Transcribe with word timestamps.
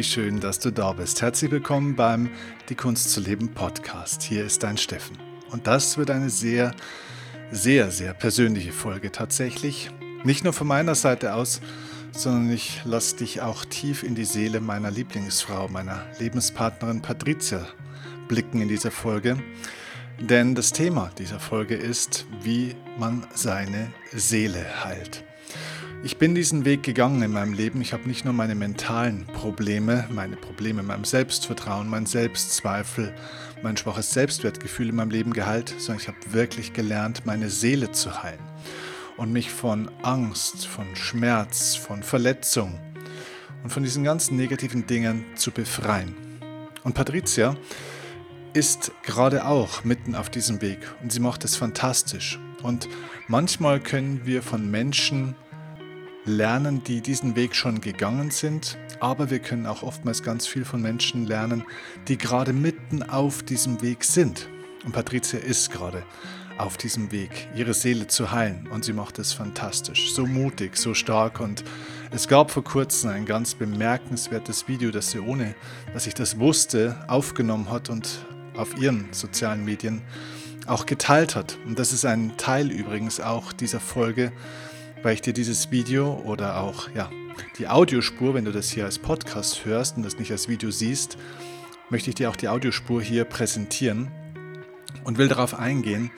Wie 0.00 0.04
schön, 0.04 0.40
dass 0.40 0.58
du 0.58 0.70
da 0.70 0.94
bist. 0.94 1.20
Herzlich 1.20 1.50
willkommen 1.50 1.94
beim 1.94 2.30
Die 2.70 2.74
Kunst 2.74 3.10
zu 3.10 3.20
leben 3.20 3.52
Podcast. 3.52 4.22
Hier 4.22 4.46
ist 4.46 4.62
dein 4.62 4.78
Steffen. 4.78 5.18
Und 5.50 5.66
das 5.66 5.98
wird 5.98 6.08
eine 6.08 6.30
sehr, 6.30 6.74
sehr, 7.50 7.90
sehr 7.90 8.14
persönliche 8.14 8.72
Folge 8.72 9.12
tatsächlich. 9.12 9.90
Nicht 10.24 10.42
nur 10.42 10.54
von 10.54 10.68
meiner 10.68 10.94
Seite 10.94 11.34
aus, 11.34 11.60
sondern 12.12 12.50
ich 12.50 12.80
lasse 12.86 13.16
dich 13.16 13.42
auch 13.42 13.66
tief 13.66 14.02
in 14.02 14.14
die 14.14 14.24
Seele 14.24 14.62
meiner 14.62 14.90
Lieblingsfrau, 14.90 15.68
meiner 15.68 16.06
Lebenspartnerin 16.18 17.02
Patricia 17.02 17.66
blicken 18.26 18.62
in 18.62 18.68
dieser 18.68 18.90
Folge. 18.90 19.36
Denn 20.18 20.54
das 20.54 20.72
Thema 20.72 21.10
dieser 21.18 21.40
Folge 21.40 21.74
ist, 21.74 22.24
wie 22.40 22.74
man 22.98 23.26
seine 23.34 23.92
Seele 24.14 24.64
heilt. 24.82 25.24
Ich 26.02 26.16
bin 26.16 26.34
diesen 26.34 26.64
Weg 26.64 26.82
gegangen 26.82 27.20
in 27.20 27.30
meinem 27.30 27.52
Leben. 27.52 27.82
Ich 27.82 27.92
habe 27.92 28.08
nicht 28.08 28.24
nur 28.24 28.32
meine 28.32 28.54
mentalen 28.54 29.26
Probleme, 29.26 30.08
meine 30.10 30.36
Probleme 30.36 30.80
in 30.80 30.86
meinem 30.86 31.04
Selbstvertrauen, 31.04 31.88
mein 31.88 32.06
Selbstzweifel, 32.06 33.14
mein 33.62 33.76
schwaches 33.76 34.10
Selbstwertgefühl 34.10 34.88
in 34.88 34.96
meinem 34.96 35.10
Leben 35.10 35.34
geheilt, 35.34 35.74
sondern 35.76 36.00
ich 36.00 36.08
habe 36.08 36.16
wirklich 36.30 36.72
gelernt, 36.72 37.26
meine 37.26 37.50
Seele 37.50 37.92
zu 37.92 38.22
heilen 38.22 38.40
und 39.18 39.30
mich 39.30 39.50
von 39.50 39.90
Angst, 40.02 40.66
von 40.66 40.86
Schmerz, 40.96 41.76
von 41.76 42.02
Verletzung 42.02 42.80
und 43.62 43.68
von 43.68 43.82
diesen 43.82 44.02
ganzen 44.02 44.38
negativen 44.38 44.86
Dingen 44.86 45.26
zu 45.34 45.50
befreien. 45.50 46.14
Und 46.82 46.94
Patricia 46.94 47.56
ist 48.54 48.90
gerade 49.02 49.44
auch 49.44 49.84
mitten 49.84 50.14
auf 50.14 50.30
diesem 50.30 50.62
Weg 50.62 50.78
und 51.02 51.12
sie 51.12 51.20
macht 51.20 51.44
es 51.44 51.56
fantastisch. 51.56 52.40
Und 52.62 52.88
manchmal 53.28 53.80
können 53.80 54.22
wir 54.24 54.42
von 54.42 54.70
Menschen 54.70 55.36
lernen, 56.30 56.82
die 56.84 57.00
diesen 57.00 57.36
Weg 57.36 57.54
schon 57.54 57.80
gegangen 57.80 58.30
sind, 58.30 58.78
aber 59.00 59.30
wir 59.30 59.40
können 59.40 59.66
auch 59.66 59.82
oftmals 59.82 60.22
ganz 60.22 60.46
viel 60.46 60.64
von 60.64 60.80
Menschen 60.80 61.26
lernen, 61.26 61.64
die 62.08 62.16
gerade 62.16 62.52
mitten 62.52 63.02
auf 63.02 63.42
diesem 63.42 63.82
Weg 63.82 64.04
sind. 64.04 64.48
Und 64.84 64.92
Patricia 64.92 65.38
ist 65.38 65.70
gerade 65.70 66.02
auf 66.56 66.76
diesem 66.76 67.10
Weg, 67.10 67.48
ihre 67.54 67.74
Seele 67.74 68.06
zu 68.06 68.30
heilen 68.30 68.68
und 68.70 68.84
sie 68.84 68.92
macht 68.92 69.18
es 69.18 69.32
fantastisch, 69.32 70.12
so 70.14 70.26
mutig, 70.26 70.76
so 70.76 70.94
stark 70.94 71.40
und 71.40 71.64
es 72.10 72.28
gab 72.28 72.50
vor 72.50 72.64
kurzem 72.64 73.10
ein 73.10 73.24
ganz 73.24 73.54
bemerkenswertes 73.54 74.68
Video, 74.68 74.90
das 74.90 75.10
sie 75.10 75.20
ohne, 75.20 75.54
dass 75.94 76.06
ich 76.06 76.14
das 76.14 76.38
wusste, 76.38 76.96
aufgenommen 77.08 77.70
hat 77.70 77.88
und 77.88 78.26
auf 78.56 78.76
ihren 78.76 79.08
sozialen 79.12 79.64
Medien 79.64 80.02
auch 80.66 80.86
geteilt 80.86 81.34
hat. 81.34 81.56
Und 81.66 81.78
das 81.78 81.92
ist 81.92 82.04
ein 82.04 82.36
Teil 82.36 82.70
übrigens 82.70 83.20
auch 83.20 83.52
dieser 83.52 83.80
Folge, 83.80 84.32
weil 85.02 85.14
ich 85.14 85.22
dir 85.22 85.32
dieses 85.32 85.70
Video 85.70 86.20
oder 86.24 86.60
auch 86.60 86.88
ja, 86.94 87.10
die 87.58 87.68
Audiospur, 87.68 88.34
wenn 88.34 88.44
du 88.44 88.52
das 88.52 88.70
hier 88.70 88.84
als 88.84 88.98
Podcast 88.98 89.64
hörst 89.64 89.96
und 89.96 90.02
das 90.02 90.18
nicht 90.18 90.30
als 90.30 90.48
Video 90.48 90.70
siehst, 90.70 91.16
möchte 91.88 92.10
ich 92.10 92.16
dir 92.16 92.30
auch 92.30 92.36
die 92.36 92.48
Audiospur 92.48 93.02
hier 93.02 93.24
präsentieren 93.24 94.10
und 95.04 95.18
will 95.18 95.28
darauf 95.28 95.58
eingehen, 95.58 96.10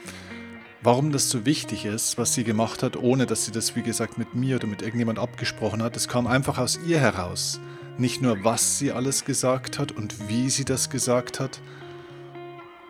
warum 0.83 1.13
das 1.13 1.31
so 1.31 1.45
wichtig 1.47 1.85
ist, 1.85 2.19
was 2.19 2.35
sie 2.35 2.45
gemacht 2.45 2.83
hat, 2.83 2.97
ohne 2.97 3.27
dass 3.27 3.45
sie 3.45 3.53
das, 3.53 3.77
wie 3.77 3.83
gesagt, 3.83 4.19
mit 4.19 4.35
mir 4.35 4.57
oder 4.57 4.67
mit 4.67 4.83
irgendjemand 4.83 5.19
abgesprochen 5.19 5.83
hat. 5.83 5.97
Es 5.97 6.09
kam 6.09 6.27
einfach 6.27 6.59
aus 6.59 6.79
ihr 6.87 6.99
heraus. 6.99 7.61
Nicht 7.99 8.23
nur, 8.23 8.43
was 8.43 8.79
sie 8.79 8.91
alles 8.91 9.25
gesagt 9.25 9.79
hat 9.79 9.93
und 9.93 10.29
wie 10.29 10.51
sie 10.51 10.65
das 10.65 10.91
gesagt 10.91 11.41
hat, 11.41 11.61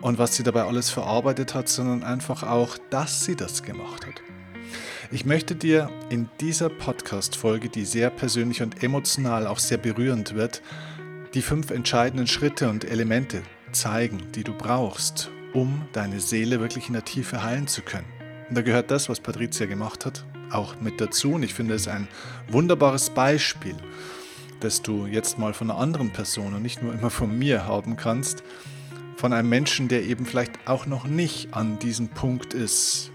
und 0.03 0.17
was 0.17 0.35
sie 0.35 0.43
dabei 0.43 0.63
alles 0.63 0.89
verarbeitet 0.89 1.55
hat, 1.55 1.69
sondern 1.69 2.03
einfach 2.03 2.43
auch, 2.43 2.77
dass 2.89 3.23
sie 3.23 3.37
das 3.37 3.63
gemacht 3.63 4.05
hat. 4.05 4.32
Ich 5.13 5.25
möchte 5.25 5.53
dir 5.53 5.91
in 6.09 6.27
dieser 6.41 6.69
Podcast-Folge, 6.69 7.69
die 7.69 7.85
sehr 7.85 8.09
persönlich 8.09 8.63
und 8.63 8.81
emotional 8.81 9.45
auch 9.45 9.59
sehr 9.59 9.77
berührend 9.77 10.33
wird, 10.33 10.63
die 11.35 11.43
fünf 11.43 11.69
entscheidenden 11.69 12.25
Schritte 12.25 12.67
und 12.67 12.83
Elemente 12.83 13.43
zeigen, 13.71 14.23
die 14.33 14.43
du 14.43 14.53
brauchst, 14.57 15.29
um 15.53 15.83
deine 15.91 16.19
Seele 16.19 16.59
wirklich 16.61 16.87
in 16.87 16.93
der 16.93 17.05
Tiefe 17.05 17.43
heilen 17.43 17.67
zu 17.67 17.83
können. 17.83 18.07
Und 18.49 18.57
da 18.57 18.63
gehört 18.63 18.89
das, 18.89 19.07
was 19.07 19.19
Patricia 19.19 19.67
gemacht 19.67 20.03
hat, 20.07 20.25
auch 20.49 20.81
mit 20.81 20.99
dazu. 20.99 21.33
Und 21.33 21.43
ich 21.43 21.53
finde 21.53 21.75
es 21.75 21.87
ein 21.87 22.07
wunderbares 22.47 23.11
Beispiel, 23.11 23.75
das 24.61 24.81
du 24.81 25.05
jetzt 25.05 25.37
mal 25.37 25.53
von 25.53 25.69
einer 25.69 25.79
anderen 25.79 26.11
Person 26.11 26.55
und 26.55 26.63
nicht 26.63 26.81
nur 26.81 26.91
immer 26.91 27.11
von 27.11 27.37
mir 27.37 27.67
haben 27.67 27.97
kannst, 27.97 28.43
von 29.17 29.31
einem 29.31 29.49
Menschen, 29.49 29.89
der 29.89 30.05
eben 30.05 30.25
vielleicht 30.25 30.67
auch 30.67 30.87
noch 30.87 31.05
nicht 31.05 31.53
an 31.53 31.77
diesem 31.77 32.07
Punkt 32.07 32.55
ist, 32.55 33.12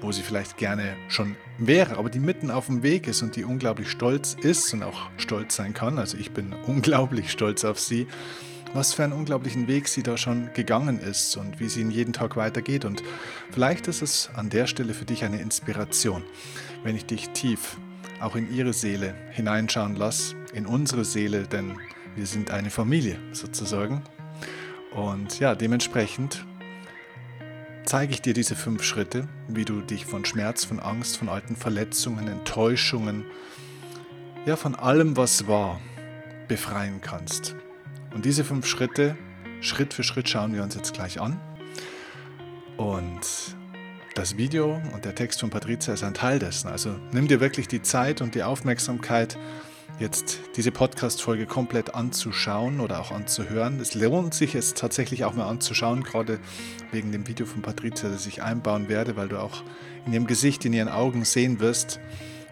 wo 0.00 0.12
sie 0.12 0.22
vielleicht 0.22 0.56
gerne 0.56 0.96
schon 1.08 1.36
wäre, 1.58 1.98
aber 1.98 2.10
die 2.10 2.20
mitten 2.20 2.50
auf 2.50 2.66
dem 2.66 2.82
Weg 2.82 3.06
ist 3.06 3.22
und 3.22 3.36
die 3.36 3.44
unglaublich 3.44 3.90
stolz 3.90 4.36
ist 4.40 4.72
und 4.72 4.82
auch 4.82 5.10
stolz 5.16 5.56
sein 5.56 5.74
kann. 5.74 5.98
Also 5.98 6.16
ich 6.16 6.32
bin 6.32 6.52
unglaublich 6.66 7.30
stolz 7.30 7.64
auf 7.64 7.78
sie, 7.78 8.06
was 8.72 8.94
für 8.94 9.04
einen 9.04 9.12
unglaublichen 9.12 9.68
Weg 9.68 9.88
sie 9.88 10.02
da 10.02 10.16
schon 10.16 10.50
gegangen 10.54 11.00
ist 11.00 11.36
und 11.36 11.60
wie 11.60 11.68
sie 11.68 11.80
ihn 11.80 11.90
jeden 11.90 12.12
Tag 12.12 12.36
weitergeht. 12.36 12.84
Und 12.84 13.02
vielleicht 13.50 13.88
ist 13.88 14.02
es 14.02 14.30
an 14.34 14.48
der 14.48 14.66
Stelle 14.66 14.94
für 14.94 15.04
dich 15.04 15.24
eine 15.24 15.40
Inspiration, 15.40 16.22
wenn 16.84 16.96
ich 16.96 17.06
dich 17.06 17.30
tief 17.30 17.76
auch 18.20 18.36
in 18.36 18.52
ihre 18.54 18.72
Seele 18.72 19.14
hineinschauen 19.30 19.96
lasse, 19.96 20.36
in 20.52 20.66
unsere 20.66 21.04
Seele, 21.04 21.46
denn 21.46 21.76
wir 22.14 22.26
sind 22.26 22.50
eine 22.50 22.70
Familie 22.70 23.18
sozusagen. 23.32 24.02
Und 24.92 25.38
ja, 25.40 25.54
dementsprechend 25.54 26.44
zeige 27.90 28.12
ich 28.12 28.22
dir 28.22 28.34
diese 28.34 28.54
fünf 28.54 28.84
Schritte, 28.84 29.26
wie 29.48 29.64
du 29.64 29.80
dich 29.80 30.06
von 30.06 30.24
Schmerz, 30.24 30.64
von 30.64 30.78
Angst, 30.78 31.16
von 31.16 31.28
alten 31.28 31.56
Verletzungen, 31.56 32.28
Enttäuschungen, 32.28 33.24
ja, 34.46 34.54
von 34.54 34.76
allem, 34.76 35.16
was 35.16 35.48
war, 35.48 35.80
befreien 36.46 37.00
kannst. 37.00 37.56
Und 38.14 38.24
diese 38.24 38.44
fünf 38.44 38.64
Schritte, 38.64 39.18
Schritt 39.60 39.92
für 39.92 40.04
Schritt, 40.04 40.28
schauen 40.28 40.54
wir 40.54 40.62
uns 40.62 40.76
jetzt 40.76 40.94
gleich 40.94 41.20
an. 41.20 41.40
Und 42.76 43.56
das 44.14 44.36
Video 44.36 44.80
und 44.94 45.04
der 45.04 45.16
Text 45.16 45.40
von 45.40 45.50
Patricia 45.50 45.92
ist 45.92 46.04
ein 46.04 46.14
Teil 46.14 46.38
dessen. 46.38 46.68
Also 46.68 46.94
nimm 47.10 47.26
dir 47.26 47.40
wirklich 47.40 47.66
die 47.66 47.82
Zeit 47.82 48.20
und 48.20 48.36
die 48.36 48.44
Aufmerksamkeit, 48.44 49.36
jetzt 50.00 50.40
diese 50.56 50.72
Podcast-Folge 50.72 51.44
komplett 51.44 51.94
anzuschauen 51.94 52.80
oder 52.80 53.00
auch 53.00 53.12
anzuhören. 53.12 53.78
Es 53.80 53.94
lohnt 53.94 54.32
sich 54.32 54.54
es 54.54 54.72
tatsächlich 54.72 55.24
auch 55.24 55.34
mal 55.34 55.46
anzuschauen, 55.46 56.02
gerade 56.02 56.40
wegen 56.90 57.12
dem 57.12 57.28
Video 57.28 57.44
von 57.44 57.60
Patricia, 57.60 58.08
das 58.08 58.26
ich 58.26 58.42
einbauen 58.42 58.88
werde, 58.88 59.16
weil 59.16 59.28
du 59.28 59.38
auch 59.38 59.62
in 60.06 60.14
ihrem 60.14 60.26
Gesicht, 60.26 60.64
in 60.64 60.72
ihren 60.72 60.88
Augen 60.88 61.24
sehen 61.26 61.60
wirst, 61.60 62.00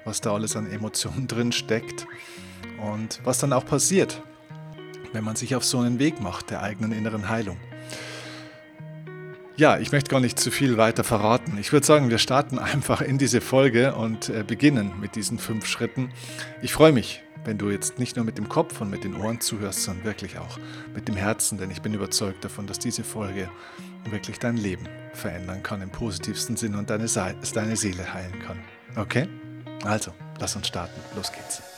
was 0.04 0.20
da 0.20 0.34
alles 0.34 0.56
an 0.56 0.70
Emotionen 0.70 1.26
drin 1.28 1.50
steckt 1.50 2.06
und 2.82 3.20
was 3.24 3.38
dann 3.38 3.54
auch 3.54 3.64
passiert, 3.64 4.22
wenn 5.14 5.24
man 5.24 5.34
sich 5.34 5.56
auf 5.56 5.64
so 5.64 5.78
einen 5.78 5.98
Weg 5.98 6.20
macht 6.20 6.50
der 6.50 6.62
eigenen 6.62 6.92
inneren 6.92 7.30
Heilung. 7.30 7.56
Ja, 9.56 9.78
ich 9.78 9.90
möchte 9.90 10.10
gar 10.10 10.20
nicht 10.20 10.38
zu 10.38 10.52
viel 10.52 10.76
weiter 10.76 11.02
verraten. 11.02 11.58
Ich 11.58 11.72
würde 11.72 11.84
sagen, 11.84 12.10
wir 12.10 12.18
starten 12.18 12.58
einfach 12.60 13.00
in 13.00 13.16
diese 13.16 13.40
Folge 13.40 13.94
und 13.94 14.28
äh, 14.28 14.44
beginnen 14.46 14.92
mit 15.00 15.16
diesen 15.16 15.38
fünf 15.38 15.66
Schritten. 15.66 16.10
Ich 16.60 16.74
freue 16.74 16.92
mich, 16.92 17.22
wenn 17.48 17.56
du 17.56 17.70
jetzt 17.70 17.98
nicht 17.98 18.14
nur 18.14 18.26
mit 18.26 18.36
dem 18.36 18.50
Kopf 18.50 18.78
und 18.82 18.90
mit 18.90 19.04
den 19.04 19.16
Ohren 19.16 19.40
zuhörst, 19.40 19.82
sondern 19.84 20.04
wirklich 20.04 20.38
auch 20.38 20.58
mit 20.94 21.08
dem 21.08 21.16
Herzen, 21.16 21.56
denn 21.56 21.70
ich 21.70 21.80
bin 21.80 21.94
überzeugt 21.94 22.44
davon, 22.44 22.66
dass 22.66 22.78
diese 22.78 23.02
Folge 23.02 23.48
wirklich 24.10 24.38
dein 24.38 24.58
Leben 24.58 24.86
verändern 25.14 25.62
kann 25.62 25.80
im 25.80 25.88
positivsten 25.88 26.58
Sinn 26.58 26.74
und 26.74 26.90
deine, 26.90 27.08
Se 27.08 27.34
deine 27.54 27.74
Seele 27.78 28.12
heilen 28.12 28.38
kann. 28.40 28.58
Okay? 28.96 29.28
Also, 29.82 30.12
lass 30.38 30.56
uns 30.56 30.68
starten. 30.68 31.00
Los 31.16 31.32
geht's. 31.32 31.77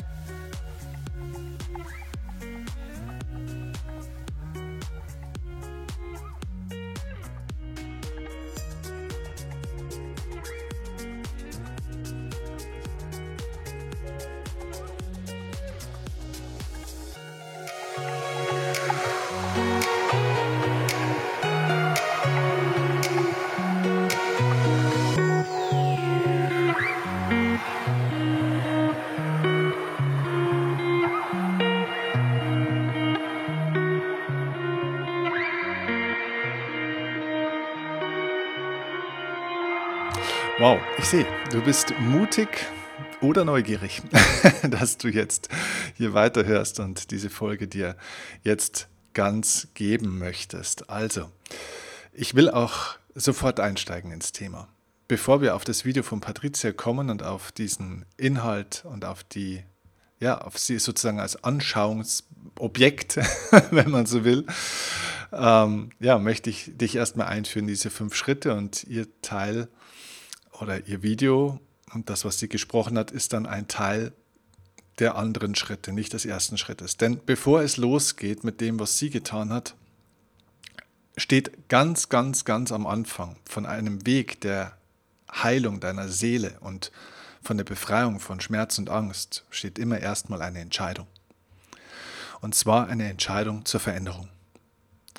Du 41.61 41.67
bist 41.67 41.93
mutig 42.01 42.49
oder 43.21 43.45
neugierig, 43.45 44.01
dass 44.63 44.97
du 44.97 45.09
jetzt 45.09 45.51
hier 45.95 46.15
weiterhörst 46.15 46.81
und 46.81 47.11
diese 47.11 47.29
Folge 47.29 47.69
dir 47.69 47.99
jetzt 48.43 48.89
ganz 49.13 49.69
geben 49.75 50.19
möchtest. 50.19 50.89
Also, 50.89 51.31
ich 52.15 52.35
will 52.35 52.49
auch 52.49 52.97
sofort 53.15 53.61
einsteigen 53.61 54.11
ins 54.11 54.33
Thema. 54.33 54.69
Bevor 55.07 55.43
wir 55.43 55.55
auf 55.55 55.65
das 55.65 55.85
Video 55.85 56.03
von 56.03 56.23
Patricia 56.23 56.73
kommen 56.73 57.11
und 57.11 57.23
auf 57.23 57.53
diesen 57.53 58.07
Inhalt 58.17 58.87
und 58.87 59.05
auf 59.05 59.23
die 59.23 59.63
ja, 60.19 60.39
auf 60.41 60.57
sie 60.57 60.79
sozusagen 60.79 61.21
als 61.21 61.45
Anschauungsobjekt, 61.45 63.17
wenn 63.71 63.91
man 63.91 64.07
so 64.07 64.25
will, 64.25 64.47
ähm, 65.31 65.91
ja, 66.01 66.19
möchte 66.19 66.49
ich 66.49 66.71
dich 66.75 66.97
erstmal 66.97 67.27
einführen, 67.27 67.67
diese 67.67 67.91
fünf 67.91 68.15
Schritte 68.15 68.55
und 68.55 68.85
ihr 68.85 69.07
Teil 69.21 69.69
oder 70.61 70.87
ihr 70.87 71.03
Video 71.03 71.61
und 71.93 72.11
das, 72.11 72.25
was 72.25 72.39
sie 72.39 72.49
gesprochen 72.49 72.99
hat, 72.99 73.11
ist 73.11 73.33
dann 73.33 73.47
ein 73.47 73.69
Teil 73.69 74.13
der 74.99 75.17
anderen 75.17 75.55
Schritte, 75.55 75.93
nicht 75.93 76.13
des 76.13 76.25
ersten 76.25 76.59
Schrittes. 76.59 76.97
Denn 76.97 77.21
bevor 77.25 77.63
es 77.63 77.77
losgeht 77.77 78.45
mit 78.45 78.61
dem, 78.61 78.79
was 78.79 78.99
sie 78.99 79.11
getan 79.11 79.51
hat, 79.51 79.75
steht 81.17 81.69
ganz, 81.69 82.09
ganz, 82.09 82.45
ganz 82.45 82.73
am 82.73 82.87
Anfang 82.87 83.37
von 83.45 83.67
einem 83.67 84.07
Weg 84.07 84.41
der 84.43 84.77
Heilung 85.33 85.81
deiner 85.81 86.09
Seele 86.09 86.57
und 86.61 86.93
von 87.43 87.57
der 87.57 87.65
Befreiung 87.65 88.21
von 88.21 88.41
Schmerz 88.41 88.79
und 88.79 88.91
Angst 88.91 89.45
steht 89.51 89.79
immer 89.79 89.99
erstmal 89.99 90.43
eine 90.43 90.61
Entscheidung. 90.61 91.07
Und 92.41 92.55
zwar 92.55 92.89
eine 92.89 93.09
Entscheidung 93.09 93.65
zur 93.65 93.81
Veränderung. 93.81 94.29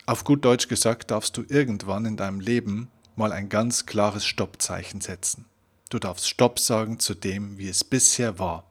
Auf 0.06 0.24
gut 0.24 0.46
Deutsch 0.46 0.68
gesagt 0.68 1.12
darfst 1.12 1.38
du 1.38 1.44
irgendwann 1.48 2.06
in 2.06 2.18
deinem 2.18 2.40
Leben 2.40 2.90
mal 3.22 3.32
ein 3.32 3.50
ganz 3.50 3.86
klares 3.86 4.26
Stoppzeichen 4.26 5.00
setzen. 5.00 5.46
Du 5.92 6.00
darfst 6.00 6.28
Stopp 6.28 6.60
sagen 6.60 7.00
zu 7.00 7.14
dem, 7.14 7.60
wie 7.60 7.70
es 7.70 7.84
bisher 7.84 8.40
war. 8.40 8.66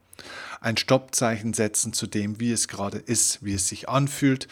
Ein 0.61 0.77
Stoppzeichen 0.77 1.55
setzen 1.55 1.93
zu 1.93 2.09
dem, 2.09 2.41
wie 2.41 2.51
es 2.51 2.67
gerade 2.67 2.99
ist, 2.99 3.45
wie 3.45 3.55
es 3.55 3.69
sich 3.69 3.89
anfühlt. 3.89 4.49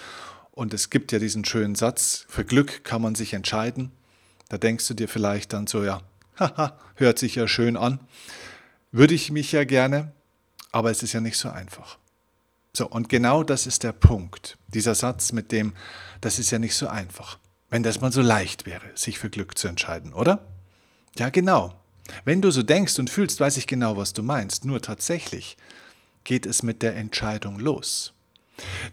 Und 0.52 0.72
es 0.72 0.90
gibt 0.90 1.10
ja 1.10 1.18
diesen 1.18 1.44
schönen 1.44 1.74
Satz, 1.74 2.26
für 2.28 2.44
Glück 2.44 2.84
kann 2.84 3.02
man 3.02 3.16
sich 3.16 3.34
entscheiden. 3.34 3.90
Da 4.48 4.56
denkst 4.56 4.86
du 4.86 4.94
dir 4.94 5.08
vielleicht 5.08 5.52
dann 5.52 5.66
so, 5.66 5.82
ja, 5.84 6.00
haha, 6.38 6.78
hört 6.94 7.18
sich 7.18 7.34
ja 7.34 7.48
schön 7.48 7.76
an. 7.76 7.98
Würde 8.92 9.14
ich 9.14 9.32
mich 9.32 9.50
ja 9.50 9.64
gerne, 9.64 10.12
aber 10.70 10.92
es 10.92 11.02
ist 11.02 11.12
ja 11.12 11.20
nicht 11.20 11.36
so 11.36 11.50
einfach. 11.50 11.98
So, 12.72 12.86
und 12.86 13.08
genau 13.08 13.42
das 13.42 13.66
ist 13.66 13.82
der 13.82 13.92
Punkt. 13.92 14.58
Dieser 14.68 14.94
Satz 14.94 15.32
mit 15.32 15.50
dem, 15.50 15.74
das 16.20 16.38
ist 16.38 16.52
ja 16.52 16.60
nicht 16.60 16.76
so 16.76 16.86
einfach. 16.86 17.38
Wenn 17.70 17.82
das 17.82 18.00
mal 18.00 18.12
so 18.12 18.22
leicht 18.22 18.66
wäre, 18.66 18.86
sich 18.94 19.18
für 19.18 19.30
Glück 19.30 19.58
zu 19.58 19.68
entscheiden, 19.68 20.12
oder? 20.14 20.46
Ja, 21.16 21.28
genau. 21.28 21.74
Wenn 22.24 22.40
du 22.40 22.50
so 22.50 22.62
denkst 22.62 22.98
und 22.98 23.10
fühlst, 23.10 23.40
weiß 23.40 23.58
ich 23.58 23.66
genau, 23.66 23.96
was 23.96 24.14
du 24.14 24.22
meinst. 24.22 24.64
Nur 24.64 24.80
tatsächlich 24.80 25.56
geht 26.24 26.46
es 26.46 26.62
mit 26.62 26.82
der 26.82 26.96
Entscheidung 26.96 27.58
los. 27.58 28.14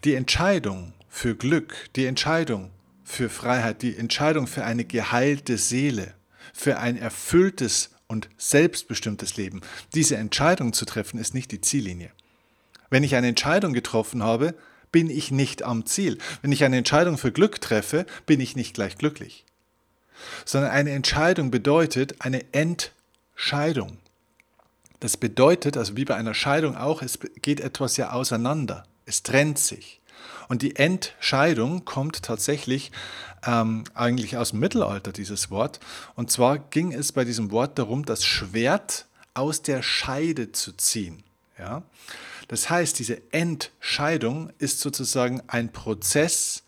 Die 0.03 0.15
Entscheidung 0.15 0.93
für 1.07 1.35
Glück, 1.35 1.75
die 1.95 2.05
Entscheidung 2.05 2.71
für 3.03 3.29
Freiheit, 3.29 3.81
die 3.81 3.95
Entscheidung 3.95 4.47
für 4.47 4.65
eine 4.65 4.83
geheilte 4.83 5.57
Seele, 5.57 6.13
für 6.53 6.79
ein 6.79 6.97
erfülltes 6.97 7.91
und 8.07 8.29
selbstbestimmtes 8.37 9.37
Leben. 9.37 9.61
Diese 9.93 10.17
Entscheidung 10.17 10.73
zu 10.73 10.85
treffen 10.85 11.19
ist 11.19 11.33
nicht 11.33 11.51
die 11.51 11.61
Ziellinie. 11.61 12.11
Wenn 12.89 13.03
ich 13.03 13.15
eine 13.15 13.27
Entscheidung 13.27 13.73
getroffen 13.73 14.21
habe, 14.23 14.55
bin 14.91 15.09
ich 15.09 15.31
nicht 15.31 15.63
am 15.63 15.85
Ziel. 15.85 16.17
Wenn 16.41 16.51
ich 16.51 16.63
eine 16.63 16.77
Entscheidung 16.77 17.17
für 17.17 17.31
Glück 17.31 17.61
treffe, 17.61 18.05
bin 18.25 18.39
ich 18.39 18.55
nicht 18.55 18.73
gleich 18.73 18.97
glücklich. 18.97 19.45
Sondern 20.45 20.71
eine 20.71 20.91
Entscheidung 20.91 21.51
bedeutet 21.51 22.15
eine 22.19 22.45
Entscheidung. 22.53 23.97
Das 24.99 25.17
bedeutet, 25.17 25.77
also 25.77 25.97
wie 25.97 26.05
bei 26.05 26.15
einer 26.15 26.33
Scheidung 26.33 26.77
auch, 26.77 27.01
es 27.01 27.19
geht 27.41 27.59
etwas 27.59 27.97
ja 27.97 28.11
auseinander. 28.11 28.85
Es 29.05 29.23
trennt 29.23 29.59
sich. 29.59 30.01
Und 30.47 30.61
die 30.61 30.75
Entscheidung 30.75 31.85
kommt 31.85 32.23
tatsächlich 32.23 32.91
ähm, 33.45 33.83
eigentlich 33.93 34.37
aus 34.37 34.51
dem 34.51 34.59
Mittelalter, 34.59 35.11
dieses 35.11 35.51
Wort. 35.51 35.79
Und 36.15 36.31
zwar 36.31 36.57
ging 36.57 36.91
es 36.91 37.11
bei 37.11 37.25
diesem 37.25 37.51
Wort 37.51 37.77
darum, 37.77 38.05
das 38.05 38.25
Schwert 38.25 39.05
aus 39.33 39.61
der 39.61 39.81
Scheide 39.81 40.51
zu 40.51 40.71
ziehen. 40.73 41.23
Ja? 41.59 41.83
Das 42.47 42.69
heißt, 42.69 42.99
diese 42.99 43.21
Entscheidung 43.31 44.51
ist 44.59 44.79
sozusagen 44.79 45.41
ein 45.47 45.71
Prozess, 45.71 46.64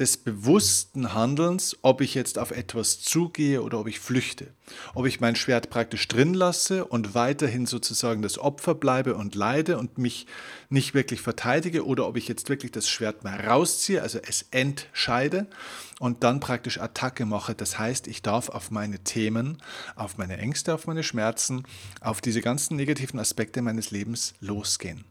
des 0.00 0.16
bewussten 0.16 1.12
Handelns, 1.14 1.76
ob 1.82 2.00
ich 2.00 2.14
jetzt 2.14 2.38
auf 2.38 2.50
etwas 2.50 3.00
zugehe 3.00 3.62
oder 3.62 3.78
ob 3.78 3.86
ich 3.86 4.00
flüchte. 4.00 4.48
Ob 4.94 5.06
ich 5.06 5.20
mein 5.20 5.36
Schwert 5.36 5.68
praktisch 5.68 6.08
drin 6.08 6.32
lasse 6.32 6.86
und 6.86 7.14
weiterhin 7.14 7.66
sozusagen 7.66 8.22
das 8.22 8.38
Opfer 8.38 8.74
bleibe 8.74 9.14
und 9.14 9.34
leide 9.34 9.78
und 9.78 9.98
mich 9.98 10.26
nicht 10.70 10.94
wirklich 10.94 11.20
verteidige 11.20 11.84
oder 11.84 12.06
ob 12.06 12.16
ich 12.16 12.28
jetzt 12.28 12.48
wirklich 12.48 12.72
das 12.72 12.88
Schwert 12.88 13.24
mal 13.24 13.38
rausziehe, 13.38 14.02
also 14.02 14.18
es 14.26 14.46
entscheide 14.50 15.46
und 15.98 16.24
dann 16.24 16.40
praktisch 16.40 16.80
Attacke 16.80 17.26
mache. 17.26 17.54
Das 17.54 17.78
heißt, 17.78 18.06
ich 18.06 18.22
darf 18.22 18.48
auf 18.48 18.70
meine 18.70 19.00
Themen, 19.00 19.58
auf 19.96 20.16
meine 20.16 20.38
Ängste, 20.38 20.74
auf 20.74 20.86
meine 20.86 21.02
Schmerzen, 21.02 21.64
auf 22.00 22.20
diese 22.20 22.40
ganzen 22.40 22.76
negativen 22.76 23.20
Aspekte 23.20 23.60
meines 23.60 23.90
Lebens 23.90 24.34
losgehen. 24.40 25.04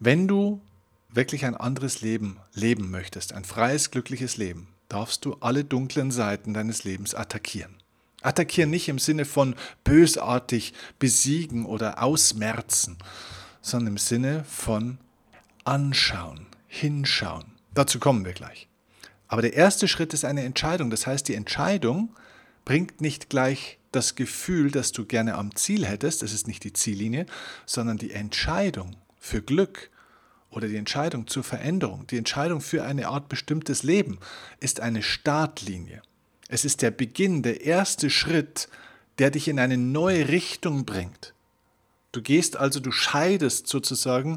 Wenn 0.00 0.26
du 0.26 0.60
wirklich 1.14 1.44
ein 1.44 1.56
anderes 1.56 2.00
Leben 2.00 2.38
leben 2.54 2.90
möchtest, 2.90 3.32
ein 3.32 3.44
freies, 3.44 3.90
glückliches 3.90 4.36
Leben, 4.36 4.68
darfst 4.88 5.24
du 5.24 5.34
alle 5.40 5.64
dunklen 5.64 6.10
Seiten 6.10 6.54
deines 6.54 6.84
Lebens 6.84 7.14
attackieren. 7.14 7.76
Attackieren 8.22 8.70
nicht 8.70 8.88
im 8.88 8.98
Sinne 8.98 9.24
von 9.24 9.56
bösartig 9.84 10.74
besiegen 10.98 11.66
oder 11.66 12.02
ausmerzen, 12.02 12.98
sondern 13.60 13.94
im 13.94 13.98
Sinne 13.98 14.44
von 14.44 14.98
anschauen, 15.64 16.46
hinschauen. 16.68 17.44
Dazu 17.74 17.98
kommen 17.98 18.24
wir 18.24 18.32
gleich. 18.32 18.68
Aber 19.28 19.42
der 19.42 19.54
erste 19.54 19.88
Schritt 19.88 20.12
ist 20.12 20.24
eine 20.24 20.44
Entscheidung. 20.44 20.90
Das 20.90 21.06
heißt, 21.06 21.26
die 21.26 21.34
Entscheidung 21.34 22.14
bringt 22.64 23.00
nicht 23.00 23.30
gleich 23.30 23.78
das 23.92 24.14
Gefühl, 24.14 24.70
dass 24.70 24.92
du 24.92 25.04
gerne 25.04 25.34
am 25.34 25.54
Ziel 25.54 25.86
hättest, 25.86 26.22
das 26.22 26.32
ist 26.32 26.46
nicht 26.46 26.64
die 26.64 26.72
Ziellinie, 26.72 27.26
sondern 27.66 27.98
die 27.98 28.12
Entscheidung 28.12 28.96
für 29.18 29.42
Glück, 29.42 29.90
oder 30.52 30.68
die 30.68 30.76
Entscheidung 30.76 31.26
zur 31.26 31.42
Veränderung, 31.42 32.06
die 32.06 32.18
Entscheidung 32.18 32.60
für 32.60 32.84
eine 32.84 33.08
Art 33.08 33.28
bestimmtes 33.28 33.82
Leben 33.82 34.18
ist 34.60 34.80
eine 34.80 35.02
Startlinie. 35.02 36.02
Es 36.48 36.64
ist 36.64 36.82
der 36.82 36.90
Beginn, 36.90 37.42
der 37.42 37.62
erste 37.62 38.10
Schritt, 38.10 38.68
der 39.18 39.30
dich 39.30 39.48
in 39.48 39.58
eine 39.58 39.78
neue 39.78 40.28
Richtung 40.28 40.84
bringt. 40.84 41.34
Du 42.12 42.20
gehst 42.20 42.56
also, 42.56 42.78
du 42.78 42.92
scheidest 42.92 43.66
sozusagen 43.68 44.36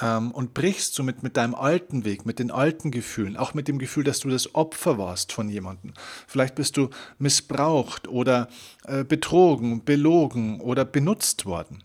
ähm, 0.00 0.32
und 0.32 0.54
brichst 0.54 0.94
somit 0.94 1.22
mit 1.22 1.36
deinem 1.36 1.54
alten 1.54 2.04
Weg, 2.04 2.26
mit 2.26 2.40
den 2.40 2.50
alten 2.50 2.90
Gefühlen, 2.90 3.36
auch 3.36 3.54
mit 3.54 3.68
dem 3.68 3.78
Gefühl, 3.78 4.02
dass 4.02 4.20
du 4.20 4.28
das 4.28 4.54
Opfer 4.56 4.98
warst 4.98 5.32
von 5.32 5.48
jemandem. 5.48 5.94
Vielleicht 6.26 6.56
bist 6.56 6.76
du 6.76 6.90
missbraucht 7.18 8.08
oder 8.08 8.48
äh, 8.84 9.04
betrogen, 9.04 9.84
belogen 9.84 10.60
oder 10.60 10.84
benutzt 10.84 11.46
worden. 11.46 11.84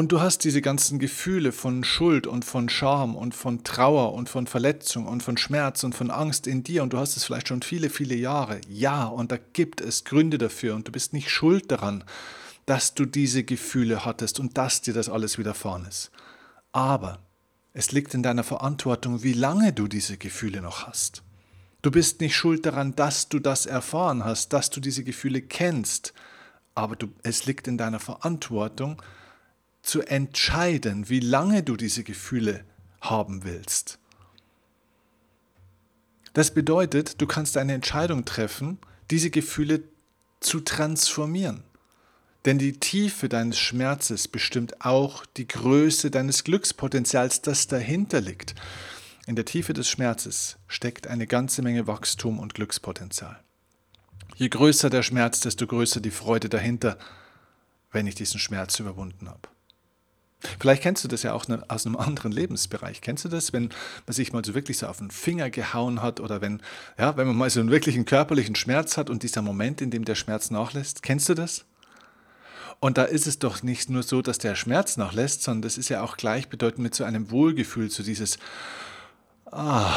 Und 0.00 0.12
du 0.12 0.22
hast 0.22 0.44
diese 0.44 0.62
ganzen 0.62 0.98
Gefühle 0.98 1.52
von 1.52 1.84
Schuld 1.84 2.26
und 2.26 2.46
von 2.46 2.70
Scham 2.70 3.14
und 3.14 3.34
von 3.34 3.64
Trauer 3.64 4.14
und 4.14 4.30
von 4.30 4.46
Verletzung 4.46 5.06
und 5.06 5.22
von 5.22 5.36
Schmerz 5.36 5.84
und 5.84 5.94
von 5.94 6.10
Angst 6.10 6.46
in 6.46 6.62
dir 6.62 6.82
und 6.82 6.94
du 6.94 6.96
hast 6.96 7.18
es 7.18 7.24
vielleicht 7.24 7.48
schon 7.48 7.60
viele, 7.60 7.90
viele 7.90 8.14
Jahre. 8.14 8.62
Ja, 8.66 9.04
und 9.04 9.30
da 9.30 9.36
gibt 9.36 9.82
es 9.82 10.04
Gründe 10.04 10.38
dafür 10.38 10.74
und 10.74 10.88
du 10.88 10.90
bist 10.90 11.12
nicht 11.12 11.28
schuld 11.28 11.70
daran, 11.70 12.02
dass 12.64 12.94
du 12.94 13.04
diese 13.04 13.44
Gefühle 13.44 14.06
hattest 14.06 14.40
und 14.40 14.56
dass 14.56 14.80
dir 14.80 14.94
das 14.94 15.10
alles 15.10 15.36
widerfahren 15.36 15.84
ist. 15.84 16.10
Aber 16.72 17.18
es 17.74 17.92
liegt 17.92 18.14
in 18.14 18.22
deiner 18.22 18.42
Verantwortung, 18.42 19.22
wie 19.22 19.34
lange 19.34 19.74
du 19.74 19.86
diese 19.86 20.16
Gefühle 20.16 20.62
noch 20.62 20.86
hast. 20.86 21.22
Du 21.82 21.90
bist 21.90 22.22
nicht 22.22 22.34
schuld 22.34 22.64
daran, 22.64 22.96
dass 22.96 23.28
du 23.28 23.38
das 23.38 23.66
erfahren 23.66 24.24
hast, 24.24 24.54
dass 24.54 24.70
du 24.70 24.80
diese 24.80 25.04
Gefühle 25.04 25.42
kennst, 25.42 26.14
aber 26.74 26.96
du, 26.96 27.08
es 27.22 27.44
liegt 27.44 27.68
in 27.68 27.76
deiner 27.76 28.00
Verantwortung, 28.00 29.02
zu 29.82 30.02
entscheiden, 30.02 31.08
wie 31.08 31.20
lange 31.20 31.62
du 31.62 31.76
diese 31.76 32.04
Gefühle 32.04 32.64
haben 33.00 33.44
willst. 33.44 33.98
Das 36.32 36.52
bedeutet, 36.52 37.20
du 37.20 37.26
kannst 37.26 37.56
eine 37.56 37.74
Entscheidung 37.74 38.24
treffen, 38.24 38.78
diese 39.10 39.30
Gefühle 39.30 39.82
zu 40.38 40.60
transformieren. 40.60 41.64
Denn 42.44 42.58
die 42.58 42.78
Tiefe 42.78 43.28
deines 43.28 43.58
Schmerzes 43.58 44.28
bestimmt 44.28 44.84
auch 44.84 45.26
die 45.26 45.46
Größe 45.46 46.10
deines 46.10 46.44
Glückspotenzials, 46.44 47.42
das 47.42 47.66
dahinter 47.66 48.20
liegt. 48.20 48.54
In 49.26 49.36
der 49.36 49.44
Tiefe 49.44 49.74
des 49.74 49.88
Schmerzes 49.88 50.56
steckt 50.66 51.06
eine 51.06 51.26
ganze 51.26 51.60
Menge 51.62 51.86
Wachstum 51.86 52.38
und 52.38 52.54
Glückspotenzial. 52.54 53.38
Je 54.36 54.48
größer 54.48 54.88
der 54.88 55.02
Schmerz, 55.02 55.40
desto 55.40 55.66
größer 55.66 56.00
die 56.00 56.10
Freude 56.10 56.48
dahinter, 56.48 56.96
wenn 57.92 58.06
ich 58.06 58.14
diesen 58.14 58.40
Schmerz 58.40 58.78
überwunden 58.78 59.28
habe. 59.28 59.48
Vielleicht 60.58 60.82
kennst 60.82 61.04
du 61.04 61.08
das 61.08 61.22
ja 61.22 61.34
auch 61.34 61.44
aus 61.68 61.86
einem 61.86 61.96
anderen 61.96 62.32
Lebensbereich. 62.32 63.00
Kennst 63.02 63.24
du 63.24 63.28
das, 63.28 63.52
wenn 63.52 63.70
man 64.06 64.14
sich 64.14 64.32
mal 64.32 64.44
so 64.44 64.54
wirklich 64.54 64.78
so 64.78 64.86
auf 64.86 64.98
den 64.98 65.10
Finger 65.10 65.50
gehauen 65.50 66.02
hat 66.02 66.20
oder 66.20 66.40
wenn, 66.40 66.62
ja, 66.98 67.16
wenn 67.16 67.26
man 67.26 67.36
mal 67.36 67.50
so 67.50 67.60
einen 67.60 67.70
wirklichen 67.70 68.06
körperlichen 68.06 68.54
Schmerz 68.54 68.96
hat 68.96 69.10
und 69.10 69.22
dieser 69.22 69.42
Moment, 69.42 69.82
in 69.82 69.90
dem 69.90 70.04
der 70.04 70.14
Schmerz 70.14 70.50
nachlässt? 70.50 71.02
Kennst 71.02 71.28
du 71.28 71.34
das? 71.34 71.66
Und 72.80 72.96
da 72.96 73.04
ist 73.04 73.26
es 73.26 73.38
doch 73.38 73.62
nicht 73.62 73.90
nur 73.90 74.02
so, 74.02 74.22
dass 74.22 74.38
der 74.38 74.54
Schmerz 74.54 74.96
nachlässt, 74.96 75.42
sondern 75.42 75.62
das 75.62 75.76
ist 75.76 75.90
ja 75.90 76.02
auch 76.02 76.16
gleichbedeutend 76.16 76.82
mit 76.82 76.94
so 76.94 77.04
einem 77.04 77.30
Wohlgefühl, 77.30 77.90
so 77.90 78.02
dieses, 78.02 78.38
ah, 79.50 79.94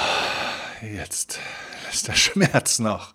jetzt 0.82 1.40
lässt 1.86 2.10
der 2.10 2.16
Schmerz 2.16 2.80
nach. 2.80 3.14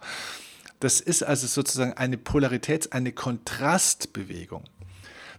Das 0.81 1.01
ist 1.01 1.23
also 1.23 1.47
sozusagen 1.47 1.93
eine 1.95 2.17
Polaritäts-, 2.17 2.93
eine 2.93 3.13
Kontrastbewegung. 3.13 4.65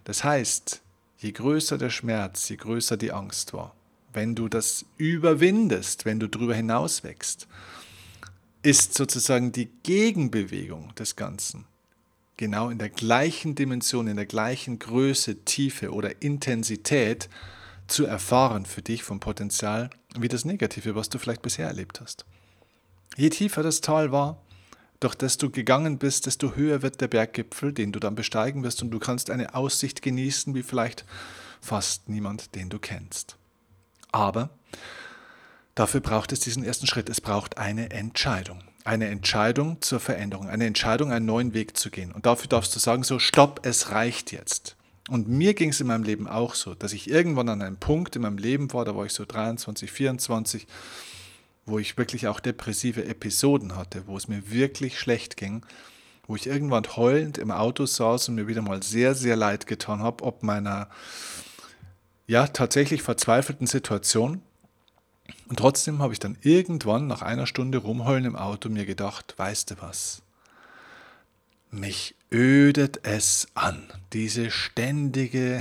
Das 0.04 0.22
heißt, 0.22 0.80
je 1.20 1.32
größer 1.32 1.78
der 1.78 1.90
Schmerz, 1.90 2.48
je 2.48 2.56
größer 2.56 2.96
die 2.96 3.12
Angst 3.12 3.52
war, 3.52 3.74
wenn 4.12 4.34
du 4.34 4.48
das 4.48 4.86
überwindest, 4.96 6.04
wenn 6.04 6.18
du 6.18 6.28
darüber 6.28 6.54
hinaus 6.54 7.04
wächst, 7.04 7.46
ist 8.62 8.94
sozusagen 8.94 9.52
die 9.52 9.70
Gegenbewegung 9.82 10.94
des 10.96 11.16
Ganzen 11.16 11.66
genau 12.36 12.70
in 12.70 12.78
der 12.78 12.88
gleichen 12.88 13.54
Dimension, 13.54 14.08
in 14.08 14.16
der 14.16 14.24
gleichen 14.24 14.78
Größe, 14.78 15.44
Tiefe 15.44 15.92
oder 15.92 16.22
Intensität 16.22 17.28
zu 17.86 18.06
erfahren 18.06 18.64
für 18.64 18.80
dich 18.80 19.02
vom 19.02 19.20
Potenzial 19.20 19.90
wie 20.18 20.28
das 20.28 20.46
Negative, 20.46 20.94
was 20.94 21.10
du 21.10 21.18
vielleicht 21.18 21.42
bisher 21.42 21.66
erlebt 21.66 22.00
hast. 22.00 22.24
Je 23.16 23.28
tiefer 23.28 23.62
das 23.62 23.82
Tal 23.82 24.10
war, 24.10 24.40
durch 25.00 25.14
das 25.14 25.38
du 25.38 25.50
gegangen 25.50 25.98
bist, 25.98 26.26
desto 26.26 26.54
höher 26.54 26.82
wird 26.82 27.00
der 27.00 27.08
Berggipfel, 27.08 27.72
den 27.72 27.90
du 27.90 28.00
dann 28.00 28.14
besteigen 28.14 28.62
wirst 28.62 28.82
und 28.82 28.90
du 28.90 28.98
kannst 28.98 29.30
eine 29.30 29.54
Aussicht 29.54 30.02
genießen, 30.02 30.54
wie 30.54 30.62
vielleicht 30.62 31.06
fast 31.60 32.08
niemand, 32.08 32.54
den 32.54 32.68
du 32.68 32.78
kennst. 32.78 33.36
Aber 34.12 34.50
dafür 35.74 36.00
braucht 36.00 36.32
es 36.32 36.40
diesen 36.40 36.64
ersten 36.64 36.86
Schritt. 36.86 37.08
Es 37.08 37.20
braucht 37.20 37.58
eine 37.58 37.90
Entscheidung. 37.90 38.62
Eine 38.84 39.08
Entscheidung 39.08 39.80
zur 39.82 40.00
Veränderung, 40.00 40.48
eine 40.48 40.66
Entscheidung, 40.66 41.12
einen 41.12 41.26
neuen 41.26 41.52
Weg 41.52 41.76
zu 41.76 41.90
gehen. 41.90 42.12
Und 42.12 42.24
dafür 42.24 42.48
darfst 42.48 42.74
du 42.74 42.78
sagen, 42.78 43.02
so, 43.02 43.18
stopp, 43.18 43.60
es 43.64 43.90
reicht 43.90 44.32
jetzt. 44.32 44.76
Und 45.08 45.28
mir 45.28 45.54
ging 45.54 45.70
es 45.70 45.80
in 45.80 45.86
meinem 45.86 46.04
Leben 46.04 46.26
auch 46.26 46.54
so, 46.54 46.74
dass 46.74 46.92
ich 46.92 47.10
irgendwann 47.10 47.48
an 47.48 47.62
einem 47.62 47.76
Punkt 47.76 48.16
in 48.16 48.22
meinem 48.22 48.38
Leben 48.38 48.72
war, 48.72 48.84
da 48.84 48.96
war 48.96 49.04
ich 49.04 49.12
so 49.12 49.24
23, 49.24 49.90
24, 49.90 50.66
wo 51.66 51.78
ich 51.78 51.96
wirklich 51.96 52.28
auch 52.28 52.40
depressive 52.40 53.04
Episoden 53.04 53.76
hatte, 53.76 54.06
wo 54.06 54.16
es 54.16 54.28
mir 54.28 54.50
wirklich 54.50 54.98
schlecht 54.98 55.36
ging, 55.36 55.64
wo 56.26 56.36
ich 56.36 56.46
irgendwann 56.46 56.84
heulend 56.96 57.38
im 57.38 57.50
Auto 57.50 57.86
saß 57.86 58.28
und 58.28 58.36
mir 58.36 58.48
wieder 58.48 58.62
mal 58.62 58.82
sehr, 58.82 59.14
sehr 59.14 59.36
leid 59.36 59.66
getan 59.66 60.00
habe, 60.00 60.24
ob 60.24 60.42
meiner 60.42 60.88
ja 62.26 62.46
tatsächlich 62.46 63.02
verzweifelten 63.02 63.66
Situation. 63.66 64.42
Und 65.48 65.58
trotzdem 65.58 66.00
habe 66.00 66.12
ich 66.12 66.20
dann 66.20 66.38
irgendwann 66.42 67.06
nach 67.06 67.22
einer 67.22 67.46
Stunde 67.46 67.78
rumheulen 67.78 68.24
im 68.24 68.36
Auto 68.36 68.68
mir 68.68 68.86
gedacht, 68.86 69.34
weißt 69.36 69.72
du 69.72 69.74
was? 69.80 70.22
Mich 71.72 72.16
ödet 72.32 73.04
es 73.04 73.46
an, 73.54 73.86
diese 74.12 74.50
ständige 74.50 75.60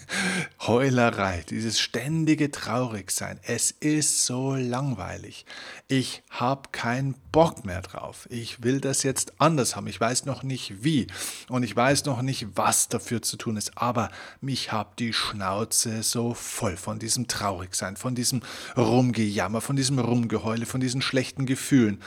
Heulerei, 0.66 1.44
dieses 1.50 1.78
ständige 1.78 2.50
Traurigsein. 2.50 3.38
Es 3.42 3.70
ist 3.70 4.24
so 4.24 4.54
langweilig. 4.54 5.44
Ich 5.88 6.22
habe 6.30 6.70
keinen 6.72 7.14
Bock 7.32 7.66
mehr 7.66 7.82
drauf. 7.82 8.26
Ich 8.30 8.62
will 8.62 8.80
das 8.80 9.02
jetzt 9.02 9.34
anders 9.42 9.76
haben. 9.76 9.88
Ich 9.88 10.00
weiß 10.00 10.24
noch 10.24 10.42
nicht 10.42 10.84
wie 10.84 11.06
und 11.50 11.64
ich 11.64 11.76
weiß 11.76 12.06
noch 12.06 12.22
nicht, 12.22 12.46
was 12.54 12.88
dafür 12.88 13.20
zu 13.20 13.36
tun 13.36 13.58
ist. 13.58 13.76
Aber 13.76 14.10
mich 14.40 14.72
hat 14.72 14.98
die 15.00 15.12
Schnauze 15.12 16.02
so 16.02 16.32
voll 16.32 16.78
von 16.78 16.98
diesem 16.98 17.28
Traurigsein, 17.28 17.98
von 17.98 18.14
diesem 18.14 18.40
Rumgejammer, 18.74 19.60
von 19.60 19.76
diesem 19.76 19.98
Rumgeheule, 19.98 20.64
von 20.64 20.80
diesen 20.80 21.02
schlechten 21.02 21.44
Gefühlen. 21.44 22.00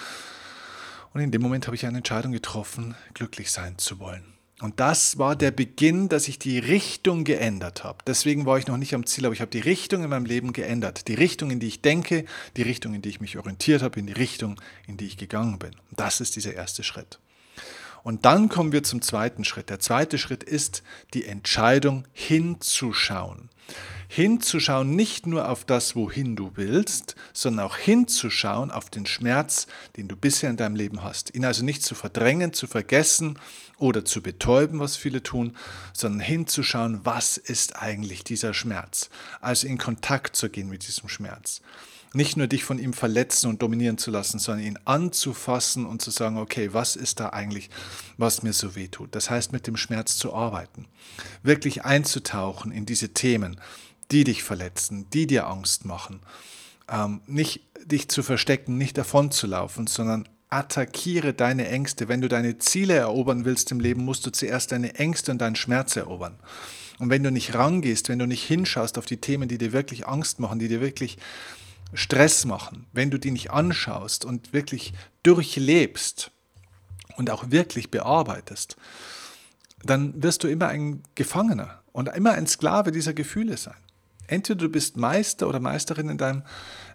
Und 1.16 1.22
in 1.22 1.32
dem 1.32 1.42
Moment 1.42 1.66
habe 1.66 1.78
ich 1.78 1.86
eine 1.86 2.00
Entscheidung 2.00 2.34
getroffen, 2.34 2.94
glücklich 3.14 3.50
sein 3.50 3.78
zu 3.78 4.00
wollen. 4.00 4.34
Und 4.60 4.82
das 4.82 5.18
war 5.18 5.38
der 5.38 5.52
Beginn, 5.52 6.10
dass 6.10 6.28
ich 6.28 6.40
die 6.40 6.60
Richtung 6.60 7.24
geändert 7.24 7.86
habe. 7.86 8.00
Deswegen 8.06 8.46
war 8.46 8.58
ich 8.58 8.68
noch 8.68 8.76
nicht 8.76 8.94
am 8.94 9.06
Ziel, 9.06 9.26
aber 9.26 9.34
ich 9.34 9.40
habe 9.40 9.50
die 9.50 9.62
Richtung 9.62 10.04
in 10.04 10.10
meinem 10.10 10.26
Leben 10.26 10.52
geändert. 10.52 11.08
Die 11.08 11.14
Richtung, 11.14 11.52
in 11.52 11.62
die 11.62 11.68
ich 11.68 11.82
denke, 11.82 12.26
die 12.58 12.64
Richtung, 12.64 12.94
in 12.94 13.02
die 13.02 13.08
ich 13.08 13.22
mich 13.22 13.38
orientiert 13.38 13.82
habe, 13.82 13.98
in 13.98 14.08
die 14.08 14.14
Richtung, 14.14 14.60
in 14.88 14.98
die 14.98 15.06
ich 15.06 15.16
gegangen 15.16 15.58
bin. 15.58 15.72
Das 15.92 16.20
ist 16.20 16.36
dieser 16.36 16.54
erste 16.54 16.84
Schritt. 16.84 17.20
Und 18.04 18.26
dann 18.26 18.50
kommen 18.50 18.74
wir 18.74 18.84
zum 18.84 19.02
zweiten 19.02 19.46
Schritt. 19.46 19.70
Der 19.70 19.80
zweite 19.80 20.18
Schritt 20.18 20.44
ist 20.44 20.84
die 21.14 21.28
Entscheidung 21.28 22.06
hinzuschauen 22.12 23.50
hinzuschauen, 24.08 24.96
nicht 24.96 25.28
nur 25.28 25.50
auf 25.50 25.66
das, 25.66 25.96
wohin 25.96 26.36
du 26.36 26.52
willst, 26.56 27.16
sondern 27.34 27.66
auch 27.66 27.78
hinzuschauen 27.78 28.72
auf 28.72 28.90
den 28.90 29.06
Schmerz, 29.06 29.68
den 29.98 30.08
du 30.08 30.16
bisher 30.16 30.50
in 30.50 30.58
deinem 30.58 30.76
Leben 30.76 31.04
hast. 31.04 31.36
Ihn 31.36 31.46
also 31.46 31.64
nicht 31.64 31.84
zu 31.84 31.96
verdrängen, 31.96 32.54
zu 32.54 32.68
vergessen 32.68 33.40
oder 33.78 34.06
zu 34.06 34.22
betäuben, 34.22 34.80
was 34.80 34.96
viele 34.96 35.24
tun, 35.24 35.56
sondern 35.94 36.22
hinzuschauen, 36.22 37.02
was 37.04 37.38
ist 37.38 37.76
eigentlich 37.82 38.24
dieser 38.24 38.54
Schmerz. 38.54 39.10
Also 39.42 39.68
in 39.68 39.78
Kontakt 39.78 40.36
zu 40.36 40.50
gehen 40.50 40.70
mit 40.70 40.88
diesem 40.88 41.10
Schmerz. 41.10 41.62
Nicht 42.14 42.38
nur 42.38 42.48
dich 42.48 42.64
von 42.64 42.80
ihm 42.80 42.94
verletzen 42.94 43.50
und 43.50 43.62
dominieren 43.62 43.98
zu 43.98 44.10
lassen, 44.10 44.40
sondern 44.40 44.66
ihn 44.66 44.80
anzufassen 44.86 45.86
und 45.86 46.02
zu 46.02 46.12
sagen, 46.12 46.38
okay, 46.38 46.70
was 46.72 46.96
ist 46.96 47.20
da 47.20 47.32
eigentlich, 47.32 47.70
was 48.18 48.42
mir 48.42 48.54
so 48.54 48.74
weh 48.76 48.88
tut? 48.88 49.14
Das 49.14 49.30
heißt, 49.30 49.52
mit 49.52 49.68
dem 49.68 49.76
Schmerz 49.76 50.16
zu 50.16 50.34
arbeiten. 50.34 50.86
Wirklich 51.44 51.84
einzutauchen 51.84 52.72
in 52.72 52.86
diese 52.86 53.10
Themen 53.10 53.60
die 54.12 54.24
dich 54.24 54.44
verletzen, 54.44 55.08
die 55.12 55.28
dir 55.28 55.48
Angst 55.48 55.86
machen. 55.86 56.20
Ähm, 56.90 57.22
nicht 57.28 57.62
dich 57.86 58.10
zu 58.10 58.24
verstecken, 58.24 58.78
nicht 58.78 58.98
davon 58.98 59.32
zu 59.32 59.48
laufen, 59.48 59.88
sondern 59.88 60.28
attackiere 60.50 61.34
deine 61.34 61.68
Ängste. 61.68 62.08
Wenn 62.08 62.22
du 62.22 62.28
deine 62.28 62.58
Ziele 62.58 62.94
erobern 62.96 63.46
willst 63.46 63.72
im 63.72 63.80
Leben, 63.80 64.06
musst 64.06 64.26
du 64.26 64.32
zuerst 64.32 64.72
deine 64.72 64.96
Ängste 64.96 65.32
und 65.32 65.40
deinen 65.40 65.56
Schmerz 65.56 65.96
erobern. 65.96 66.40
Und 67.00 67.10
wenn 67.10 67.24
du 67.24 67.32
nicht 67.32 67.56
rangehst, 67.56 68.10
wenn 68.10 68.20
du 68.20 68.26
nicht 68.26 68.44
hinschaust 68.44 68.98
auf 68.98 69.06
die 69.06 69.18
Themen, 69.18 69.50
die 69.50 69.58
dir 69.58 69.74
wirklich 69.74 70.08
Angst 70.08 70.40
machen, 70.40 70.60
die 70.60 70.68
dir 70.68 70.82
wirklich 70.82 71.18
Stress 71.94 72.46
machen, 72.46 72.86
wenn 72.94 73.12
du 73.12 73.20
die 73.20 73.32
nicht 73.32 73.52
anschaust 73.52 74.26
und 74.26 74.54
wirklich 74.54 74.94
durchlebst 75.24 76.32
und 77.18 77.30
auch 77.30 77.52
wirklich 77.52 77.92
bearbeitest, 77.92 78.78
dann 79.84 80.22
wirst 80.22 80.44
du 80.44 80.48
immer 80.48 80.68
ein 80.68 81.04
Gefangener 81.16 81.82
und 81.92 82.10
immer 82.10 82.32
ein 82.32 82.48
Sklave 82.48 82.92
dieser 82.92 83.14
Gefühle 83.14 83.58
sein. 83.58 83.76
Entweder 84.28 84.60
du 84.60 84.70
bist 84.70 84.98
Meister 84.98 85.48
oder 85.48 85.60
Meisterin 85.60 86.10
in 86.10 86.18
deinem 86.18 86.44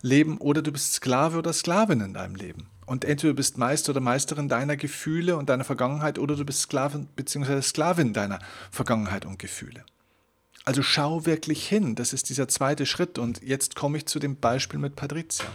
Leben 0.03 0.39
oder 0.39 0.63
du 0.63 0.73
bist 0.73 0.95
Sklave 0.95 1.39
oder 1.39 1.53
Sklavin 1.53 2.01
in 2.01 2.15
deinem 2.15 2.35
Leben. 2.35 2.69
Und 2.87 3.05
entweder 3.05 3.33
du 3.33 3.37
bist 3.37 3.57
Meister 3.57 3.91
oder 3.91 4.01
Meisterin 4.01 4.49
deiner 4.49 4.77
Gefühle 4.77 5.37
und 5.37 5.49
deiner 5.49 5.65
Vergangenheit 5.65 6.19
oder 6.19 6.35
du 6.35 6.45
bist 6.45 6.63
Sklavin 6.63 7.07
bzw. 7.15 7.63
Sklavin 7.63 8.13
deiner 8.13 8.41
Vergangenheit 8.71 9.25
und 9.25 9.39
Gefühle. 9.39 9.85
Also 10.65 10.83
schau 10.83 11.25
wirklich 11.25 11.67
hin, 11.69 11.95
das 11.95 12.13
ist 12.13 12.29
dieser 12.29 12.49
zweite 12.49 12.87
Schritt. 12.87 13.19
Und 13.19 13.43
jetzt 13.43 13.77
komme 13.77 13.99
ich 13.99 14.07
zu 14.07 14.19
dem 14.19 14.37
Beispiel 14.37 14.81
mit 14.81 14.97
Patricia. 14.97 15.47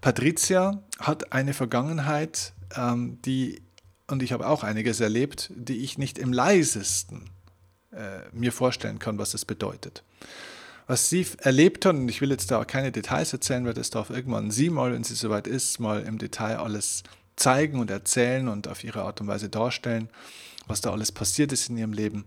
Patricia 0.00 0.82
hat 0.98 1.32
eine 1.32 1.54
Vergangenheit, 1.54 2.52
ähm, 2.76 3.18
die, 3.24 3.62
und 4.08 4.22
ich 4.22 4.32
habe 4.32 4.46
auch 4.46 4.62
einiges 4.62 5.00
erlebt, 5.00 5.50
die 5.54 5.78
ich 5.78 5.96
nicht 5.96 6.18
im 6.18 6.32
leisesten 6.32 7.30
äh, 7.92 8.20
mir 8.32 8.52
vorstellen 8.52 8.98
kann, 8.98 9.18
was 9.18 9.34
es 9.34 9.44
bedeutet 9.44 10.02
was 10.86 11.08
sie 11.08 11.26
erlebt 11.38 11.86
hat, 11.86 11.94
und 11.94 12.08
ich 12.08 12.20
will 12.20 12.30
jetzt 12.30 12.50
da 12.50 12.64
keine 12.64 12.92
Details 12.92 13.32
erzählen, 13.32 13.64
weil 13.64 13.74
das 13.74 13.90
darf 13.90 14.10
irgendwann 14.10 14.50
sie 14.50 14.70
mal, 14.70 14.92
wenn 14.92 15.04
sie 15.04 15.14
soweit 15.14 15.46
ist, 15.46 15.78
mal 15.78 16.02
im 16.02 16.18
Detail 16.18 16.56
alles 16.56 17.02
zeigen 17.36 17.80
und 17.80 17.90
erzählen 17.90 18.48
und 18.48 18.68
auf 18.68 18.84
ihre 18.84 19.02
Art 19.02 19.20
und 19.20 19.26
Weise 19.26 19.48
darstellen, 19.48 20.08
was 20.66 20.80
da 20.80 20.92
alles 20.92 21.12
passiert 21.12 21.52
ist 21.52 21.68
in 21.68 21.78
ihrem 21.78 21.92
Leben. 21.92 22.24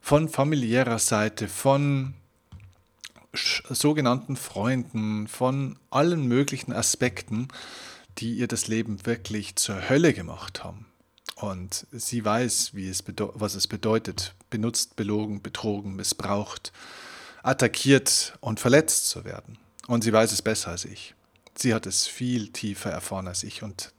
Von 0.00 0.28
familiärer 0.28 0.98
Seite, 0.98 1.48
von 1.48 2.14
sogenannten 3.32 4.36
Freunden, 4.36 5.28
von 5.28 5.78
allen 5.90 6.26
möglichen 6.26 6.72
Aspekten, 6.72 7.48
die 8.18 8.34
ihr 8.34 8.48
das 8.48 8.68
Leben 8.68 9.04
wirklich 9.04 9.56
zur 9.56 9.88
Hölle 9.88 10.14
gemacht 10.14 10.64
haben. 10.64 10.86
Und 11.34 11.86
sie 11.92 12.24
weiß, 12.24 12.74
wie 12.74 12.88
es 12.88 13.04
was 13.06 13.54
es 13.54 13.66
bedeutet, 13.66 14.34
benutzt, 14.48 14.96
belogen, 14.96 15.42
betrogen, 15.42 15.94
missbraucht, 15.94 16.72
attackiert 17.46 18.36
und 18.40 18.60
verletzt 18.60 19.08
zu 19.08 19.24
werden. 19.24 19.58
Und 19.86 20.02
sie 20.02 20.12
weiß 20.12 20.32
es 20.32 20.42
besser 20.42 20.70
als 20.70 20.84
ich. 20.84 21.14
Sie 21.54 21.72
hat 21.72 21.86
es 21.86 22.06
viel 22.06 22.48
tiefer 22.48 22.90
erfahren 22.90 23.28
als 23.28 23.44
ich. 23.44 23.62
Und 23.62 23.92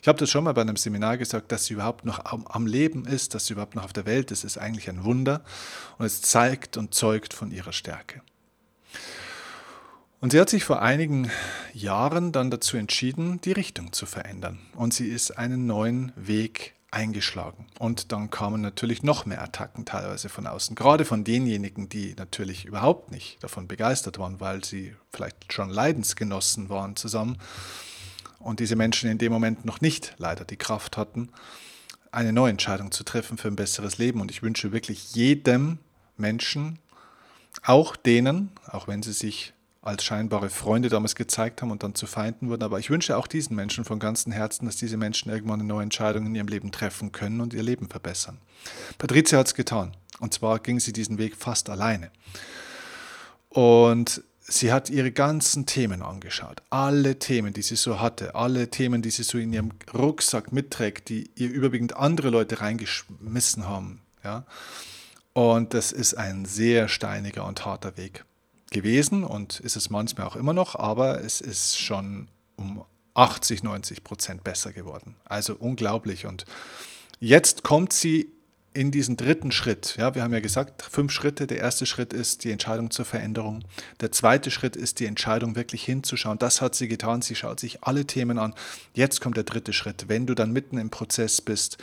ich 0.00 0.08
habe 0.08 0.18
das 0.18 0.30
schon 0.30 0.44
mal 0.44 0.54
bei 0.54 0.60
einem 0.60 0.76
Seminar 0.76 1.18
gesagt, 1.18 1.52
dass 1.52 1.66
sie 1.66 1.74
überhaupt 1.74 2.04
noch 2.04 2.24
am, 2.24 2.66
Leben 2.66 3.04
ist, 3.04 3.34
dass 3.34 3.46
sie 3.46 3.54
überhaupt 3.54 3.74
noch 3.74 3.84
auf 3.84 3.92
der 3.92 4.06
Welt 4.06 4.30
ist, 4.30 4.44
ist 4.44 4.56
eigentlich 4.56 4.88
ein 4.88 5.04
Wunder. 5.04 5.42
Und 5.98 6.06
es 6.06 6.22
zeigt 6.22 6.76
und 6.76 6.94
zeugt 6.94 7.34
von 7.34 7.50
ihrer 7.50 7.72
Stärke. 7.72 8.22
Und 10.20 10.30
sie 10.30 10.40
hat 10.40 10.48
sich 10.48 10.62
vor 10.62 10.80
einigen 10.80 11.28
Jahren 11.72 12.30
dann 12.30 12.52
dazu 12.52 12.76
entschieden, 12.76 13.40
die 13.40 13.52
Richtung 13.52 13.92
zu 13.92 14.06
verändern. 14.06 14.60
Und 14.76 14.94
sie 14.94 15.08
ist 15.08 15.36
einen 15.36 15.66
neuen 15.66 16.12
Weg 16.14 16.74
eingeschlagen. 16.92 17.66
Und 17.78 18.12
dann 18.12 18.30
kamen 18.30 18.60
natürlich 18.60 19.02
noch 19.02 19.26
mehr 19.26 19.42
Attacken 19.42 19.84
teilweise 19.84 20.28
von 20.28 20.46
außen, 20.46 20.76
gerade 20.76 21.04
von 21.04 21.24
denjenigen, 21.24 21.88
die 21.88 22.14
natürlich 22.16 22.66
überhaupt 22.66 23.10
nicht 23.10 23.42
davon 23.42 23.66
begeistert 23.66 24.18
waren, 24.18 24.40
weil 24.40 24.62
sie 24.62 24.94
vielleicht 25.10 25.52
schon 25.52 25.70
Leidensgenossen 25.70 26.68
waren 26.68 26.94
zusammen 26.94 27.38
und 28.38 28.60
diese 28.60 28.76
Menschen 28.76 29.10
in 29.10 29.18
dem 29.18 29.32
Moment 29.32 29.64
noch 29.64 29.80
nicht 29.80 30.14
leider 30.18 30.44
die 30.44 30.56
Kraft 30.56 30.96
hatten, 30.96 31.30
eine 32.10 32.32
neue 32.32 32.50
Entscheidung 32.50 32.92
zu 32.92 33.04
treffen 33.04 33.38
für 33.38 33.48
ein 33.48 33.56
besseres 33.56 33.98
Leben. 33.98 34.20
Und 34.20 34.30
ich 34.30 34.42
wünsche 34.42 34.72
wirklich 34.72 35.14
jedem 35.14 35.78
Menschen, 36.16 36.78
auch 37.64 37.96
denen, 37.96 38.50
auch 38.66 38.86
wenn 38.86 39.02
sie 39.02 39.12
sich 39.12 39.54
als 39.82 40.04
scheinbare 40.04 40.48
Freunde 40.48 40.88
damals 40.88 41.16
gezeigt 41.16 41.60
haben 41.60 41.72
und 41.72 41.82
dann 41.82 41.96
zu 41.96 42.06
Feinden 42.06 42.48
wurden. 42.48 42.62
Aber 42.62 42.78
ich 42.78 42.88
wünsche 42.88 43.16
auch 43.16 43.26
diesen 43.26 43.56
Menschen 43.56 43.84
von 43.84 43.98
ganzem 43.98 44.32
Herzen, 44.32 44.64
dass 44.64 44.76
diese 44.76 44.96
Menschen 44.96 45.30
irgendwann 45.30 45.60
eine 45.60 45.68
neue 45.68 45.82
Entscheidung 45.82 46.26
in 46.26 46.34
ihrem 46.36 46.46
Leben 46.46 46.70
treffen 46.70 47.10
können 47.10 47.40
und 47.40 47.52
ihr 47.52 47.64
Leben 47.64 47.88
verbessern. 47.88 48.38
Patricia 48.96 49.40
hat 49.40 49.48
es 49.48 49.54
getan. 49.54 49.96
Und 50.20 50.32
zwar 50.32 50.60
ging 50.60 50.78
sie 50.78 50.92
diesen 50.92 51.18
Weg 51.18 51.34
fast 51.36 51.68
alleine. 51.68 52.12
Und 53.48 54.22
sie 54.40 54.72
hat 54.72 54.88
ihre 54.88 55.10
ganzen 55.10 55.66
Themen 55.66 56.00
angeschaut. 56.00 56.62
Alle 56.70 57.18
Themen, 57.18 57.52
die 57.52 57.62
sie 57.62 57.74
so 57.74 57.98
hatte, 57.98 58.36
alle 58.36 58.70
Themen, 58.70 59.02
die 59.02 59.10
sie 59.10 59.24
so 59.24 59.36
in 59.36 59.52
ihrem 59.52 59.72
Rucksack 59.92 60.52
mitträgt, 60.52 61.08
die 61.08 61.28
ihr 61.34 61.50
überwiegend 61.50 61.96
andere 61.96 62.30
Leute 62.30 62.60
reingeschmissen 62.60 63.68
haben. 63.68 64.00
Ja? 64.22 64.44
Und 65.32 65.74
das 65.74 65.90
ist 65.90 66.14
ein 66.14 66.44
sehr 66.44 66.86
steiniger 66.86 67.46
und 67.46 67.64
harter 67.66 67.96
Weg 67.96 68.24
gewesen 68.72 69.24
und 69.24 69.60
ist 69.60 69.76
es 69.76 69.90
manchmal 69.90 70.26
auch 70.26 70.36
immer 70.36 70.52
noch, 70.52 70.74
aber 70.74 71.22
es 71.22 71.40
ist 71.40 71.78
schon 71.78 72.28
um 72.56 72.84
80, 73.14 73.62
90 73.62 74.04
Prozent 74.04 74.42
besser 74.44 74.72
geworden. 74.72 75.16
Also 75.24 75.54
unglaublich. 75.54 76.26
Und 76.26 76.44
jetzt 77.20 77.62
kommt 77.62 77.92
sie 77.92 78.32
in 78.74 78.90
diesen 78.90 79.16
dritten 79.18 79.52
Schritt. 79.52 79.96
Ja, 79.98 80.14
wir 80.14 80.22
haben 80.22 80.32
ja 80.32 80.40
gesagt, 80.40 80.82
fünf 80.82 81.12
Schritte. 81.12 81.46
Der 81.46 81.58
erste 81.58 81.84
Schritt 81.84 82.14
ist 82.14 82.44
die 82.44 82.50
Entscheidung 82.50 82.90
zur 82.90 83.04
Veränderung. 83.04 83.64
Der 84.00 84.12
zweite 84.12 84.50
Schritt 84.50 84.76
ist 84.76 84.98
die 84.98 85.06
Entscheidung, 85.06 85.56
wirklich 85.56 85.84
hinzuschauen. 85.84 86.38
Das 86.38 86.62
hat 86.62 86.74
sie 86.74 86.88
getan. 86.88 87.20
Sie 87.20 87.34
schaut 87.34 87.60
sich 87.60 87.84
alle 87.84 88.06
Themen 88.06 88.38
an. 88.38 88.54
Jetzt 88.94 89.20
kommt 89.20 89.36
der 89.36 89.44
dritte 89.44 89.74
Schritt. 89.74 90.08
Wenn 90.08 90.26
du 90.26 90.34
dann 90.34 90.52
mitten 90.52 90.78
im 90.78 90.88
Prozess 90.88 91.42
bist, 91.42 91.76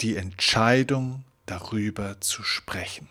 die 0.00 0.16
Entscheidung 0.16 1.24
darüber 1.46 2.20
zu 2.20 2.42
sprechen 2.42 3.08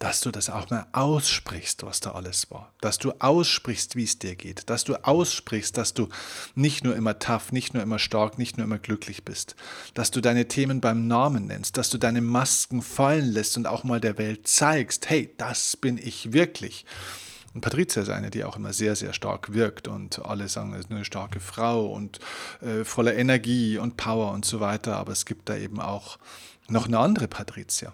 dass 0.00 0.20
du 0.20 0.30
das 0.30 0.48
auch 0.48 0.70
mal 0.70 0.86
aussprichst, 0.92 1.84
was 1.84 2.00
da 2.00 2.12
alles 2.12 2.50
war. 2.50 2.72
Dass 2.80 2.98
du 2.98 3.12
aussprichst, 3.18 3.96
wie 3.96 4.04
es 4.04 4.18
dir 4.18 4.34
geht. 4.34 4.70
Dass 4.70 4.82
du 4.84 4.94
aussprichst, 4.96 5.76
dass 5.76 5.92
du 5.92 6.08
nicht 6.54 6.84
nur 6.84 6.96
immer 6.96 7.18
tough, 7.18 7.52
nicht 7.52 7.74
nur 7.74 7.82
immer 7.82 7.98
stark, 7.98 8.38
nicht 8.38 8.56
nur 8.56 8.64
immer 8.64 8.78
glücklich 8.78 9.26
bist. 9.26 9.56
Dass 9.92 10.10
du 10.10 10.22
deine 10.22 10.48
Themen 10.48 10.80
beim 10.80 11.06
Namen 11.06 11.46
nennst. 11.46 11.76
Dass 11.76 11.90
du 11.90 11.98
deine 11.98 12.22
Masken 12.22 12.80
fallen 12.80 13.30
lässt 13.30 13.58
und 13.58 13.66
auch 13.66 13.84
mal 13.84 14.00
der 14.00 14.16
Welt 14.16 14.48
zeigst, 14.48 15.10
hey, 15.10 15.34
das 15.36 15.76
bin 15.76 15.98
ich 15.98 16.32
wirklich. 16.32 16.86
Und 17.52 17.60
Patricia 17.60 18.00
ist 18.00 18.08
eine, 18.08 18.30
die 18.30 18.44
auch 18.44 18.56
immer 18.56 18.72
sehr, 18.72 18.96
sehr 18.96 19.12
stark 19.12 19.52
wirkt 19.52 19.86
und 19.86 20.24
alle 20.24 20.48
sagen, 20.48 20.72
es 20.72 20.86
ist 20.86 20.90
eine 20.90 21.04
starke 21.04 21.40
Frau 21.40 21.92
und 21.92 22.20
äh, 22.62 22.84
voller 22.84 23.16
Energie 23.16 23.76
und 23.76 23.98
Power 23.98 24.32
und 24.32 24.46
so 24.46 24.60
weiter. 24.60 24.96
Aber 24.96 25.12
es 25.12 25.26
gibt 25.26 25.50
da 25.50 25.56
eben 25.56 25.78
auch 25.78 26.18
noch 26.68 26.86
eine 26.86 26.98
andere 26.98 27.28
Patricia. 27.28 27.92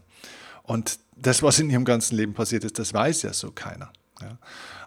Und 0.63 1.01
das, 1.17 1.43
was 1.43 1.59
in 1.59 1.71
ihrem 1.71 1.85
ganzen 1.85 2.17
Leben 2.17 2.35
passiert 2.35 2.65
ist, 2.65 2.79
das 2.79 2.95
weiß 2.95 3.23
ja 3.23 3.33
so 3.33 3.51
keiner. 3.51 3.91
Ja. 4.21 4.39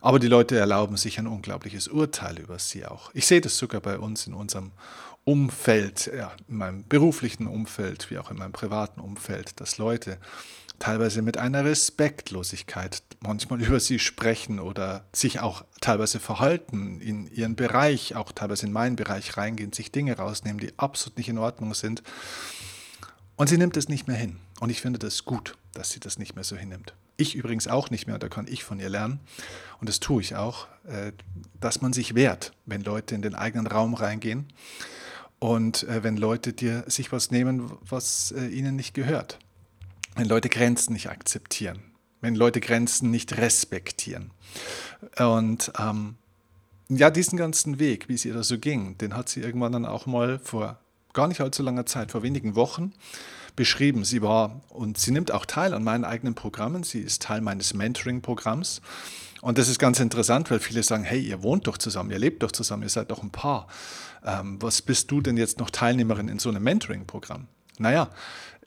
Aber 0.02 0.20
die 0.20 0.28
Leute 0.28 0.58
erlauben 0.58 0.98
sich 0.98 1.20
ein 1.20 1.28
unglaubliches 1.28 1.88
Urteil 1.88 2.40
über 2.40 2.58
sie 2.58 2.86
auch. 2.86 3.12
Ich 3.14 3.28
sehe 3.28 3.42
das 3.42 3.58
sogar 3.58 3.82
bei 3.82 4.00
uns 4.00 4.26
in 4.26 4.34
unserem 4.34 4.72
Umfeld, 5.24 6.12
ja, 6.16 6.32
in 6.48 6.58
meinem 6.58 6.88
beruflichen 6.88 7.46
Umfeld, 7.46 8.10
wie 8.10 8.18
auch 8.18 8.32
in 8.32 8.38
meinem 8.38 8.54
privaten 8.54 9.00
Umfeld, 9.02 9.60
dass 9.60 9.78
Leute 9.78 10.18
teilweise 10.80 11.22
mit 11.22 11.38
einer 11.38 11.66
Respektlosigkeit 11.66 13.04
manchmal 13.20 13.62
über 13.66 13.80
sie 13.80 14.00
sprechen 14.00 14.60
oder 14.60 15.06
sich 15.14 15.40
auch 15.42 15.64
teilweise 15.82 16.20
verhalten, 16.20 17.00
in 17.02 17.28
ihren 17.28 17.56
Bereich, 17.56 18.16
auch 18.16 18.32
teilweise 18.32 18.66
in 18.66 18.72
meinen 18.72 18.96
Bereich 18.96 19.38
reingehen, 19.38 19.74
sich 19.74 19.92
Dinge 19.92 20.18
rausnehmen, 20.18 20.60
die 20.60 20.74
absolut 20.78 21.18
nicht 21.18 21.30
in 21.30 21.38
Ordnung 21.38 21.74
sind. 21.74 22.02
Und 23.36 23.48
sie 23.48 23.58
nimmt 23.58 23.78
es 23.78 23.88
nicht 23.88 24.08
mehr 24.08 24.18
hin. 24.18 24.38
Und 24.60 24.70
ich 24.70 24.82
finde 24.82 25.00
das 25.00 25.26
gut, 25.26 25.56
dass 25.74 25.92
sie 25.92 26.00
das 26.00 26.18
nicht 26.18 26.36
mehr 26.36 26.44
so 26.44 26.56
hinnimmt. 26.56 26.94
Ich 27.18 27.36
übrigens 27.36 27.68
auch 27.68 27.90
nicht 27.90 28.08
mehr, 28.08 28.18
da 28.18 28.30
kann 28.30 28.48
ich 28.48 28.64
von 28.64 28.80
ihr 28.80 28.90
lernen. 28.90 29.20
Und 29.80 29.90
das 29.90 30.00
tue 30.00 30.22
ich 30.22 30.36
auch, 30.36 30.68
äh, 30.88 31.12
dass 31.60 31.82
man 31.82 31.94
sich 31.94 32.16
wehrt, 32.16 32.54
wenn 32.66 32.82
Leute 32.82 33.16
in 33.16 33.22
den 33.22 33.36
eigenen 33.36 33.68
Raum 33.68 33.94
reingehen 33.94 34.48
und 35.40 35.84
äh, 35.84 36.04
wenn 36.04 36.18
Leute 36.18 36.54
dir 36.54 36.84
sich 36.88 37.12
was 37.12 37.32
nehmen, 37.32 37.72
was 37.82 38.32
äh, 38.32 38.48
ihnen 38.48 38.76
nicht 38.76 38.94
gehört. 38.94 39.40
Wenn 40.16 40.28
Leute 40.28 40.50
Grenzen 40.50 40.94
nicht 40.94 41.10
akzeptieren, 41.10 41.80
wenn 42.22 42.36
Leute 42.36 42.60
Grenzen 42.60 43.12
nicht 43.12 43.38
respektieren. 43.38 44.32
Und 45.18 45.72
ähm, 45.80 46.16
ja, 46.90 47.10
diesen 47.10 47.38
ganzen 47.38 47.80
Weg, 47.80 48.10
wie 48.10 48.16
es 48.16 48.26
ihr 48.26 48.34
da 48.34 48.44
so 48.44 48.58
ging, 48.58 48.98
den 48.98 49.16
hat 49.16 49.30
sie 49.30 49.42
irgendwann 49.42 49.72
dann 49.72 49.86
auch 49.86 50.06
mal 50.06 50.40
vor 50.40 50.80
gar 51.14 51.28
nicht 51.28 51.42
allzu 51.42 51.64
langer 51.64 51.86
Zeit, 51.86 52.12
vor 52.12 52.24
wenigen 52.24 52.56
Wochen, 52.56 52.94
beschrieben. 53.60 54.06
Sie 54.06 54.22
war 54.22 54.62
und 54.70 54.98
sie 54.98 55.12
nimmt 55.12 55.34
auch 55.34 55.46
teil 55.46 55.74
an 55.74 55.84
meinen 55.84 56.06
eigenen 56.06 56.34
Programmen. 56.34 56.84
Sie 56.84 57.02
ist 57.02 57.22
Teil 57.22 57.42
meines 57.42 57.74
Mentoring-Programms. 57.74 58.82
Und 59.42 59.58
das 59.58 59.68
ist 59.68 59.80
ganz 59.80 60.00
interessant, 60.00 60.50
weil 60.50 60.60
viele 60.60 60.82
sagen, 60.82 61.04
hey, 61.04 61.20
ihr 61.20 61.44
wohnt 61.44 61.68
doch 61.68 61.78
zusammen, 61.78 62.10
ihr 62.10 62.20
lebt 62.20 62.42
doch 62.42 62.54
zusammen, 62.54 62.84
ihr 62.84 62.90
seid 62.90 63.12
doch 63.12 63.22
ein 63.22 63.32
Paar. 63.32 63.68
Ähm, 64.26 64.62
was 64.62 64.82
bist 64.82 65.12
du 65.12 65.20
denn 65.20 65.36
jetzt 65.36 65.60
noch 65.60 65.72
Teilnehmerin 65.72 66.30
in 66.30 66.40
so 66.40 66.48
einem 66.48 66.64
Mentoring-Programm? 66.64 67.48
Naja, 67.80 68.12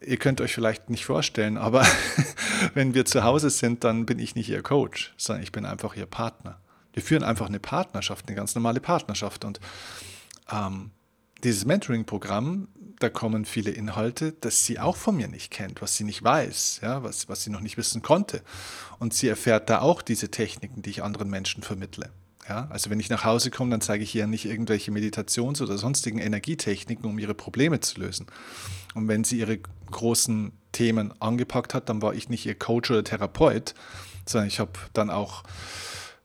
ihr 0.05 0.19
könnt 0.19 0.43
euch 0.43 0.53
vielleicht 0.53 0.91
nicht 0.91 1.07
vorstellen, 1.07 1.57
aber 1.57 1.87
wenn 2.75 2.93
wir 2.93 3.07
zu 3.07 3.25
Hause 3.25 3.49
sind, 3.49 3.85
dann 3.85 4.05
bin 4.05 4.19
ich 4.19 4.35
nicht 4.35 4.51
ihr 4.51 4.63
Coach, 4.63 5.15
sondern 5.17 5.43
ich 5.43 5.53
bin 5.53 5.65
einfach 5.65 5.97
ihr 5.97 6.05
Partner. 6.05 6.61
Wir 6.93 7.03
führen 7.03 7.25
einfach 7.25 7.47
eine 7.47 7.61
Partnerschaft, 7.61 8.29
eine 8.29 8.37
ganz 8.37 8.55
normale 8.55 8.81
Partnerschaft. 8.81 9.47
Und 9.47 9.59
ähm, 10.53 10.91
dieses 11.45 11.65
Mentoring-Programm, 11.65 12.69
da 13.03 13.09
kommen 13.09 13.45
viele 13.45 13.71
Inhalte, 13.71 14.33
das 14.41 14.65
sie 14.65 14.79
auch 14.79 14.97
von 14.97 15.17
mir 15.17 15.29
nicht 15.29 15.51
kennt, 15.51 15.83
was 15.83 15.97
sie 15.97 16.05
nicht 16.05 16.23
weiß, 16.23 16.81
ja, 16.83 17.03
was, 17.03 17.29
was 17.29 17.43
sie 17.43 17.51
noch 17.51 17.61
nicht 17.61 17.77
wissen 17.77 18.03
konnte. 18.03 18.43
Und 18.99 19.15
sie 19.15 19.29
erfährt 19.29 19.69
da 19.71 19.81
auch 19.81 20.03
diese 20.03 20.31
Techniken, 20.31 20.83
die 20.83 20.91
ich 20.91 21.03
anderen 21.03 21.29
Menschen 21.29 21.63
vermittle. 21.63 22.11
Ja, 22.49 22.67
also 22.71 22.91
wenn 22.91 22.99
ich 22.99 23.09
nach 23.09 23.25
Hause 23.25 23.51
komme, 23.51 23.71
dann 23.71 23.81
zeige 23.81 24.03
ich 24.03 24.15
ihr 24.15 24.27
nicht 24.27 24.47
irgendwelche 24.47 24.91
Meditations- 24.91 25.63
oder 25.63 25.79
sonstigen 25.79 26.19
Energietechniken, 26.19 27.05
um 27.05 27.19
ihre 27.19 27.35
Probleme 27.35 27.81
zu 27.81 28.01
lösen. 28.01 28.27
Und 28.95 29.07
wenn 29.09 29.23
sie 29.23 29.39
ihre 29.39 29.59
großen 29.91 30.53
Themen 30.73 31.13
angepackt 31.21 31.73
hat, 31.73 31.89
dann 31.89 32.03
war 32.03 32.15
ich 32.15 32.29
nicht 32.29 32.45
ihr 32.47 32.57
Coach 32.57 32.91
oder 32.91 33.05
Therapeut, 33.05 33.75
sondern 34.27 34.49
ich 34.49 34.59
habe 34.59 34.73
dann 34.93 35.11
auch, 35.11 35.45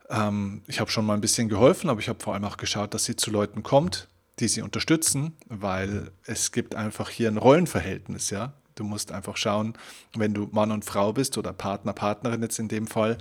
ähm, 0.10 0.64
ich 0.68 0.80
habe 0.80 0.90
schon 0.90 1.06
mal 1.06 1.14
ein 1.14 1.22
bisschen 1.22 1.50
geholfen, 1.50 1.90
aber 1.90 2.00
ich 2.00 2.10
habe 2.10 2.24
vor 2.24 2.34
allem 2.34 2.46
auch 2.46 2.58
geschaut, 2.58 2.94
dass 2.94 3.06
sie 3.06 3.16
zu 3.16 3.30
Leuten 3.30 3.62
kommt, 3.62 4.08
die 4.40 4.48
sie 4.48 4.62
unterstützen, 4.62 5.36
weil 5.48 6.12
es 6.26 6.52
gibt 6.52 6.76
einfach 6.76 7.10
hier 7.10 7.30
ein 7.30 7.38
Rollenverhältnis, 7.38 8.30
ja. 8.30 8.54
Du 8.76 8.84
musst 8.84 9.12
einfach 9.12 9.38
schauen, 9.38 9.74
wenn 10.16 10.36
du 10.36 10.48
Mann 10.52 10.72
und 10.72 10.86
Frau 10.86 11.12
bist 11.12 11.38
oder 11.38 11.52
Partner, 11.52 11.94
Partnerin 11.94 12.44
jetzt 12.44 12.60
in 12.60 12.68
dem 12.68 12.86
Fall, 12.86 13.18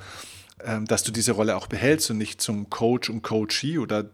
ähm, 0.63 0.85
dass 0.85 1.03
du 1.03 1.13
diese 1.13 1.33
Rolle 1.33 1.57
auch 1.57 1.67
behältst 1.67 2.11
und 2.11 2.19
nicht 2.19 2.43
zum 2.43 2.69
Coach 2.69 3.09
und 3.09 3.23
Coachee 3.23 3.79
oder 3.79 4.11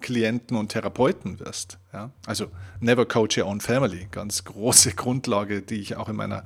Klienten 0.00 0.56
und 0.56 0.70
Therapeuten 0.70 1.38
wirst. 1.38 1.78
Ja? 1.92 2.10
Also 2.24 2.46
never 2.80 3.04
coach 3.04 3.36
your 3.36 3.46
own 3.46 3.60
family, 3.60 4.08
ganz 4.10 4.44
große 4.44 4.92
Grundlage, 4.96 5.60
die 5.60 5.80
ich 5.80 5.96
auch 5.96 6.08
in 6.08 6.16
meiner 6.16 6.44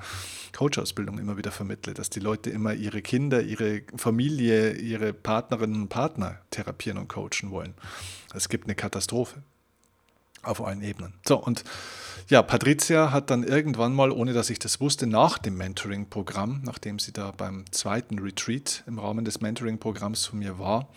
Coach-Ausbildung 0.52 1.18
immer 1.18 1.36
wieder 1.36 1.52
vermittle, 1.52 1.94
dass 1.94 2.10
die 2.10 2.18
Leute 2.18 2.50
immer 2.50 2.74
ihre 2.74 3.02
Kinder, 3.02 3.40
ihre 3.42 3.82
Familie, 3.96 4.72
ihre 4.72 5.12
Partnerinnen 5.12 5.82
und 5.82 5.88
Partner 5.88 6.40
therapieren 6.50 6.98
und 6.98 7.08
coachen 7.08 7.50
wollen. 7.50 7.74
Es 8.34 8.48
gibt 8.48 8.64
eine 8.64 8.74
Katastrophe 8.74 9.44
auf 10.42 10.64
allen 10.64 10.82
Ebenen. 10.82 11.14
So, 11.26 11.36
und 11.36 11.64
ja, 12.28 12.42
Patricia 12.42 13.10
hat 13.10 13.30
dann 13.30 13.42
irgendwann 13.42 13.92
mal, 13.92 14.12
ohne 14.12 14.32
dass 14.32 14.50
ich 14.50 14.60
das 14.60 14.80
wusste, 14.80 15.06
nach 15.06 15.38
dem 15.38 15.56
Mentoring-Programm, 15.56 16.60
nachdem 16.64 16.98
sie 16.98 17.12
da 17.12 17.32
beim 17.36 17.64
zweiten 17.72 18.20
Retreat 18.20 18.84
im 18.86 18.98
Rahmen 18.98 19.24
des 19.24 19.40
Mentoring-Programms 19.40 20.26
von 20.26 20.38
mir 20.38 20.58
war, 20.58 20.88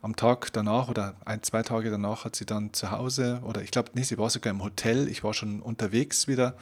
am 0.00 0.16
Tag 0.16 0.52
danach 0.52 0.88
oder 0.88 1.14
ein, 1.24 1.42
zwei 1.42 1.62
Tage 1.62 1.90
danach 1.90 2.24
hat 2.24 2.36
sie 2.36 2.44
dann 2.46 2.72
zu 2.72 2.90
Hause 2.90 3.40
oder 3.44 3.62
ich 3.62 3.70
glaube, 3.70 3.90
nee, 3.94 4.02
sie 4.02 4.18
war 4.18 4.30
sogar 4.30 4.50
im 4.50 4.62
Hotel, 4.62 5.08
ich 5.08 5.22
war 5.22 5.32
schon 5.32 5.60
unterwegs 5.60 6.26
wieder 6.26 6.56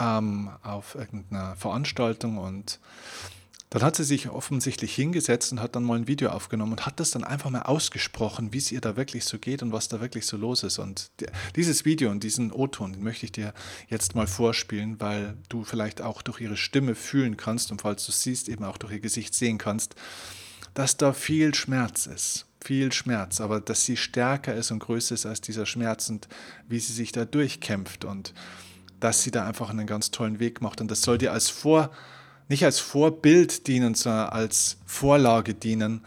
ähm, 0.00 0.50
auf 0.62 0.94
irgendeiner 0.94 1.56
Veranstaltung 1.56 2.38
und 2.38 2.78
dann 3.72 3.80
hat 3.80 3.96
sie 3.96 4.04
sich 4.04 4.28
offensichtlich 4.28 4.94
hingesetzt 4.94 5.50
und 5.50 5.62
hat 5.62 5.74
dann 5.74 5.84
mal 5.84 5.96
ein 5.96 6.06
Video 6.06 6.28
aufgenommen 6.28 6.72
und 6.72 6.84
hat 6.84 7.00
das 7.00 7.10
dann 7.10 7.24
einfach 7.24 7.48
mal 7.48 7.62
ausgesprochen, 7.62 8.52
wie 8.52 8.58
es 8.58 8.70
ihr 8.70 8.82
da 8.82 8.96
wirklich 8.96 9.24
so 9.24 9.38
geht 9.38 9.62
und 9.62 9.72
was 9.72 9.88
da 9.88 10.02
wirklich 10.02 10.26
so 10.26 10.36
los 10.36 10.62
ist. 10.62 10.78
Und 10.78 11.10
dieses 11.56 11.86
Video 11.86 12.10
und 12.10 12.22
diesen 12.22 12.52
O-Ton, 12.52 12.92
den 12.92 13.02
möchte 13.02 13.24
ich 13.24 13.32
dir 13.32 13.54
jetzt 13.88 14.14
mal 14.14 14.26
vorspielen, 14.26 15.00
weil 15.00 15.38
du 15.48 15.64
vielleicht 15.64 16.02
auch 16.02 16.20
durch 16.20 16.42
ihre 16.42 16.58
Stimme 16.58 16.94
fühlen 16.94 17.38
kannst 17.38 17.72
und 17.72 17.80
falls 17.80 18.04
du 18.04 18.12
siehst, 18.12 18.50
eben 18.50 18.62
auch 18.62 18.76
durch 18.76 18.92
ihr 18.92 19.00
Gesicht 19.00 19.34
sehen 19.34 19.56
kannst, 19.56 19.94
dass 20.74 20.98
da 20.98 21.14
viel 21.14 21.54
Schmerz 21.54 22.04
ist. 22.04 22.44
Viel 22.62 22.92
Schmerz, 22.92 23.40
aber 23.40 23.58
dass 23.62 23.86
sie 23.86 23.96
stärker 23.96 24.54
ist 24.54 24.70
und 24.70 24.80
größer 24.80 25.14
ist 25.14 25.24
als 25.24 25.40
dieser 25.40 25.64
Schmerz 25.64 26.10
und 26.10 26.28
wie 26.68 26.78
sie 26.78 26.92
sich 26.92 27.10
da 27.10 27.24
durchkämpft 27.24 28.04
und 28.04 28.34
dass 29.00 29.22
sie 29.22 29.30
da 29.30 29.46
einfach 29.46 29.70
einen 29.70 29.86
ganz 29.86 30.10
tollen 30.10 30.40
Weg 30.40 30.60
macht. 30.60 30.82
Und 30.82 30.90
das 30.90 31.00
soll 31.00 31.16
dir 31.16 31.32
als 31.32 31.48
Vor- 31.48 31.90
nicht 32.48 32.64
als 32.64 32.80
Vorbild 32.80 33.66
dienen, 33.66 33.94
sondern 33.94 34.28
als 34.28 34.78
Vorlage 34.86 35.54
dienen, 35.54 36.04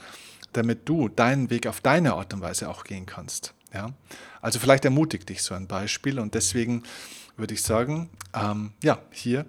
damit 0.54 0.88
du 0.88 1.10
deinen 1.10 1.50
Weg 1.50 1.67
auf 1.67 1.82
deine 1.82 2.13
Art 2.13 2.34
und 2.34 2.41
Weise 2.41 2.69
auch 2.69 2.84
gehen 2.84 3.06
kannst. 3.06 3.54
Ja? 3.74 3.91
Also 4.41 4.60
vielleicht 4.60 4.86
ermutigt 4.86 5.30
dich 5.30 5.43
so 5.43 5.54
ein 5.54 5.67
Beispiel 5.67 6.19
und 6.19 6.34
deswegen 6.34 6.84
würde 7.38 7.54
ich 7.54 7.63
sagen, 7.63 8.10
ähm, 8.34 8.74
ja, 8.82 9.00
hier 9.12 9.45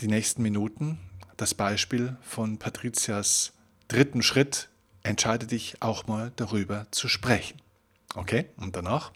die 0.00 0.08
nächsten 0.08 0.42
Minuten 0.42 0.98
das 1.36 1.54
Beispiel 1.54 2.16
von 2.22 2.58
Patrizias 2.58 3.52
dritten 3.88 4.22
Schritt 4.22 4.68
entscheide 5.02 5.46
dich 5.46 5.76
auch 5.80 6.06
mal 6.06 6.32
darüber 6.36 6.86
zu 6.90 7.08
sprechen. 7.08 7.60
Okay, 8.14 8.46
und 8.56 8.76
danach 8.76 9.12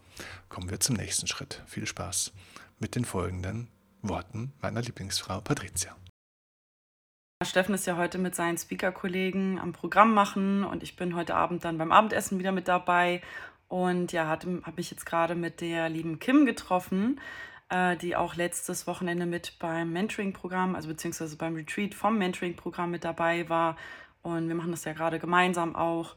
kommen 0.48 0.70
wir 0.70 0.80
zum 0.80 0.96
nächsten 0.96 1.26
Schritt. 1.26 1.62
Viel 1.66 1.86
Spaß 1.86 2.32
mit 2.78 2.94
den 2.94 3.04
folgenden 3.04 3.68
Worten 4.02 4.52
meiner 4.60 4.82
Lieblingsfrau 4.82 5.40
Patricia. 5.40 5.96
Steffen 7.44 7.74
ist 7.74 7.86
ja 7.86 7.98
heute 7.98 8.16
mit 8.16 8.34
seinen 8.34 8.56
Speaker-Kollegen 8.56 9.58
am 9.58 9.74
Programm 9.74 10.14
machen 10.14 10.64
und 10.64 10.82
ich 10.82 10.96
bin 10.96 11.14
heute 11.14 11.34
Abend 11.34 11.66
dann 11.66 11.76
beim 11.76 11.92
Abendessen 11.92 12.38
wieder 12.38 12.50
mit 12.50 12.66
dabei. 12.66 13.20
Und 13.68 14.12
ja, 14.12 14.26
habe 14.26 14.62
mich 14.74 14.90
jetzt 14.90 15.04
gerade 15.04 15.34
mit 15.34 15.60
der 15.60 15.90
lieben 15.90 16.18
Kim 16.18 16.46
getroffen, 16.46 17.20
äh, 17.68 17.94
die 17.98 18.16
auch 18.16 18.36
letztes 18.36 18.86
Wochenende 18.86 19.26
mit 19.26 19.58
beim 19.58 19.92
Mentoring-Programm, 19.92 20.74
also 20.74 20.88
beziehungsweise 20.88 21.36
beim 21.36 21.54
Retreat 21.56 21.94
vom 21.94 22.16
Mentoring-Programm 22.16 22.90
mit 22.90 23.04
dabei 23.04 23.46
war. 23.50 23.76
Und 24.22 24.48
wir 24.48 24.54
machen 24.54 24.70
das 24.70 24.84
ja 24.84 24.94
gerade 24.94 25.18
gemeinsam 25.18 25.76
auch. 25.76 26.14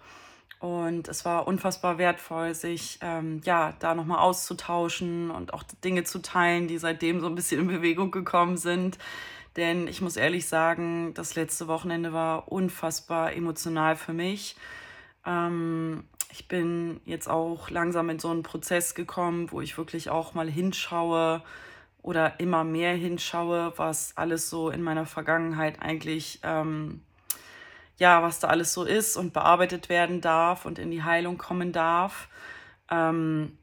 Und 0.59 1.09
es 1.09 1.25
war 1.25 1.47
unfassbar 1.47 1.97
wertvoll, 1.97 2.53
sich 2.53 2.97
ähm, 3.01 3.41
ja 3.43 3.73
da 3.79 3.93
nochmal 3.93 4.19
auszutauschen 4.19 5.31
und 5.31 5.53
auch 5.53 5.63
Dinge 5.83 6.05
zu 6.05 6.21
teilen, 6.21 6.69
die 6.69 6.77
seitdem 6.77 7.19
so 7.19 7.27
ein 7.27 7.35
bisschen 7.35 7.59
in 7.59 7.67
Bewegung 7.67 8.09
gekommen 8.09 8.55
sind. 8.55 8.97
Denn 9.55 9.87
ich 9.87 10.01
muss 10.01 10.15
ehrlich 10.15 10.47
sagen, 10.47 11.13
das 11.13 11.35
letzte 11.35 11.67
Wochenende 11.67 12.13
war 12.13 12.51
unfassbar 12.51 13.33
emotional 13.33 13.95
für 13.95 14.13
mich. 14.13 14.55
Ähm, 15.25 16.03
ich 16.31 16.47
bin 16.47 17.01
jetzt 17.05 17.27
auch 17.27 17.69
langsam 17.69 18.09
in 18.09 18.19
so 18.19 18.29
einen 18.29 18.43
Prozess 18.43 18.93
gekommen, 18.93 19.51
wo 19.51 19.61
ich 19.61 19.77
wirklich 19.77 20.09
auch 20.09 20.33
mal 20.33 20.49
hinschaue 20.49 21.41
oder 22.01 22.39
immer 22.39 22.63
mehr 22.63 22.93
hinschaue, 22.93 23.73
was 23.77 24.15
alles 24.15 24.49
so 24.49 24.69
in 24.69 24.81
meiner 24.81 25.05
Vergangenheit 25.05 25.81
eigentlich 25.81 26.39
ähm, 26.43 27.01
ja, 27.99 28.23
was 28.23 28.39
da 28.39 28.47
alles 28.47 28.73
so 28.73 28.85
ist 28.85 29.17
und 29.17 29.33
bearbeitet 29.33 29.89
werden 29.89 30.21
darf 30.21 30.65
und 30.65 30.79
in 30.79 30.89
die 30.89 31.03
Heilung 31.03 31.37
kommen 31.37 31.71
darf. 31.71 32.29
Ähm, 32.89 33.57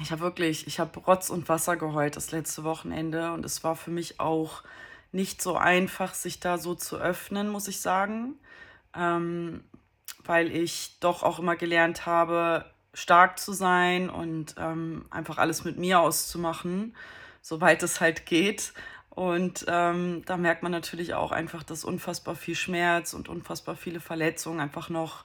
ich 0.00 0.12
habe 0.12 0.20
wirklich, 0.20 0.66
ich 0.66 0.78
habe 0.78 1.00
Rotz 1.00 1.30
und 1.30 1.48
Wasser 1.48 1.76
geheult 1.76 2.16
das 2.16 2.30
letzte 2.32 2.64
Wochenende 2.64 3.32
und 3.32 3.44
es 3.44 3.64
war 3.64 3.74
für 3.74 3.90
mich 3.90 4.20
auch 4.20 4.62
nicht 5.16 5.42
so 5.42 5.56
einfach, 5.56 6.14
sich 6.14 6.38
da 6.38 6.58
so 6.58 6.74
zu 6.76 6.96
öffnen, 6.98 7.48
muss 7.48 7.66
ich 7.66 7.80
sagen, 7.80 8.34
ähm, 8.94 9.64
weil 10.24 10.54
ich 10.54 11.00
doch 11.00 11.24
auch 11.24 11.40
immer 11.40 11.56
gelernt 11.56 12.06
habe, 12.06 12.66
stark 12.94 13.38
zu 13.38 13.52
sein 13.52 14.08
und 14.08 14.54
ähm, 14.58 15.06
einfach 15.10 15.38
alles 15.38 15.64
mit 15.64 15.78
mir 15.78 16.00
auszumachen, 16.00 16.94
soweit 17.42 17.82
es 17.82 18.00
halt 18.00 18.26
geht. 18.26 18.72
Und 19.10 19.64
ähm, 19.68 20.22
da 20.26 20.36
merkt 20.36 20.62
man 20.62 20.72
natürlich 20.72 21.14
auch 21.14 21.32
einfach, 21.32 21.62
dass 21.62 21.84
unfassbar 21.84 22.34
viel 22.34 22.54
Schmerz 22.54 23.14
und 23.14 23.28
unfassbar 23.28 23.74
viele 23.74 24.00
Verletzungen 24.00 24.60
einfach 24.60 24.90
noch 24.90 25.24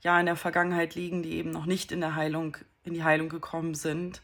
ja 0.00 0.18
in 0.18 0.26
der 0.26 0.36
Vergangenheit 0.36 0.94
liegen, 0.94 1.22
die 1.22 1.34
eben 1.34 1.50
noch 1.50 1.66
nicht 1.66 1.92
in 1.92 2.00
der 2.00 2.16
Heilung, 2.16 2.56
in 2.84 2.94
die 2.94 3.04
Heilung 3.04 3.28
gekommen 3.28 3.74
sind. 3.74 4.22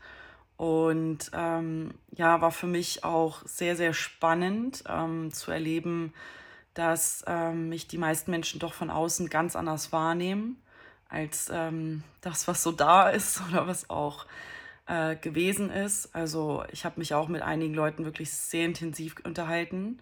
Und 0.62 1.33
ähm, 1.35 1.92
ja, 2.12 2.40
war 2.40 2.53
für 2.53 2.68
mich 2.68 3.03
auch 3.03 3.42
sehr, 3.44 3.75
sehr 3.75 3.92
spannend 3.92 4.85
ähm, 4.88 5.33
zu 5.33 5.51
erleben, 5.51 6.14
dass 6.72 7.25
ähm, 7.27 7.68
mich 7.68 7.88
die 7.88 7.98
meisten 7.98 8.31
Menschen 8.31 8.61
doch 8.61 8.72
von 8.72 8.88
außen 8.88 9.29
ganz 9.29 9.57
anders 9.57 9.90
wahrnehmen 9.90 10.62
als 11.09 11.51
ähm, 11.53 12.05
das, 12.20 12.46
was 12.46 12.62
so 12.62 12.70
da 12.70 13.11
ist 13.11 13.42
oder 13.51 13.66
was 13.66 13.90
auch 13.90 14.25
äh, 14.87 15.16
gewesen 15.16 15.68
ist. 15.68 16.14
Also 16.14 16.62
ich 16.70 16.85
habe 16.85 17.01
mich 17.01 17.12
auch 17.12 17.27
mit 17.27 17.42
einigen 17.42 17.75
Leuten 17.75 18.05
wirklich 18.05 18.31
sehr 18.31 18.64
intensiv 18.64 19.16
unterhalten. 19.25 19.98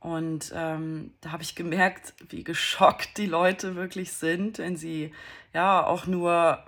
Und 0.00 0.52
ähm, 0.54 1.14
da 1.22 1.32
habe 1.32 1.42
ich 1.42 1.54
gemerkt, 1.54 2.12
wie 2.28 2.44
geschockt 2.44 3.16
die 3.16 3.24
Leute 3.24 3.74
wirklich 3.74 4.12
sind, 4.12 4.58
wenn 4.58 4.76
sie 4.76 5.14
ja 5.54 5.82
auch 5.82 6.06
nur 6.06 6.62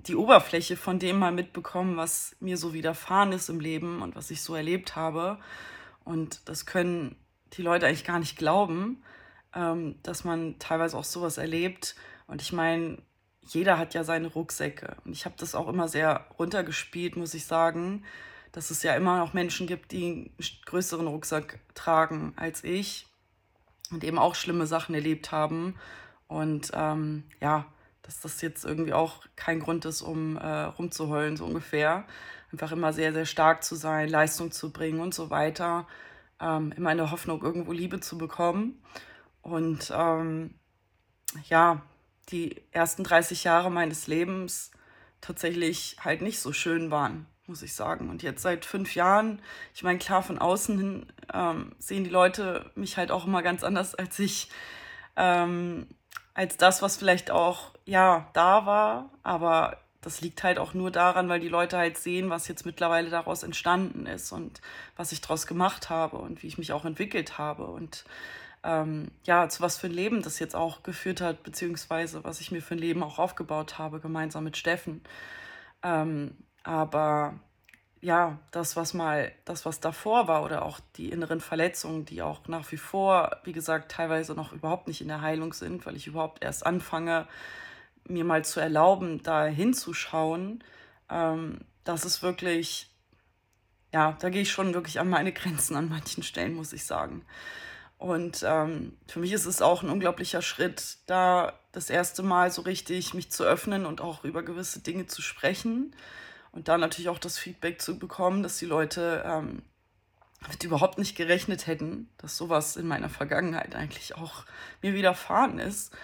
die 0.00 0.16
Oberfläche 0.16 0.76
von 0.76 0.98
dem 0.98 1.18
mal 1.18 1.32
mitbekommen, 1.32 1.96
was 1.96 2.36
mir 2.40 2.56
so 2.56 2.72
widerfahren 2.72 3.32
ist 3.32 3.48
im 3.48 3.60
Leben 3.60 4.02
und 4.02 4.16
was 4.16 4.30
ich 4.30 4.42
so 4.42 4.54
erlebt 4.54 4.96
habe. 4.96 5.38
Und 6.04 6.40
das 6.46 6.66
können 6.66 7.16
die 7.54 7.62
Leute 7.62 7.86
eigentlich 7.86 8.04
gar 8.04 8.18
nicht 8.18 8.36
glauben, 8.36 9.02
ähm, 9.54 9.96
dass 10.02 10.24
man 10.24 10.58
teilweise 10.58 10.96
auch 10.96 11.04
sowas 11.04 11.38
erlebt. 11.38 11.94
Und 12.26 12.42
ich 12.42 12.52
meine, 12.52 12.98
jeder 13.42 13.78
hat 13.78 13.94
ja 13.94 14.04
seine 14.04 14.28
Rucksäcke. 14.28 14.96
Und 15.04 15.12
ich 15.12 15.24
habe 15.24 15.34
das 15.38 15.54
auch 15.54 15.68
immer 15.68 15.88
sehr 15.88 16.26
runtergespielt, 16.38 17.16
muss 17.16 17.34
ich 17.34 17.44
sagen, 17.44 18.04
dass 18.52 18.70
es 18.70 18.82
ja 18.82 18.94
immer 18.94 19.18
noch 19.18 19.32
Menschen 19.32 19.66
gibt, 19.66 19.92
die 19.92 20.04
einen 20.04 20.30
größeren 20.66 21.06
Rucksack 21.06 21.58
tragen 21.74 22.32
als 22.36 22.64
ich 22.64 23.06
und 23.90 24.04
eben 24.04 24.18
auch 24.18 24.34
schlimme 24.34 24.66
Sachen 24.66 24.94
erlebt 24.94 25.32
haben. 25.32 25.76
Und 26.28 26.70
ähm, 26.74 27.24
ja, 27.40 27.66
dass 28.12 28.20
das 28.20 28.42
jetzt 28.42 28.64
irgendwie 28.64 28.92
auch 28.92 29.24
kein 29.36 29.60
Grund 29.60 29.84
ist, 29.84 30.02
um 30.02 30.36
äh, 30.36 30.46
rumzuheulen, 30.46 31.36
so 31.36 31.46
ungefähr. 31.46 32.04
Einfach 32.52 32.72
immer 32.72 32.92
sehr, 32.92 33.12
sehr 33.12 33.24
stark 33.24 33.64
zu 33.64 33.74
sein, 33.74 34.08
Leistung 34.08 34.52
zu 34.52 34.70
bringen 34.70 35.00
und 35.00 35.14
so 35.14 35.30
weiter. 35.30 35.86
Ähm, 36.40 36.72
immer 36.76 36.92
in 36.92 36.98
der 36.98 37.10
Hoffnung, 37.10 37.42
irgendwo 37.42 37.72
Liebe 37.72 38.00
zu 38.00 38.18
bekommen. 38.18 38.82
Und 39.40 39.92
ähm, 39.96 40.54
ja, 41.48 41.82
die 42.28 42.60
ersten 42.70 43.02
30 43.04 43.44
Jahre 43.44 43.70
meines 43.70 44.06
Lebens 44.06 44.70
tatsächlich 45.20 45.96
halt 46.00 46.20
nicht 46.20 46.40
so 46.40 46.52
schön 46.52 46.90
waren, 46.90 47.26
muss 47.46 47.62
ich 47.62 47.74
sagen. 47.74 48.10
Und 48.10 48.22
jetzt 48.22 48.42
seit 48.42 48.66
fünf 48.66 48.94
Jahren, 48.94 49.40
ich 49.74 49.82
meine, 49.82 49.98
klar, 49.98 50.22
von 50.22 50.38
außen 50.38 50.78
hin 50.78 51.06
ähm, 51.32 51.72
sehen 51.78 52.04
die 52.04 52.10
Leute 52.10 52.70
mich 52.74 52.98
halt 52.98 53.10
auch 53.10 53.26
immer 53.26 53.42
ganz 53.42 53.64
anders 53.64 53.94
als 53.94 54.18
ich, 54.18 54.50
ähm, 55.16 55.86
als 56.34 56.56
das, 56.56 56.82
was 56.82 56.96
vielleicht 56.96 57.30
auch, 57.30 57.72
ja, 57.84 58.28
da 58.32 58.66
war. 58.66 59.10
Aber 59.22 59.78
das 60.00 60.20
liegt 60.20 60.42
halt 60.42 60.58
auch 60.58 60.74
nur 60.74 60.90
daran, 60.90 61.28
weil 61.28 61.40
die 61.40 61.48
Leute 61.48 61.78
halt 61.78 61.96
sehen, 61.96 62.30
was 62.30 62.48
jetzt 62.48 62.66
mittlerweile 62.66 63.10
daraus 63.10 63.42
entstanden 63.42 64.06
ist 64.06 64.32
und 64.32 64.60
was 64.96 65.12
ich 65.12 65.20
daraus 65.20 65.46
gemacht 65.46 65.90
habe 65.90 66.18
und 66.18 66.42
wie 66.42 66.48
ich 66.48 66.58
mich 66.58 66.72
auch 66.72 66.84
entwickelt 66.84 67.38
habe. 67.38 67.66
Und 67.66 68.04
ähm, 68.64 69.10
ja, 69.24 69.48
zu 69.48 69.62
was 69.62 69.78
für 69.78 69.86
ein 69.86 69.92
Leben 69.92 70.22
das 70.22 70.38
jetzt 70.38 70.56
auch 70.56 70.82
geführt 70.82 71.20
hat, 71.20 71.42
beziehungsweise 71.42 72.24
was 72.24 72.40
ich 72.40 72.50
mir 72.50 72.62
für 72.62 72.74
ein 72.74 72.80
Leben 72.80 73.02
auch 73.02 73.18
aufgebaut 73.18 73.78
habe, 73.78 74.00
gemeinsam 74.00 74.44
mit 74.44 74.56
Steffen. 74.56 75.02
Ähm, 75.82 76.36
aber 76.64 77.34
ja, 78.02 78.38
das, 78.50 78.74
was 78.74 78.94
mal, 78.94 79.32
das, 79.44 79.64
was 79.64 79.78
davor 79.78 80.26
war 80.26 80.42
oder 80.44 80.64
auch 80.64 80.80
die 80.96 81.10
inneren 81.10 81.40
Verletzungen, 81.40 82.04
die 82.04 82.20
auch 82.20 82.48
nach 82.48 82.70
wie 82.72 82.76
vor, 82.76 83.38
wie 83.44 83.52
gesagt, 83.52 83.92
teilweise 83.92 84.34
noch 84.34 84.52
überhaupt 84.52 84.88
nicht 84.88 85.00
in 85.00 85.08
der 85.08 85.22
Heilung 85.22 85.52
sind, 85.52 85.86
weil 85.86 85.94
ich 85.94 86.08
überhaupt 86.08 86.42
erst 86.42 86.66
anfange, 86.66 87.28
mir 88.08 88.24
mal 88.24 88.44
zu 88.44 88.58
erlauben, 88.58 89.22
da 89.22 89.44
hinzuschauen, 89.44 90.64
ähm, 91.08 91.60
das 91.84 92.04
ist 92.04 92.24
wirklich, 92.24 92.90
ja, 93.92 94.16
da 94.20 94.30
gehe 94.30 94.42
ich 94.42 94.50
schon 94.50 94.74
wirklich 94.74 94.98
an 94.98 95.08
meine 95.08 95.32
Grenzen 95.32 95.76
an 95.76 95.88
manchen 95.88 96.24
Stellen, 96.24 96.54
muss 96.54 96.72
ich 96.72 96.84
sagen. 96.84 97.24
Und 97.98 98.42
ähm, 98.44 98.96
für 99.06 99.20
mich 99.20 99.32
ist 99.32 99.46
es 99.46 99.62
auch 99.62 99.84
ein 99.84 99.90
unglaublicher 99.90 100.42
Schritt, 100.42 100.98
da 101.06 101.52
das 101.70 101.88
erste 101.88 102.24
Mal 102.24 102.50
so 102.50 102.62
richtig 102.62 103.14
mich 103.14 103.30
zu 103.30 103.44
öffnen 103.44 103.86
und 103.86 104.00
auch 104.00 104.24
über 104.24 104.42
gewisse 104.42 104.80
Dinge 104.80 105.06
zu 105.06 105.22
sprechen. 105.22 105.94
Und 106.52 106.68
da 106.68 106.78
natürlich 106.78 107.08
auch 107.08 107.18
das 107.18 107.38
Feedback 107.38 107.80
zu 107.80 107.98
bekommen, 107.98 108.42
dass 108.42 108.58
die 108.58 108.66
Leute 108.66 109.24
ähm, 109.26 109.62
mit 110.48 110.62
überhaupt 110.64 110.98
nicht 110.98 111.16
gerechnet 111.16 111.66
hätten, 111.66 112.08
dass 112.18 112.36
sowas 112.36 112.76
in 112.76 112.86
meiner 112.86 113.08
Vergangenheit 113.08 113.74
eigentlich 113.74 114.14
auch 114.16 114.44
mir 114.82 114.94
widerfahren 114.94 115.58
ist. 115.58 115.96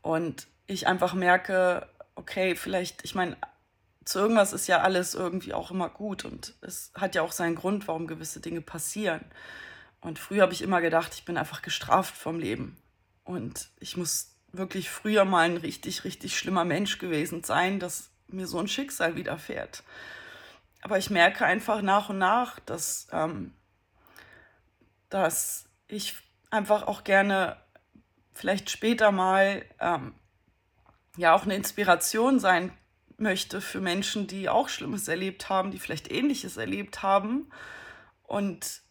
Und 0.00 0.46
ich 0.66 0.86
einfach 0.86 1.14
merke, 1.14 1.88
okay, 2.14 2.54
vielleicht, 2.54 3.04
ich 3.04 3.14
meine, 3.14 3.36
zu 4.04 4.18
irgendwas 4.18 4.52
ist 4.52 4.66
ja 4.66 4.80
alles 4.80 5.14
irgendwie 5.14 5.54
auch 5.54 5.70
immer 5.70 5.88
gut 5.88 6.24
und 6.24 6.54
es 6.60 6.92
hat 6.94 7.14
ja 7.14 7.22
auch 7.22 7.32
seinen 7.32 7.54
Grund, 7.54 7.88
warum 7.88 8.06
gewisse 8.06 8.40
Dinge 8.40 8.60
passieren. 8.60 9.24
Und 10.00 10.18
früher 10.18 10.42
habe 10.42 10.52
ich 10.52 10.62
immer 10.62 10.82
gedacht, 10.82 11.14
ich 11.14 11.24
bin 11.24 11.38
einfach 11.38 11.62
gestraft 11.62 12.14
vom 12.14 12.38
Leben. 12.38 12.76
Und 13.24 13.70
ich 13.80 13.96
muss 13.96 14.34
wirklich 14.52 14.90
früher 14.90 15.24
mal 15.24 15.48
ein 15.48 15.56
richtig, 15.56 16.04
richtig 16.04 16.38
schlimmer 16.38 16.66
Mensch 16.66 16.98
gewesen 16.98 17.42
sein, 17.42 17.80
dass 17.80 18.10
mir 18.34 18.46
so 18.46 18.58
ein 18.58 18.68
Schicksal 18.68 19.16
widerfährt. 19.16 19.82
Aber 20.82 20.98
ich 20.98 21.10
merke 21.10 21.44
einfach 21.44 21.80
nach 21.80 22.10
und 22.10 22.18
nach, 22.18 22.60
dass, 22.60 23.08
ähm, 23.12 23.54
dass 25.08 25.68
ich 25.88 26.14
einfach 26.50 26.86
auch 26.86 27.04
gerne 27.04 27.56
vielleicht 28.32 28.70
später 28.70 29.12
mal 29.12 29.64
ähm, 29.80 30.14
ja 31.16 31.34
auch 31.34 31.44
eine 31.44 31.54
Inspiration 31.54 32.38
sein 32.38 32.72
möchte 33.16 33.60
für 33.60 33.80
Menschen, 33.80 34.26
die 34.26 34.48
auch 34.48 34.68
Schlimmes 34.68 35.08
erlebt 35.08 35.48
haben, 35.48 35.70
die 35.70 35.78
vielleicht 35.78 36.10
Ähnliches 36.10 36.56
erlebt 36.56 37.02
haben 37.02 37.50
und 38.24 38.82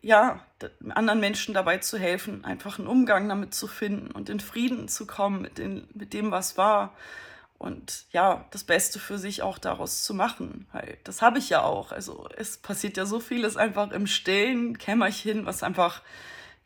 ja, 0.00 0.44
anderen 0.90 1.18
Menschen 1.18 1.54
dabei 1.54 1.78
zu 1.78 1.98
helfen, 1.98 2.44
einfach 2.44 2.78
einen 2.78 2.88
Umgang 2.88 3.26
damit 3.26 3.54
zu 3.54 3.66
finden 3.66 4.10
und 4.10 4.28
in 4.28 4.38
Frieden 4.38 4.86
zu 4.86 5.06
kommen 5.06 5.40
mit, 5.40 5.56
den, 5.56 5.88
mit 5.94 6.12
dem, 6.12 6.30
was 6.30 6.58
war. 6.58 6.94
Und 7.64 8.04
ja, 8.10 8.44
das 8.50 8.62
Beste 8.62 8.98
für 8.98 9.16
sich 9.16 9.40
auch 9.40 9.56
daraus 9.56 10.04
zu 10.04 10.12
machen. 10.12 10.66
Weil 10.72 10.98
das 11.04 11.22
habe 11.22 11.38
ich 11.38 11.48
ja 11.48 11.62
auch. 11.62 11.92
Also 11.92 12.28
es 12.36 12.58
passiert 12.58 12.98
ja 12.98 13.06
so 13.06 13.20
vieles 13.20 13.56
einfach 13.56 13.90
im 13.90 14.06
stillen 14.06 14.76
Kämmerchen, 14.76 15.46
was 15.46 15.62
einfach, 15.62 16.02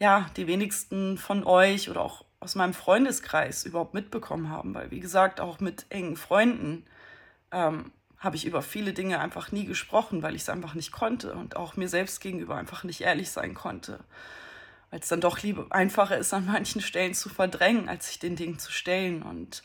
ja, 0.01 0.29
die 0.37 0.49
wenigsten 0.49 1.17
von 1.17 1.45
euch 1.45 1.89
oder 1.89 2.01
auch 2.01 2.25
aus 2.41 2.57
meinem 2.57 2.75
Freundeskreis 2.75 3.65
überhaupt 3.65 3.95
mitbekommen 3.95 4.51
haben, 4.51 4.75
weil 4.75 4.91
wie 4.91 5.01
gesagt, 5.01 5.41
auch 5.41 5.61
mit 5.61 5.87
engen 5.89 6.17
Freunden 6.17 6.85
ähm, 7.53 7.93
habe 8.19 8.35
ich 8.35 8.45
über 8.45 8.63
viele 8.63 8.93
Dinge 8.93 9.21
einfach 9.21 9.53
nie 9.53 9.67
gesprochen, 9.67 10.23
weil 10.23 10.35
ich 10.35 10.43
es 10.43 10.49
einfach 10.49 10.75
nicht 10.75 10.91
konnte 10.91 11.35
und 11.35 11.55
auch 11.55 11.77
mir 11.77 11.89
selbst 11.89 12.21
gegenüber 12.21 12.57
einfach 12.57 12.83
nicht 12.83 13.03
ehrlich 13.03 13.31
sein 13.31 13.55
konnte. 13.55 14.01
Weil 14.91 14.99
es 14.99 15.09
dann 15.09 15.21
doch 15.21 15.43
lieber 15.43 15.67
einfacher 15.71 16.19
ist, 16.19 16.35
an 16.35 16.47
manchen 16.47 16.81
Stellen 16.81 17.15
zu 17.15 17.29
verdrängen, 17.29 17.89
als 17.89 18.09
sich 18.09 18.19
den 18.19 18.35
Dingen 18.35 18.59
zu 18.59 18.73
stellen. 18.73 19.23
Und 19.23 19.63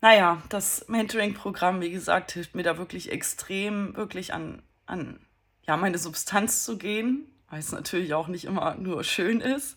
naja, 0.00 0.42
das 0.48 0.86
Mentoring-Programm, 0.88 1.80
wie 1.80 1.90
gesagt, 1.90 2.32
hilft 2.32 2.54
mir 2.54 2.62
da 2.62 2.78
wirklich 2.78 3.10
extrem, 3.10 3.96
wirklich 3.96 4.34
an, 4.34 4.62
an 4.86 5.20
ja, 5.66 5.76
meine 5.76 5.98
Substanz 5.98 6.64
zu 6.64 6.78
gehen, 6.78 7.26
weil 7.50 7.60
es 7.60 7.72
natürlich 7.72 8.14
auch 8.14 8.28
nicht 8.28 8.44
immer 8.44 8.74
nur 8.76 9.04
schön 9.04 9.40
ist. 9.40 9.76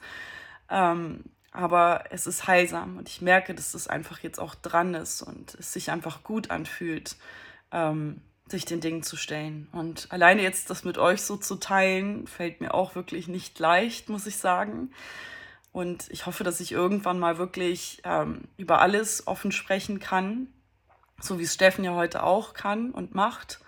Ähm, 0.69 1.23
aber 1.51 2.05
es 2.11 2.27
ist 2.27 2.47
heilsam 2.47 2.97
und 2.97 3.09
ich 3.09 3.21
merke, 3.21 3.55
dass 3.55 3.73
es 3.73 3.87
einfach 3.87 4.19
jetzt 4.19 4.39
auch 4.39 4.55
dran 4.55 4.93
ist 4.93 5.21
und 5.21 5.55
es 5.55 5.73
sich 5.73 5.89
einfach 5.89 6.23
gut 6.23 6.51
anfühlt, 6.51 7.15
ähm, 7.71 8.21
sich 8.47 8.65
den 8.65 8.81
Dingen 8.81 9.03
zu 9.03 9.15
stellen. 9.15 9.67
Und 9.71 10.07
alleine 10.11 10.41
jetzt 10.41 10.69
das 10.69 10.83
mit 10.83 10.97
euch 10.97 11.21
so 11.21 11.37
zu 11.37 11.55
teilen, 11.55 12.27
fällt 12.27 12.61
mir 12.61 12.73
auch 12.73 12.95
wirklich 12.95 13.27
nicht 13.27 13.57
leicht, 13.59 14.09
muss 14.09 14.27
ich 14.27 14.37
sagen. 14.37 14.91
Und 15.71 16.09
ich 16.09 16.25
hoffe, 16.25 16.43
dass 16.43 16.59
ich 16.59 16.71
irgendwann 16.71 17.19
mal 17.19 17.37
wirklich 17.37 18.01
ähm, 18.03 18.41
über 18.57 18.81
alles 18.81 19.27
offen 19.27 19.51
sprechen 19.51 19.99
kann, 19.99 20.47
so 21.19 21.39
wie 21.39 21.43
es 21.43 21.53
Steffen 21.53 21.83
ja 21.83 21.93
heute 21.93 22.23
auch 22.23 22.53
kann 22.53 22.91
und 22.91 23.13
macht. 23.13 23.59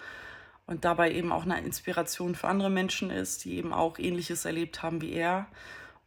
Und 0.65 0.85
dabei 0.85 1.11
eben 1.11 1.31
auch 1.31 1.43
eine 1.43 1.59
Inspiration 1.61 2.33
für 2.35 2.47
andere 2.47 2.69
Menschen 2.69 3.09
ist, 3.09 3.45
die 3.45 3.55
eben 3.57 3.73
auch 3.73 3.99
ähnliches 3.99 4.45
erlebt 4.45 4.81
haben 4.83 5.01
wie 5.01 5.11
er. 5.11 5.47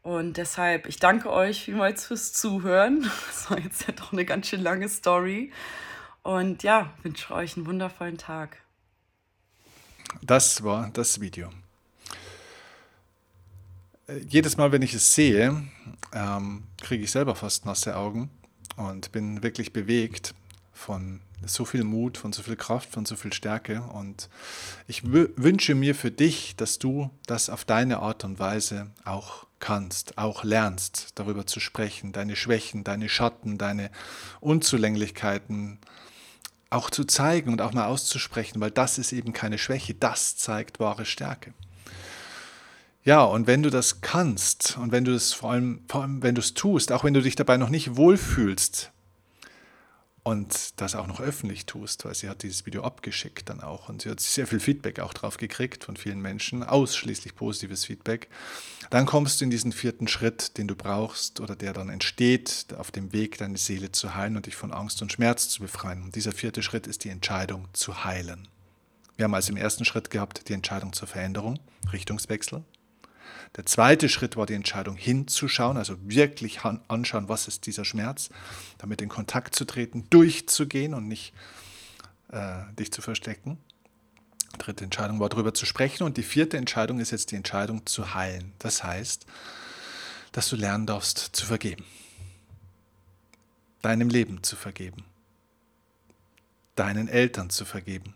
Und 0.02 0.37
deshalb, 0.37 0.87
ich 0.87 0.98
danke 0.98 1.30
euch 1.30 1.64
vielmals 1.64 2.07
fürs 2.07 2.33
Zuhören. 2.33 3.11
Das 3.26 3.50
war 3.50 3.59
jetzt 3.59 3.87
ja 3.87 3.92
doch 3.92 4.12
eine 4.12 4.24
ganz 4.24 4.48
schön 4.48 4.62
lange 4.62 4.88
Story. 4.88 5.52
Und 6.22 6.62
ja, 6.62 6.92
wünsche 7.02 7.35
euch 7.35 7.57
einen 7.57 7.66
wundervollen 7.66 8.18
Tag. 8.18 8.59
Das 10.22 10.62
war 10.64 10.90
das 10.92 11.20
Video. 11.20 11.50
Jedes 14.28 14.58
Mal, 14.58 14.70
wenn 14.70 14.82
ich 14.82 14.92
es 14.92 15.14
sehe, 15.14 15.62
ähm, 16.12 16.64
kriege 16.82 17.04
ich 17.04 17.10
selber 17.10 17.34
fast 17.34 17.64
nasse 17.64 17.96
Augen 17.96 18.28
und 18.76 19.12
bin 19.12 19.42
wirklich 19.42 19.72
bewegt 19.72 20.34
von 20.74 21.20
so 21.46 21.64
viel 21.64 21.84
Mut, 21.84 22.18
von 22.18 22.32
so 22.32 22.42
viel 22.42 22.56
Kraft, 22.56 22.90
von 22.90 23.06
so 23.06 23.16
viel 23.16 23.32
Stärke. 23.32 23.80
Und 23.80 24.28
ich 24.86 25.04
wünsche 25.04 25.74
mir 25.74 25.94
für 25.94 26.10
dich, 26.10 26.54
dass 26.56 26.78
du 26.78 27.10
das 27.26 27.48
auf 27.48 27.64
deine 27.64 28.00
Art 28.00 28.24
und 28.24 28.38
Weise 28.38 28.90
auch 29.04 29.46
kannst, 29.58 30.18
auch 30.18 30.44
lernst, 30.44 31.12
darüber 31.14 31.46
zu 31.46 31.58
sprechen, 31.58 32.12
deine 32.12 32.36
Schwächen, 32.36 32.84
deine 32.84 33.08
Schatten, 33.08 33.56
deine 33.56 33.90
Unzulänglichkeiten, 34.40 35.78
auch 36.68 36.90
zu 36.90 37.04
zeigen 37.04 37.52
und 37.52 37.62
auch 37.62 37.72
mal 37.72 37.86
auszusprechen, 37.86 38.60
weil 38.60 38.70
das 38.70 38.98
ist 38.98 39.12
eben 39.12 39.32
keine 39.32 39.56
Schwäche, 39.56 39.94
das 39.94 40.36
zeigt 40.36 40.78
wahre 40.78 41.06
Stärke. 41.06 41.54
Ja, 43.04 43.22
und 43.22 43.46
wenn 43.46 43.62
du 43.62 43.70
das 43.70 44.00
kannst 44.00 44.78
und 44.78 44.90
wenn 44.90 45.04
du 45.04 45.12
es 45.12 45.32
vor 45.32 45.52
allem, 45.52 45.82
vor 45.88 46.02
allem 46.02 46.22
wenn 46.22 46.34
du 46.34 46.40
es 46.40 46.54
tust, 46.54 46.90
auch 46.90 47.04
wenn 47.04 47.14
du 47.14 47.20
dich 47.20 47.36
dabei 47.36 47.58
noch 47.58 47.68
nicht 47.68 47.96
wohlfühlst, 47.96 48.90
und 50.24 50.80
das 50.80 50.94
auch 50.94 51.06
noch 51.06 51.20
öffentlich 51.20 51.66
tust, 51.66 52.06
weil 52.06 52.14
sie 52.14 52.30
hat 52.30 52.42
dieses 52.42 52.64
Video 52.64 52.82
abgeschickt 52.82 53.50
dann 53.50 53.60
auch 53.60 53.90
und 53.90 54.02
sie 54.02 54.10
hat 54.10 54.20
sehr 54.20 54.46
viel 54.46 54.58
Feedback 54.58 54.98
auch 54.98 55.12
drauf 55.12 55.36
gekriegt 55.36 55.84
von 55.84 55.96
vielen 55.96 56.20
Menschen, 56.20 56.62
ausschließlich 56.62 57.36
positives 57.36 57.84
Feedback, 57.84 58.28
dann 58.88 59.04
kommst 59.04 59.40
du 59.40 59.44
in 59.44 59.50
diesen 59.50 59.70
vierten 59.70 60.08
Schritt, 60.08 60.56
den 60.56 60.66
du 60.66 60.74
brauchst 60.74 61.40
oder 61.40 61.54
der 61.54 61.74
dann 61.74 61.90
entsteht, 61.90 62.68
auf 62.78 62.90
dem 62.90 63.12
Weg 63.12 63.36
deine 63.36 63.58
Seele 63.58 63.92
zu 63.92 64.14
heilen 64.14 64.36
und 64.36 64.46
dich 64.46 64.56
von 64.56 64.72
Angst 64.72 65.02
und 65.02 65.12
Schmerz 65.12 65.50
zu 65.50 65.60
befreien. 65.60 66.02
Und 66.02 66.16
dieser 66.16 66.32
vierte 66.32 66.62
Schritt 66.62 66.86
ist 66.86 67.04
die 67.04 67.10
Entscheidung 67.10 67.68
zu 67.74 68.04
heilen. 68.04 68.48
Wir 69.16 69.24
haben 69.24 69.34
also 69.34 69.52
im 69.52 69.58
ersten 69.58 69.84
Schritt 69.84 70.10
gehabt 70.10 70.48
die 70.48 70.54
Entscheidung 70.54 70.94
zur 70.94 71.06
Veränderung, 71.06 71.60
Richtungswechsel. 71.92 72.64
Der 73.56 73.66
zweite 73.66 74.08
Schritt 74.08 74.36
war 74.36 74.46
die 74.46 74.54
Entscheidung 74.54 74.96
hinzuschauen, 74.96 75.76
also 75.76 75.96
wirklich 76.02 76.62
anschauen, 76.62 77.28
was 77.28 77.46
ist 77.46 77.66
dieser 77.66 77.84
Schmerz, 77.84 78.30
damit 78.78 79.00
in 79.00 79.08
Kontakt 79.08 79.54
zu 79.54 79.64
treten, 79.64 80.08
durchzugehen 80.10 80.92
und 80.92 81.06
nicht 81.06 81.32
äh, 82.32 82.62
dich 82.78 82.92
zu 82.92 83.00
verstecken. 83.00 83.58
Dritte 84.58 84.84
Entscheidung 84.84 85.20
war 85.20 85.28
darüber 85.28 85.54
zu 85.54 85.66
sprechen. 85.66 86.04
Und 86.04 86.16
die 86.16 86.22
vierte 86.22 86.56
Entscheidung 86.56 86.98
ist 86.98 87.12
jetzt 87.12 87.30
die 87.30 87.36
Entscheidung 87.36 87.86
zu 87.86 88.14
heilen. 88.14 88.52
Das 88.58 88.82
heißt, 88.82 89.26
dass 90.32 90.48
du 90.48 90.56
lernen 90.56 90.86
darfst 90.86 91.18
zu 91.18 91.46
vergeben, 91.46 91.84
deinem 93.82 94.08
Leben 94.08 94.42
zu 94.42 94.56
vergeben, 94.56 95.04
deinen 96.74 97.06
Eltern 97.06 97.50
zu 97.50 97.64
vergeben, 97.64 98.14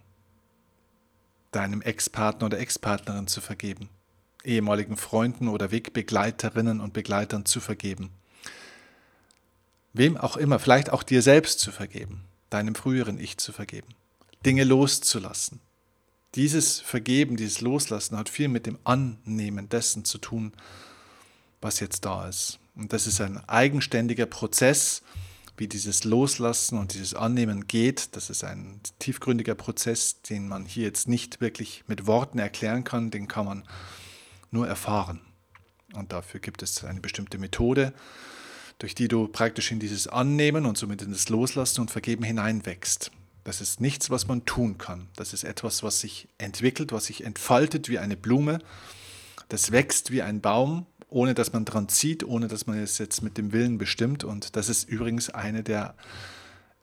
deinem 1.53 1.81
Ex-Partner 1.81 2.47
oder 2.47 2.59
Ex-Partnerin 2.59 3.29
zu 3.29 3.41
vergeben, 3.41 3.89
ehemaligen 4.49 4.97
Freunden 4.97 5.49
oder 5.49 5.71
Wegbegleiterinnen 5.71 6.81
und 6.81 6.93
Begleitern 6.93 7.45
zu 7.45 7.61
vergeben. 7.61 8.11
Wem 9.93 10.17
auch 10.17 10.37
immer, 10.37 10.59
vielleicht 10.59 10.91
auch 10.91 11.03
dir 11.03 11.23
selbst 11.23 11.61
zu 11.61 11.71
vergeben, 11.71 12.25
deinem 12.51 12.75
früheren 12.75 13.19
Ich 13.19 13.39
zu 13.39 13.53
vergeben, 13.53 13.89
Dinge 14.45 14.65
loszulassen. 14.65 15.61
Dieses 16.35 16.81
Vergeben, 16.81 17.37
dieses 17.37 17.61
Loslassen 17.61 18.17
hat 18.17 18.29
viel 18.29 18.49
mit 18.49 18.67
dem 18.67 18.79
Annehmen 18.85 19.69
dessen 19.69 20.05
zu 20.05 20.19
tun, 20.19 20.53
was 21.61 21.81
jetzt 21.81 22.05
da 22.05 22.29
ist. 22.29 22.59
Und 22.77 22.93
das 22.93 23.07
ist 23.07 23.21
ein 23.21 23.39
eigenständiger 23.49 24.27
Prozess, 24.27 25.03
wie 25.57 25.67
dieses 25.67 26.05
Loslassen 26.05 26.79
und 26.79 26.95
dieses 26.95 27.15
Annehmen 27.15 27.67
geht. 27.67 28.15
Das 28.15 28.31
ist 28.31 28.45
ein 28.45 28.81
tiefgründiger 29.01 29.55
Prozess, 29.55 30.23
den 30.23 30.49
man 30.49 30.65
hier 30.65 30.85
jetzt 30.85 31.09
nicht 31.09 31.41
wirklich 31.41 31.83
mit 31.89 32.07
Worten 32.07 32.39
erklären 32.39 32.85
kann. 32.85 33.11
Den 33.11 33.27
kann 33.27 33.47
man 33.47 33.65
nur 34.51 34.67
erfahren. 34.67 35.21
Und 35.95 36.13
dafür 36.13 36.41
gibt 36.41 36.63
es 36.63 36.85
eine 36.85 37.01
bestimmte 37.01 37.39
Methode, 37.39 37.93
durch 38.79 38.95
die 38.95 39.09
du 39.09 39.27
praktisch 39.29 39.73
in 39.73 39.81
dieses 39.81 40.07
Annehmen 40.07 40.67
und 40.67 40.79
somit 40.79 41.03
in 41.03 41.13
das 41.13 41.29
Loslassen 41.29 41.81
und 41.81 41.91
Vergeben 41.91 42.25
hineinwächst. 42.25 43.11
Das 43.45 43.61
ist 43.61 43.81
nichts, 43.81 44.11
was 44.11 44.29
man 44.29 44.45
tun 44.45 44.77
kann. 44.77 45.09
Das 45.17 45.33
ist 45.33 45.45
etwas, 45.45 45.83
was 45.83 46.01
sich 46.01 46.29
entwickelt, 46.37 46.93
was 46.93 47.07
sich 47.07 47.25
entfaltet 47.25 47.89
wie 47.89 47.99
eine 47.99 48.17
Blume. 48.17 48.59
Das 49.49 49.73
wächst 49.73 50.11
wie 50.11 50.23
ein 50.23 50.41
Baum, 50.43 50.87
ohne 51.09 51.35
dass 51.35 51.53
man 51.53 51.65
dran 51.65 51.89
zieht, 51.89 52.25
ohne 52.25 52.49
dass 52.49 52.67
man 52.67 52.79
es 52.79 52.99
jetzt 52.99 53.23
mit 53.23 53.39
dem 53.39 53.53
Willen 53.53 53.79
bestimmt. 53.79 54.23
Und 54.23 54.55
das 54.57 54.69
ist 54.69 54.89
übrigens 54.89 55.31
eine 55.31 55.63
der 55.63 55.95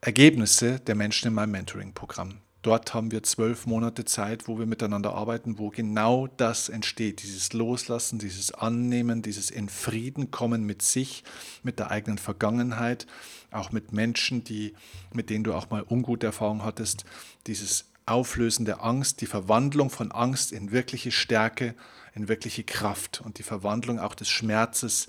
Ergebnisse 0.02 0.80
der 0.80 0.96
Menschen 0.96 1.28
in 1.28 1.36
meinem 1.36 1.52
Mentoring-Programm. 1.52 2.40
Dort 2.66 2.96
haben 2.96 3.12
wir 3.12 3.22
zwölf 3.22 3.68
Monate 3.68 4.06
Zeit, 4.06 4.48
wo 4.48 4.58
wir 4.58 4.66
miteinander 4.66 5.14
arbeiten, 5.14 5.60
wo 5.60 5.70
genau 5.70 6.26
das 6.26 6.68
entsteht. 6.68 7.22
Dieses 7.22 7.54
Loslassen, 7.54 8.18
dieses 8.18 8.56
Annehmen, 8.56 9.22
dieses 9.22 9.52
in 9.52 9.70
Frieden 9.70 10.32
kommen 10.32 10.64
mit 10.64 10.82
sich, 10.82 11.24
mit 11.62 11.78
der 11.78 11.92
eigenen 11.92 12.18
Vergangenheit, 12.18 13.06
auch 13.52 13.72
mit 13.72 13.94
Menschen, 13.94 14.44
die, 14.44 14.74
mit 15.14 15.30
denen 15.30 15.44
du 15.44 15.54
auch 15.54 15.70
mal 15.70 15.86
ungute 15.88 16.26
Erfahrungen 16.26 16.64
hattest. 16.64 17.06
Dieses 17.46 17.86
Auflösen 18.08 18.66
der 18.66 18.84
Angst, 18.84 19.22
die 19.22 19.28
Verwandlung 19.28 19.92
von 19.92 20.12
Angst 20.12 20.52
in 20.52 20.72
wirkliche 20.72 21.12
Stärke, 21.12 21.76
in 22.16 22.30
wirkliche 22.30 22.64
Kraft 22.64 23.22
und 23.24 23.38
die 23.38 23.44
Verwandlung 23.44 24.00
auch 24.00 24.16
des 24.16 24.30
Schmerzes 24.30 25.08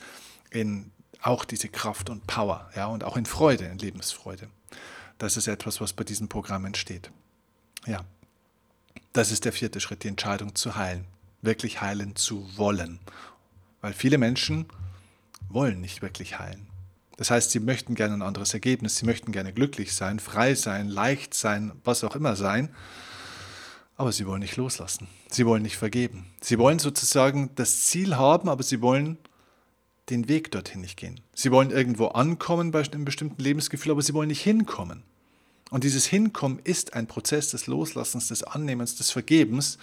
in 0.51 0.90
auch 1.23 1.47
diese 1.47 1.71
Kraft 1.71 2.11
und 2.11 2.27
Power, 2.27 2.71
ja, 2.77 2.85
und 2.85 3.03
auch 3.03 3.16
in 3.16 3.25
Freude, 3.25 3.64
in 3.64 3.79
Lebensfreude. 3.79 4.51
Das 5.16 5.38
ist 5.38 5.47
etwas, 5.47 5.81
was 5.81 5.95
bei 5.95 6.05
diesem 6.05 6.29
Programm 6.29 6.66
entsteht. 6.66 7.11
Ja, 7.87 8.05
das 9.12 9.33
ist 9.33 9.44
der 9.44 9.53
vierte 9.53 9.81
Schritt, 9.81 10.05
die 10.05 10.09
Entscheidung 10.09 10.55
zu 10.55 10.77
heilen, 10.77 11.07
wirklich 11.42 11.81
heilen 11.81 12.16
zu 12.16 12.46
wollen. 12.57 12.99
Weil 13.81 13.92
viele 13.92 14.18
Menschen 14.18 14.66
wollen 15.49 15.81
nicht 15.81 16.03
wirklich 16.03 16.38
heilen. 16.38 16.66
Das 17.16 17.31
heißt, 17.31 17.51
sie 17.51 17.61
möchten 17.61 17.94
gerne 17.94 18.14
ein 18.14 18.22
anderes 18.22 18.53
Ergebnis, 18.53 18.96
sie 18.96 19.07
möchten 19.07 19.33
gerne 19.33 19.53
glücklich 19.53 19.94
sein, 19.94 20.18
frei 20.20 20.55
sein, 20.55 20.88
leicht 20.88 21.33
sein, 21.33 21.72
was 21.83 22.05
auch 22.05 22.14
immer 22.14 22.37
sein, 22.37 22.75
aber 23.96 24.12
sie 24.12 24.27
wollen 24.27 24.40
nicht 24.40 24.57
loslassen. 24.57 25.09
Sie 25.31 25.46
wollen 25.46 25.62
nicht 25.62 25.79
vergeben. 25.79 26.27
Sie 26.42 26.59
wollen 26.59 26.79
sozusagen 26.79 27.51
das 27.55 27.85
Ziel 27.85 28.16
haben, 28.16 28.51
aber 28.51 28.62
sie 28.62 28.83
wollen 28.83 29.16
den 30.11 30.29
Weg 30.29 30.51
dorthin 30.51 30.83
nicht 30.83 30.99
gehen. 30.99 31.20
Sie 31.35 31.51
wollen 31.51 31.70
irgendwo 31.70 32.09
ankommen 32.09 32.70
bei 32.70 32.83
einem 32.83 33.07
bestimmten 33.07 33.42
Lebensgefühl, 33.42 33.92
aber 33.92 34.03
sie 34.03 34.12
wollen 34.12 34.29
nicht 34.29 34.42
hinkommen. 34.42 35.03
Und 35.70 35.85
dieses 35.85 36.07
Hinkommen 36.07 36.61
ist 36.61 36.94
ein 36.94 37.07
Prozess 37.07 37.50
des 37.50 37.66
Loslassens, 37.66 38.29
des 38.29 38.42
Annehmens, 38.44 38.94
des 38.96 39.11
Vergebens 39.11 39.79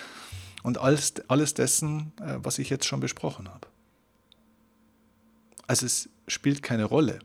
und 0.63 0.77
alles, 0.77 1.13
alles 1.27 1.53
dessen, 1.53 2.13
äh, 2.21 2.37
was 2.37 2.59
ich 2.59 2.69
jetzt 2.69 2.85
schon 2.85 2.99
besprochen 2.99 3.49
habe. 3.49 3.67
Also 5.67 5.85
es 5.85 6.09
spielt 6.27 6.63
keine 6.63 6.85
Rolle, 6.85 7.19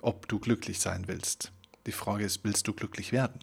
ob 0.00 0.28
du 0.28 0.38
glücklich 0.38 0.80
sein 0.80 1.08
willst. 1.08 1.52
Die 1.86 1.92
Frage 1.92 2.24
ist, 2.24 2.44
willst 2.44 2.68
du 2.68 2.72
glücklich 2.72 3.12
werden? 3.12 3.40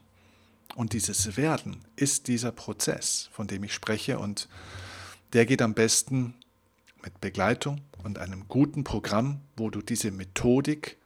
Und 0.75 0.93
dieses 0.93 1.35
Werden 1.35 1.81
ist 1.95 2.27
dieser 2.27 2.51
Prozess, 2.51 3.29
von 3.31 3.47
dem 3.47 3.63
ich 3.63 3.73
spreche 3.73 4.19
und 4.19 4.47
der 5.33 5.45
geht 5.45 5.61
am 5.61 5.73
besten 5.73 6.35
mit 7.03 7.19
Begleitung 7.21 7.81
und 8.03 8.19
einem 8.19 8.47
guten 8.47 8.83
Programm, 8.83 9.41
wo 9.57 9.69
du 9.69 9.81
diese 9.81 10.11
Methodik 10.11 10.99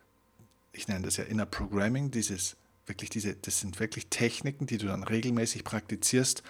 ich 0.74 0.88
nenne 0.88 1.06
das 1.06 1.18
ja 1.18 1.24
Inner 1.24 1.46
Programming, 1.46 2.12
dieses 2.12 2.58
wirklich 2.86 3.10
diese, 3.10 3.36
das 3.36 3.60
sind 3.60 3.80
wirklich 3.80 4.08
Techniken, 4.08 4.66
die 4.66 4.78
du 4.78 4.88
dann 4.88 5.04
regelmäßig 5.04 5.64
praktizierst. 5.64 6.44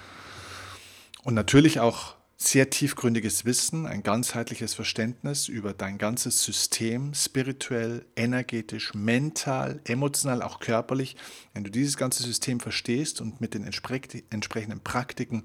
Und 1.24 1.34
natürlich 1.34 1.80
auch 1.80 2.15
sehr 2.36 2.69
tiefgründiges 2.69 3.46
Wissen, 3.46 3.86
ein 3.86 4.04
ganzheitliches 4.04 4.74
Verständnis 4.74 5.48
über 5.48 5.74
dein 5.74 5.98
ganzes 5.98 6.43
System, 6.43 7.13
spirituell, 7.13 8.06
energetisch, 8.15 8.93
mental, 8.93 9.80
emotional, 9.86 10.41
auch 10.41 10.60
körperlich. 10.60 11.15
Wenn 11.54 11.63
du 11.63 11.72
dieses 11.72 11.96
ganze 11.96 12.24
System 12.24 12.60
verstehst 12.60 13.22
und 13.22 13.39
mit 13.39 13.54
den 13.54 13.63
entsprechenden 13.63 14.82
Praktiken 14.82 15.43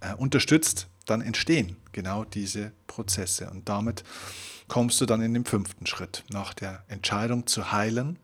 äh, 0.00 0.14
unterstützt, 0.14 0.88
dann 1.04 1.20
entstehen 1.20 1.76
genau 1.92 2.24
diese 2.24 2.72
Prozesse. 2.86 3.50
Und 3.50 3.68
damit 3.68 4.04
kommst 4.68 5.00
du 5.00 5.06
dann 5.06 5.20
in 5.20 5.34
den 5.34 5.44
fünften 5.44 5.86
Schritt. 5.86 6.24
Nach 6.30 6.54
der 6.54 6.84
Entscheidung 6.88 7.46
zu 7.46 7.72
heilen, 7.72 8.18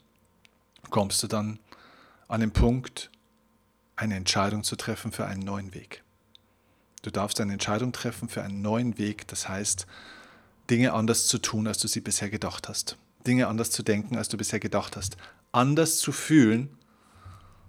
kommst 0.88 1.22
du 1.22 1.26
dann 1.26 1.58
an 2.30 2.40
den 2.40 2.52
Punkt, 2.52 3.10
eine 3.96 4.14
Entscheidung 4.14 4.62
zu 4.62 4.76
treffen 4.76 5.10
für 5.10 5.26
einen 5.26 5.42
neuen 5.42 5.74
Weg. 5.74 6.04
Du 7.02 7.10
darfst 7.10 7.40
eine 7.40 7.52
Entscheidung 7.52 7.92
treffen 7.92 8.28
für 8.28 8.42
einen 8.42 8.62
neuen 8.62 8.98
Weg, 8.98 9.26
das 9.28 9.48
heißt, 9.48 9.86
Dinge 10.70 10.92
anders 10.92 11.26
zu 11.26 11.38
tun, 11.38 11.66
als 11.66 11.78
du 11.78 11.88
sie 11.88 12.00
bisher 12.00 12.30
gedacht 12.30 12.68
hast. 12.68 12.96
Dinge 13.26 13.48
anders 13.48 13.72
zu 13.72 13.82
denken, 13.82 14.16
als 14.16 14.28
du 14.28 14.36
bisher 14.36 14.60
gedacht 14.60 14.96
hast. 14.96 15.16
Anders 15.50 15.98
zu 15.98 16.12
fühlen, 16.12 16.76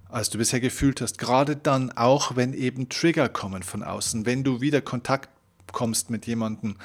als 0.10 0.30
du 0.30 0.38
bisher 0.38 0.60
gefühlt 0.60 1.02
hast. 1.02 1.18
Gerade 1.18 1.56
dann 1.56 1.92
auch, 1.94 2.36
wenn 2.36 2.54
eben 2.54 2.88
Trigger 2.88 3.30
kommen 3.30 3.64
von 3.64 3.82
außen, 3.82 4.28
wenn 4.28 4.44
du 4.44 4.62
wieder 4.62 4.82
Kontakt 4.82 5.30
kommst 5.72 6.12
mit 6.12 6.28
jemandem, 6.28 6.78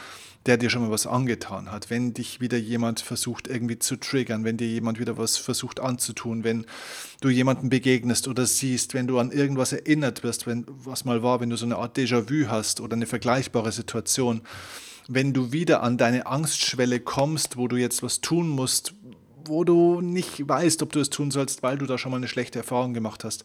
der 0.46 0.56
dir 0.56 0.70
schon 0.70 0.82
mal 0.82 0.90
was 0.90 1.06
angetan 1.06 1.72
hat, 1.72 1.90
wenn 1.90 2.14
dich 2.14 2.40
wieder 2.40 2.56
jemand 2.56 3.00
versucht 3.00 3.48
irgendwie 3.48 3.78
zu 3.78 3.96
triggern, 3.96 4.44
wenn 4.44 4.56
dir 4.56 4.68
jemand 4.68 4.98
wieder 5.00 5.18
was 5.18 5.36
versucht 5.36 5.80
anzutun, 5.80 6.44
wenn 6.44 6.66
du 7.20 7.28
jemanden 7.28 7.68
begegnest 7.68 8.28
oder 8.28 8.46
siehst, 8.46 8.94
wenn 8.94 9.06
du 9.06 9.18
an 9.18 9.32
irgendwas 9.32 9.72
erinnert 9.72 10.22
wirst, 10.22 10.46
wenn 10.46 10.64
was 10.68 11.04
mal 11.04 11.22
war, 11.22 11.40
wenn 11.40 11.50
du 11.50 11.56
so 11.56 11.66
eine 11.66 11.76
Art 11.76 11.96
Déjà-vu 11.98 12.48
hast 12.48 12.80
oder 12.80 12.94
eine 12.94 13.06
vergleichbare 13.06 13.72
Situation, 13.72 14.42
wenn 15.08 15.32
du 15.32 15.52
wieder 15.52 15.82
an 15.82 15.98
deine 15.98 16.26
Angstschwelle 16.26 17.00
kommst, 17.00 17.56
wo 17.56 17.68
du 17.68 17.76
jetzt 17.76 18.02
was 18.02 18.20
tun 18.20 18.48
musst, 18.48 18.94
wo 19.44 19.64
du 19.64 20.00
nicht 20.00 20.48
weißt, 20.48 20.82
ob 20.82 20.92
du 20.92 21.00
es 21.00 21.10
tun 21.10 21.30
sollst, 21.30 21.62
weil 21.62 21.78
du 21.78 21.86
da 21.86 21.98
schon 21.98 22.10
mal 22.10 22.18
eine 22.18 22.28
schlechte 22.28 22.58
Erfahrung 22.58 22.94
gemacht 22.94 23.24
hast 23.24 23.44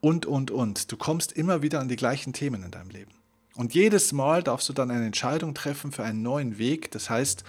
und, 0.00 0.26
und, 0.26 0.50
und. 0.50 0.92
Du 0.92 0.96
kommst 0.96 1.32
immer 1.32 1.62
wieder 1.62 1.80
an 1.80 1.88
die 1.88 1.96
gleichen 1.96 2.32
Themen 2.32 2.62
in 2.62 2.70
deinem 2.70 2.90
Leben. 2.90 3.10
Und 3.56 3.74
jedes 3.74 4.12
Mal 4.12 4.42
darfst 4.42 4.68
du 4.68 4.72
dann 4.72 4.90
eine 4.90 5.06
Entscheidung 5.06 5.54
treffen 5.54 5.92
für 5.92 6.02
einen 6.02 6.22
neuen 6.22 6.58
Weg. 6.58 6.90
Das 6.90 7.08
heißt, 7.08 7.44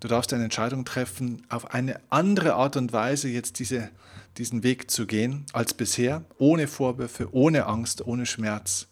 du 0.00 0.08
darfst 0.08 0.32
eine 0.32 0.44
Entscheidung 0.44 0.84
treffen, 0.84 1.44
auf 1.48 1.72
eine 1.72 2.00
andere 2.08 2.54
Art 2.54 2.76
und 2.76 2.92
Weise 2.92 3.28
jetzt 3.28 3.58
diese, 3.58 3.90
diesen 4.36 4.62
Weg 4.62 4.90
zu 4.90 5.06
gehen 5.06 5.44
als 5.52 5.74
bisher, 5.74 6.24
ohne 6.38 6.68
Vorwürfe, 6.68 7.28
ohne 7.32 7.66
Angst, 7.66 8.06
ohne 8.06 8.26
Schmerz. 8.26 8.86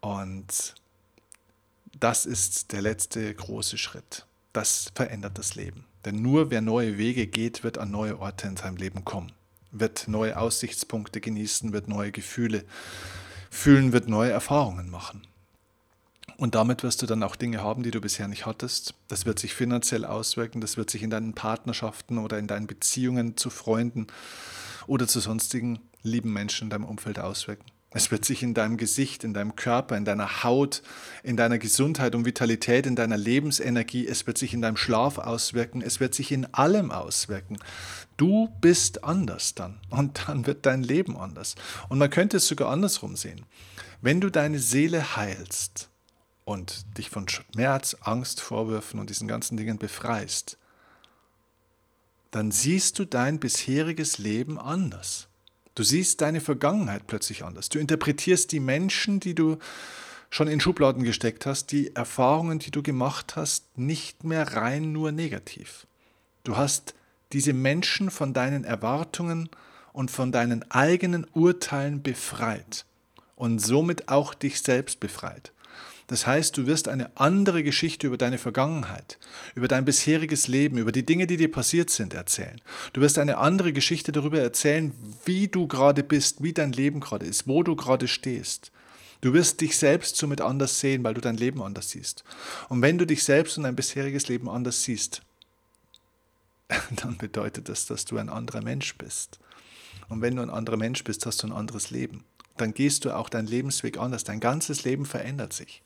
Und 0.00 0.74
das 1.98 2.26
ist 2.26 2.72
der 2.72 2.82
letzte 2.82 3.32
große 3.34 3.78
Schritt. 3.78 4.26
Das 4.52 4.92
verändert 4.94 5.38
das 5.38 5.54
Leben. 5.54 5.84
Denn 6.04 6.20
nur 6.20 6.50
wer 6.50 6.60
neue 6.60 6.98
Wege 6.98 7.26
geht, 7.26 7.64
wird 7.64 7.78
an 7.78 7.90
neue 7.90 8.18
Orte 8.18 8.48
in 8.48 8.56
seinem 8.56 8.76
Leben 8.76 9.04
kommen, 9.04 9.32
wird 9.70 10.08
neue 10.08 10.36
Aussichtspunkte 10.36 11.20
genießen, 11.20 11.72
wird 11.72 11.88
neue 11.88 12.10
Gefühle 12.10 12.64
fühlen, 13.52 13.92
wird 13.92 14.08
neue 14.08 14.30
Erfahrungen 14.30 14.90
machen. 14.90 15.26
Und 16.38 16.54
damit 16.54 16.82
wirst 16.82 17.02
du 17.02 17.06
dann 17.06 17.22
auch 17.22 17.36
Dinge 17.36 17.62
haben, 17.62 17.82
die 17.82 17.90
du 17.90 18.00
bisher 18.00 18.26
nicht 18.26 18.46
hattest. 18.46 18.94
Das 19.08 19.26
wird 19.26 19.38
sich 19.38 19.54
finanziell 19.54 20.04
auswirken, 20.04 20.60
das 20.60 20.76
wird 20.76 20.90
sich 20.90 21.02
in 21.02 21.10
deinen 21.10 21.34
Partnerschaften 21.34 22.18
oder 22.18 22.38
in 22.38 22.46
deinen 22.46 22.66
Beziehungen 22.66 23.36
zu 23.36 23.50
Freunden 23.50 24.06
oder 24.86 25.06
zu 25.06 25.20
sonstigen 25.20 25.78
lieben 26.02 26.32
Menschen 26.32 26.64
in 26.64 26.70
deinem 26.70 26.86
Umfeld 26.86 27.18
auswirken. 27.18 27.70
Es 27.94 28.10
wird 28.10 28.24
sich 28.24 28.42
in 28.42 28.54
deinem 28.54 28.78
Gesicht, 28.78 29.22
in 29.22 29.34
deinem 29.34 29.54
Körper, 29.54 29.96
in 29.96 30.04
deiner 30.04 30.42
Haut, 30.42 30.82
in 31.22 31.36
deiner 31.36 31.58
Gesundheit 31.58 32.14
und 32.14 32.24
Vitalität, 32.24 32.86
in 32.86 32.96
deiner 32.96 33.18
Lebensenergie, 33.18 34.06
es 34.06 34.26
wird 34.26 34.38
sich 34.38 34.54
in 34.54 34.62
deinem 34.62 34.78
Schlaf 34.78 35.18
auswirken, 35.18 35.82
es 35.82 36.00
wird 36.00 36.14
sich 36.14 36.32
in 36.32 36.46
allem 36.54 36.90
auswirken. 36.90 37.58
Du 38.16 38.48
bist 38.60 39.04
anders 39.04 39.54
dann 39.54 39.78
und 39.90 40.26
dann 40.26 40.46
wird 40.46 40.64
dein 40.64 40.82
Leben 40.82 41.16
anders. 41.16 41.54
Und 41.88 41.98
man 41.98 42.10
könnte 42.10 42.38
es 42.38 42.48
sogar 42.48 42.70
andersrum 42.70 43.16
sehen. 43.16 43.44
Wenn 44.00 44.20
du 44.20 44.30
deine 44.30 44.58
Seele 44.58 45.16
heilst 45.16 45.90
und 46.44 46.98
dich 46.98 47.10
von 47.10 47.28
Schmerz, 47.28 47.96
Angst, 48.00 48.40
Vorwürfen 48.40 49.00
und 49.00 49.10
diesen 49.10 49.28
ganzen 49.28 49.56
Dingen 49.56 49.78
befreist, 49.78 50.56
dann 52.30 52.50
siehst 52.50 52.98
du 52.98 53.04
dein 53.04 53.38
bisheriges 53.38 54.16
Leben 54.16 54.58
anders. 54.58 55.28
Du 55.74 55.82
siehst 55.82 56.20
deine 56.20 56.40
Vergangenheit 56.40 57.06
plötzlich 57.06 57.44
anders. 57.44 57.68
Du 57.68 57.78
interpretierst 57.78 58.52
die 58.52 58.60
Menschen, 58.60 59.20
die 59.20 59.34
du 59.34 59.58
schon 60.28 60.48
in 60.48 60.60
Schubladen 60.60 61.04
gesteckt 61.04 61.46
hast, 61.46 61.72
die 61.72 61.94
Erfahrungen, 61.94 62.58
die 62.58 62.70
du 62.70 62.82
gemacht 62.82 63.36
hast, 63.36 63.78
nicht 63.78 64.24
mehr 64.24 64.54
rein 64.54 64.92
nur 64.92 65.12
negativ. 65.12 65.86
Du 66.44 66.56
hast 66.56 66.94
diese 67.32 67.52
Menschen 67.52 68.10
von 68.10 68.32
deinen 68.32 68.64
Erwartungen 68.64 69.48
und 69.92 70.10
von 70.10 70.32
deinen 70.32 70.70
eigenen 70.70 71.26
Urteilen 71.34 72.02
befreit 72.02 72.84
und 73.36 73.58
somit 73.58 74.08
auch 74.08 74.34
dich 74.34 74.60
selbst 74.60 75.00
befreit. 75.00 75.52
Das 76.12 76.26
heißt, 76.26 76.58
du 76.58 76.66
wirst 76.66 76.88
eine 76.88 77.16
andere 77.16 77.62
Geschichte 77.62 78.06
über 78.06 78.18
deine 78.18 78.36
Vergangenheit, 78.36 79.18
über 79.54 79.66
dein 79.66 79.86
bisheriges 79.86 80.46
Leben, 80.46 80.76
über 80.76 80.92
die 80.92 81.06
Dinge, 81.06 81.26
die 81.26 81.38
dir 81.38 81.50
passiert 81.50 81.88
sind, 81.88 82.12
erzählen. 82.12 82.60
Du 82.92 83.00
wirst 83.00 83.18
eine 83.18 83.38
andere 83.38 83.72
Geschichte 83.72 84.12
darüber 84.12 84.38
erzählen, 84.38 84.92
wie 85.24 85.48
du 85.48 85.66
gerade 85.66 86.02
bist, 86.02 86.42
wie 86.42 86.52
dein 86.52 86.72
Leben 86.72 87.00
gerade 87.00 87.24
ist, 87.24 87.48
wo 87.48 87.62
du 87.62 87.76
gerade 87.76 88.08
stehst. 88.08 88.72
Du 89.22 89.32
wirst 89.32 89.62
dich 89.62 89.74
selbst 89.78 90.16
somit 90.16 90.42
anders 90.42 90.80
sehen, 90.80 91.02
weil 91.02 91.14
du 91.14 91.22
dein 91.22 91.38
Leben 91.38 91.62
anders 91.62 91.88
siehst. 91.88 92.24
Und 92.68 92.82
wenn 92.82 92.98
du 92.98 93.06
dich 93.06 93.24
selbst 93.24 93.56
und 93.56 93.64
dein 93.64 93.74
bisheriges 93.74 94.28
Leben 94.28 94.50
anders 94.50 94.82
siehst, 94.82 95.22
dann 96.90 97.16
bedeutet 97.16 97.70
das, 97.70 97.86
dass 97.86 98.04
du 98.04 98.18
ein 98.18 98.28
anderer 98.28 98.60
Mensch 98.60 98.98
bist. 98.98 99.40
Und 100.10 100.20
wenn 100.20 100.36
du 100.36 100.42
ein 100.42 100.50
anderer 100.50 100.76
Mensch 100.76 101.04
bist, 101.04 101.24
hast 101.24 101.42
du 101.42 101.46
ein 101.46 101.54
anderes 101.54 101.88
Leben. 101.90 102.22
Dann 102.58 102.74
gehst 102.74 103.06
du 103.06 103.16
auch 103.16 103.30
deinen 103.30 103.48
Lebensweg 103.48 103.96
anders. 103.96 104.24
Dein 104.24 104.40
ganzes 104.40 104.84
Leben 104.84 105.06
verändert 105.06 105.54
sich. 105.54 105.82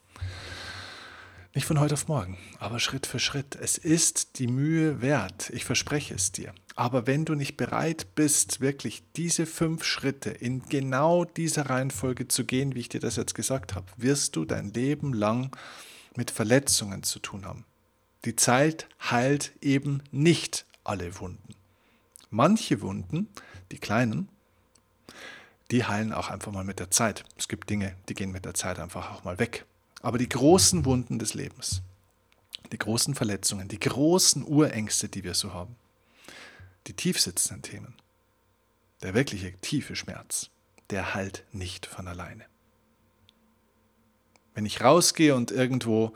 Nicht 1.55 1.64
von 1.64 1.81
heute 1.81 1.94
auf 1.94 2.07
morgen, 2.07 2.37
aber 2.59 2.79
Schritt 2.79 3.07
für 3.07 3.18
Schritt. 3.18 3.57
Es 3.57 3.79
ist 3.79 4.38
die 4.38 4.46
Mühe 4.46 5.00
wert, 5.00 5.48
ich 5.50 5.64
verspreche 5.64 6.14
es 6.14 6.31
dir. 6.31 6.52
Aber 6.74 7.07
wenn 7.07 7.24
du 7.24 7.35
nicht 7.35 7.57
bereit 7.57 8.14
bist, 8.14 8.61
wirklich 8.61 9.02
diese 9.16 9.46
fünf 9.46 9.83
Schritte 9.83 10.29
in 10.29 10.62
genau 10.68 11.24
dieser 11.24 11.70
Reihenfolge 11.70 12.29
zu 12.29 12.44
gehen, 12.44 12.74
wie 12.74 12.81
ich 12.81 12.90
dir 12.90 13.00
das 13.00 13.16
jetzt 13.16 13.35
gesagt 13.35 13.74
habe, 13.74 13.87
wirst 13.96 14.37
du 14.37 14.44
dein 14.44 14.74
Leben 14.74 15.14
lang 15.14 15.57
mit 16.14 16.31
Verletzungen 16.31 17.02
zu 17.02 17.20
tun 17.20 17.46
haben. 17.46 17.64
Die 18.26 18.37
Zeit 18.37 18.87
heilt 19.11 19.52
eben 19.62 20.02
nicht 20.11 20.66
alle 20.85 21.18
Wunden. 21.20 21.55
Manche 22.29 22.83
Wunden, 22.83 23.29
die 23.72 23.79
kleinen, 23.79 24.29
die 25.70 25.85
heilen 25.85 26.12
auch 26.12 26.29
einfach 26.29 26.52
mal 26.52 26.64
mit 26.64 26.81
der 26.81 26.90
Zeit. 26.90 27.24
Es 27.38 27.48
gibt 27.48 27.70
Dinge, 27.70 27.96
die 28.11 28.14
gehen 28.14 28.31
mit 28.31 28.44
der 28.44 28.52
Zeit 28.52 28.79
einfach 28.79 29.11
auch 29.12 29.24
mal 29.24 29.38
weg. 29.38 29.64
Aber 30.02 30.18
die 30.18 30.28
großen 30.28 30.85
Wunden 30.85 31.18
des 31.18 31.35
Lebens, 31.35 31.82
die 32.72 32.78
großen 32.78 33.14
Verletzungen, 33.14 33.68
die 33.68 33.80
großen 33.80 34.44
Urängste, 34.44 35.09
die 35.09 35.24
wir 35.24 35.35
so 35.35 35.52
haben, 35.52 35.76
die 36.87 36.94
tiefsitzenden 36.94 37.62
Themen, 37.62 37.94
der 39.02 39.14
wirkliche 39.14 39.52
tiefe 39.61 39.96
Schmerz, 39.96 40.50
der 40.90 41.14
heilt 41.14 41.44
nicht 41.52 41.87
von 41.87 42.06
alleine. 42.09 42.44
Wenn 44.54 44.64
ich 44.64 44.80
rausgehe 44.80 45.35
und 45.35 45.50
irgendwo 45.50 46.14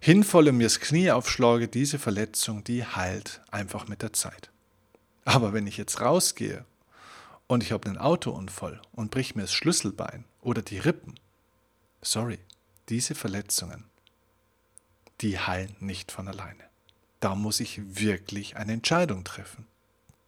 hinvolle 0.00 0.52
mir 0.52 0.64
das 0.64 0.80
Knie 0.80 1.10
aufschlage, 1.10 1.68
diese 1.68 1.98
Verletzung, 1.98 2.64
die 2.64 2.84
heilt 2.84 3.40
einfach 3.50 3.86
mit 3.86 4.02
der 4.02 4.12
Zeit. 4.12 4.50
Aber 5.24 5.52
wenn 5.52 5.66
ich 5.66 5.76
jetzt 5.76 6.00
rausgehe 6.00 6.64
und 7.46 7.62
ich 7.62 7.70
habe 7.70 7.88
einen 7.88 7.98
Autounfall 7.98 8.80
und 8.92 9.10
brich 9.10 9.36
mir 9.36 9.42
das 9.42 9.52
Schlüsselbein 9.52 10.24
oder 10.40 10.62
die 10.62 10.78
Rippen, 10.78 11.14
sorry, 12.02 12.38
diese 12.88 13.14
Verletzungen, 13.14 13.84
die 15.20 15.38
heilen 15.38 15.74
nicht 15.80 16.12
von 16.12 16.28
alleine. 16.28 16.64
Da 17.20 17.34
muss 17.34 17.60
ich 17.60 17.80
wirklich 18.00 18.56
eine 18.56 18.72
Entscheidung 18.72 19.24
treffen. 19.24 19.66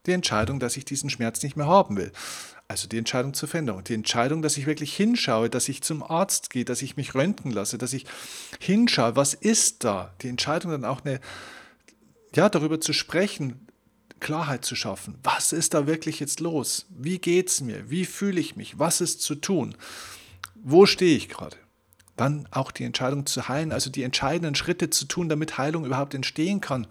Die 0.06 0.12
Entscheidung, 0.12 0.58
dass 0.60 0.76
ich 0.76 0.84
diesen 0.84 1.10
Schmerz 1.10 1.42
nicht 1.42 1.56
mehr 1.56 1.66
haben 1.66 1.96
will. 1.96 2.10
Also 2.68 2.88
die 2.88 2.98
Entscheidung 2.98 3.34
zur 3.34 3.48
Veränderung. 3.48 3.84
Die 3.84 3.94
Entscheidung, 3.94 4.42
dass 4.42 4.56
ich 4.56 4.66
wirklich 4.66 4.96
hinschaue, 4.96 5.50
dass 5.50 5.68
ich 5.68 5.82
zum 5.82 6.02
Arzt 6.02 6.50
gehe, 6.50 6.64
dass 6.64 6.82
ich 6.82 6.96
mich 6.96 7.14
röntgen 7.14 7.50
lasse, 7.50 7.78
dass 7.78 7.92
ich 7.92 8.06
hinschaue, 8.58 9.16
was 9.16 9.34
ist 9.34 9.84
da? 9.84 10.14
Die 10.22 10.28
Entscheidung 10.28 10.70
dann 10.70 10.84
auch 10.84 11.04
eine, 11.04 11.20
ja, 12.34 12.48
darüber 12.48 12.80
zu 12.80 12.92
sprechen, 12.92 13.66
Klarheit 14.20 14.64
zu 14.64 14.74
schaffen. 14.74 15.18
Was 15.22 15.52
ist 15.52 15.74
da 15.74 15.86
wirklich 15.86 16.20
jetzt 16.20 16.40
los? 16.40 16.86
Wie 16.90 17.18
geht 17.18 17.48
es 17.48 17.60
mir? 17.60 17.90
Wie 17.90 18.04
fühle 18.04 18.40
ich 18.40 18.56
mich? 18.56 18.78
Was 18.78 19.00
ist 19.00 19.22
zu 19.22 19.34
tun? 19.34 19.76
Wo 20.54 20.86
stehe 20.86 21.16
ich 21.16 21.28
gerade? 21.28 21.56
Dann 22.20 22.46
auch 22.50 22.70
die 22.70 22.84
Entscheidung 22.84 23.24
zu 23.24 23.48
heilen, 23.48 23.72
also 23.72 23.88
die 23.88 24.02
entscheidenden 24.02 24.54
Schritte 24.54 24.90
zu 24.90 25.06
tun, 25.06 25.30
damit 25.30 25.56
Heilung 25.56 25.86
überhaupt 25.86 26.12
entstehen 26.12 26.60
kann. 26.60 26.86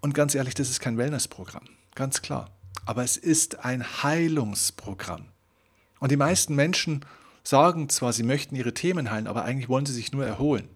Und 0.00 0.14
ganz 0.14 0.36
ehrlich, 0.36 0.54
das 0.54 0.70
ist 0.70 0.78
kein 0.78 0.96
Wellnessprogramm. 0.96 1.64
ganz 1.96 2.22
klar. 2.22 2.52
Aber 2.84 3.02
es 3.02 3.16
ist 3.16 3.64
ein 3.64 3.82
Heilungsprogramm. 4.04 5.24
Und 5.98 6.12
die 6.12 6.16
meisten 6.16 6.54
Menschen 6.54 7.04
sagen 7.42 7.88
zwar, 7.88 8.12
sie 8.12 8.22
möchten 8.22 8.54
ihre 8.54 8.72
Themen 8.72 9.10
heilen, 9.10 9.26
aber 9.26 9.44
eigentlich 9.44 9.68
wollen 9.68 9.84
sie 9.84 9.92
sich 9.92 10.12
nur 10.12 10.24
erholen. 10.24 10.68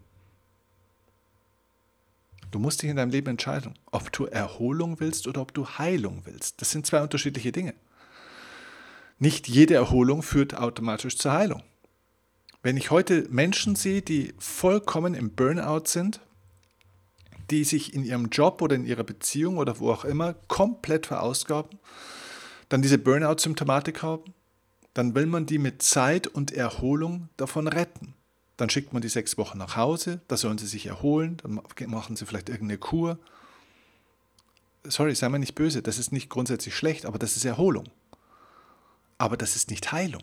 Du 2.51 2.59
musst 2.59 2.83
dich 2.83 2.91
in 2.91 2.97
deinem 2.97 3.13
Leben 3.13 3.29
entscheiden, 3.29 3.79
ob 3.93 4.11
du 4.11 4.25
Erholung 4.27 4.99
willst 4.99 5.29
oder 5.29 5.43
ob 5.43 5.55
du 5.55 5.69
Heilung 5.69 6.23
willst. 6.25 6.61
Das 6.61 6.73
sind 6.73 6.87
zwei 6.87 7.03
unterschiedliche 7.03 7.53
Dinge. 7.53 7.75
Nicht 9.21 9.47
jede 9.47 9.75
Erholung 9.75 10.25
führt 10.25 10.57
automatisch 10.57 11.17
zur 11.17 11.35
Heilung. 11.35 11.63
Wenn 12.63 12.77
ich 12.77 12.91
heute 12.91 13.27
Menschen 13.31 13.75
sehe, 13.75 14.03
die 14.03 14.35
vollkommen 14.39 15.15
im 15.15 15.31
Burnout 15.31 15.87
sind, 15.87 16.21
die 17.51 17.65
sich 17.65 17.95
in 17.95 18.05
ihrem 18.05 18.29
Job 18.29 18.61
oder 18.61 18.77
in 18.77 18.85
ihrer 18.85 19.03
Beziehung 19.03 19.57
oder 19.57 19.81
wo 19.81 19.91
auch 19.91 20.05
immer 20.05 20.35
komplett 20.47 21.07
verausgaben, 21.07 21.79
dann 22.69 22.83
diese 22.83 22.99
Burnout-Symptomatik 22.99 24.03
haben, 24.03 24.35
dann 24.93 25.15
will 25.15 25.27
man 25.27 25.47
die 25.47 25.59
mit 25.59 25.83
Zeit 25.83 26.27
und 26.27 26.53
Erholung 26.53 27.29
davon 27.39 27.67
retten. 27.67 28.15
Dann 28.59 28.69
schickt 28.69 28.93
man 28.93 29.01
die 29.01 29.09
sechs 29.09 29.39
Wochen 29.39 29.57
nach 29.57 29.77
Hause, 29.77 30.21
da 30.29 30.37
sollen 30.37 30.59
sie 30.59 30.67
sich 30.67 30.87
erholen, 30.87 31.39
dann 31.39 31.61
machen 31.91 32.15
sie 32.15 32.27
vielleicht 32.27 32.51
irgendeine 32.51 32.79
Kur. 32.79 33.19
Sorry, 34.85 35.15
sei 35.15 35.31
mir 35.31 35.39
nicht 35.39 35.55
böse, 35.55 35.81
das 35.81 35.99
ist 35.99 36.13
nicht 36.13 36.29
grundsätzlich 36.29 36.77
schlecht, 36.77 37.07
aber 37.07 37.19
das 37.19 37.37
ist 37.37 37.45
Erholung. 37.47 37.87
Aber 39.17 39.39
das 39.39 39.57
ist 39.57 39.71
nicht 39.71 39.93
Heilung. 39.93 40.23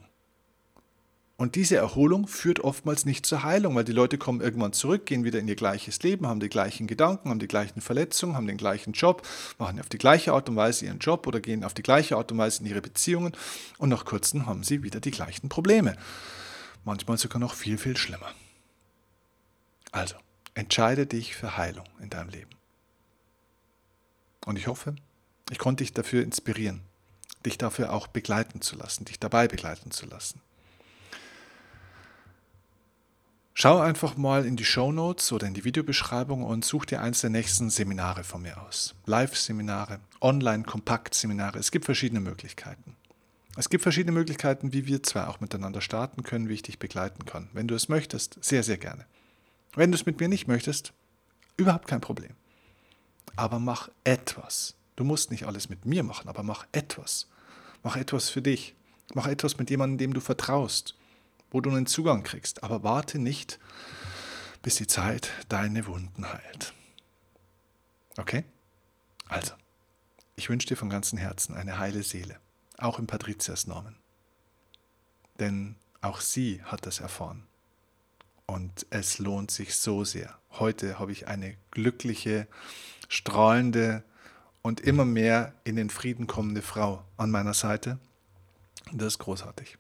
Und 1.38 1.54
diese 1.54 1.76
Erholung 1.76 2.28
führt 2.28 2.62
oftmals 2.62 3.06
nicht 3.06 3.26
zur 3.26 3.44
Heilung, 3.44 3.76
weil 3.76 3.84
die 3.84 3.92
Leute 3.92 4.18
kommen 4.18 4.42
irgendwann 4.42 4.74
zurück, 4.74 5.06
gehen 5.06 5.24
wieder 5.24 5.38
in 5.38 5.48
ihr 5.48 5.56
gleiches 5.56 6.02
Leben, 6.02 6.26
haben 6.26 6.40
die 6.40 6.50
gleichen 6.50 6.88
Gedanken, 6.88 7.30
haben 7.30 7.40
die 7.40 7.48
gleichen 7.48 7.80
Verletzungen, 7.80 8.36
haben 8.36 8.48
den 8.48 8.58
gleichen 8.58 8.94
Job, 8.94 9.22
machen 9.60 9.80
auf 9.80 9.88
die 9.88 10.00
gleiche 10.00 10.34
Art 10.34 10.50
und 10.50 10.56
Weise 10.56 10.86
ihren 10.86 10.98
Job 10.98 11.28
oder 11.28 11.40
gehen 11.40 11.64
auf 11.64 11.76
die 11.76 11.84
gleiche 11.84 12.18
Art 12.18 12.32
und 12.32 12.40
Weise 12.40 12.62
in 12.64 12.70
ihre 12.70 12.82
Beziehungen 12.82 13.34
und 13.78 13.90
nach 13.90 14.04
kurzem 14.04 14.48
haben 14.48 14.64
sie 14.64 14.82
wieder 14.82 15.00
die 15.00 15.12
gleichen 15.12 15.48
Probleme 15.48 15.96
manchmal 16.88 17.18
sogar 17.18 17.40
noch 17.40 17.54
viel, 17.54 17.78
viel 17.78 17.98
schlimmer. 17.98 18.34
Also, 19.92 20.16
entscheide 20.56 21.06
dich 21.06 21.36
für 21.36 21.58
Heilung 21.58 21.86
in 22.00 22.10
deinem 22.10 22.30
Leben. 22.30 22.50
Und 24.46 24.58
ich 24.58 24.68
hoffe, 24.68 24.96
ich 25.52 25.60
konnte 25.60 25.84
dich 25.84 25.94
dafür 25.94 26.24
inspirieren, 26.24 26.82
dich 27.46 27.58
dafür 27.58 27.94
auch 27.94 28.08
begleiten 28.08 28.62
zu 28.62 28.76
lassen, 28.76 29.06
dich 29.06 29.20
dabei 29.20 29.48
begleiten 29.48 29.92
zu 29.92 30.06
lassen. 30.08 30.42
Schau 33.60 33.80
einfach 33.80 34.18
mal 34.18 34.46
in 34.46 34.56
die 34.56 34.64
Show 34.64 34.92
Notes 34.92 35.32
oder 35.32 35.48
in 35.48 35.56
die 35.56 35.64
Videobeschreibung 35.64 36.44
und 36.44 36.64
such 36.64 36.86
dir 36.86 37.02
eins 37.02 37.22
der 37.22 37.32
nächsten 37.32 37.72
Seminare 37.72 38.24
von 38.24 38.44
mir 38.44 38.62
aus. 38.62 38.94
Live-Seminare, 39.08 40.00
Online-Kompakt-Seminare. 40.22 41.58
Es 41.58 41.72
gibt 41.72 41.86
verschiedene 41.86 42.20
Möglichkeiten. 42.20 42.96
Es 43.56 43.70
gibt 43.70 43.82
verschiedene 43.82 44.12
Möglichkeiten, 44.12 44.74
wie 44.74 44.86
wir 44.86 45.02
zwei 45.02 45.26
auch 45.26 45.40
miteinander 45.40 45.82
starten 45.82 46.22
können, 46.22 46.50
wie 46.50 46.54
ich 46.54 46.62
dich 46.62 46.78
begleiten 46.78 47.26
kann. 47.26 47.50
Wenn 47.52 47.68
du 47.68 47.74
es 47.74 47.90
möchtest, 47.90 48.38
sehr, 48.44 48.62
sehr 48.62 48.78
gerne. 48.78 49.08
Wenn 49.74 49.92
du 49.92 49.96
es 49.96 50.06
mit 50.06 50.20
mir 50.20 50.28
nicht 50.28 50.48
möchtest, 50.48 50.94
überhaupt 51.58 51.88
kein 51.88 52.00
Problem. 52.00 52.36
Aber 53.38 53.58
mach 53.58 53.90
etwas. 54.04 54.76
Du 54.98 55.04
musst 55.04 55.32
nicht 55.32 55.48
alles 55.48 55.68
mit 55.68 55.84
mir 55.84 56.04
machen, 56.04 56.30
aber 56.30 56.44
mach 56.44 56.68
etwas. 56.74 57.28
Mach 57.82 57.96
etwas 57.96 58.30
für 58.30 58.44
dich. 58.44 58.76
Mach 59.16 59.26
etwas 59.26 59.58
mit 59.58 59.72
jemandem, 59.72 59.98
dem 59.98 60.14
du 60.14 60.22
vertraust, 60.22 60.94
wo 61.52 61.62
du 61.62 61.70
einen 61.70 61.86
Zugang 61.86 62.24
kriegst. 62.24 62.64
Aber 62.64 62.84
warte 62.84 63.20
nicht, 63.20 63.60
bis 64.62 64.76
die 64.76 64.88
Zeit 64.88 65.32
deine 65.50 65.88
Wunden 65.88 66.32
heilt. 66.32 66.74
Okay? 68.18 68.44
Also, 69.28 69.54
ich 70.36 70.50
wünsche 70.50 70.68
dir 70.68 70.78
von 70.78 70.90
ganzem 70.90 71.18
Herzen 71.18 71.56
eine 71.56 71.80
heile 71.80 72.04
Seele 72.04 72.40
auch 72.78 73.00
in 73.00 73.08
Patrizias 73.08 73.68
Namen. 73.68 73.96
Denn 75.40 75.76
auch 76.02 76.22
sie 76.22 76.62
hat 76.64 76.86
das 76.86 77.00
erfahren. 77.00 77.48
Und 78.46 78.86
es 78.90 79.20
lohnt 79.20 79.52
sich 79.52 79.76
so 79.76 80.04
sehr. 80.04 80.38
Heute 80.52 81.00
habe 81.00 81.12
ich 81.12 81.28
eine 81.28 81.58
glückliche, 81.72 82.48
strahlende 83.10 84.04
und 84.62 84.80
immer 84.80 85.06
mehr 85.06 85.54
in 85.64 85.76
den 85.76 85.90
Frieden 85.90 86.28
kommende 86.28 86.62
Frau 86.62 87.04
an 87.18 87.30
meiner 87.30 87.54
Seite. 87.54 88.00
Das 88.92 89.14
ist 89.14 89.20
großartig. 89.20 89.78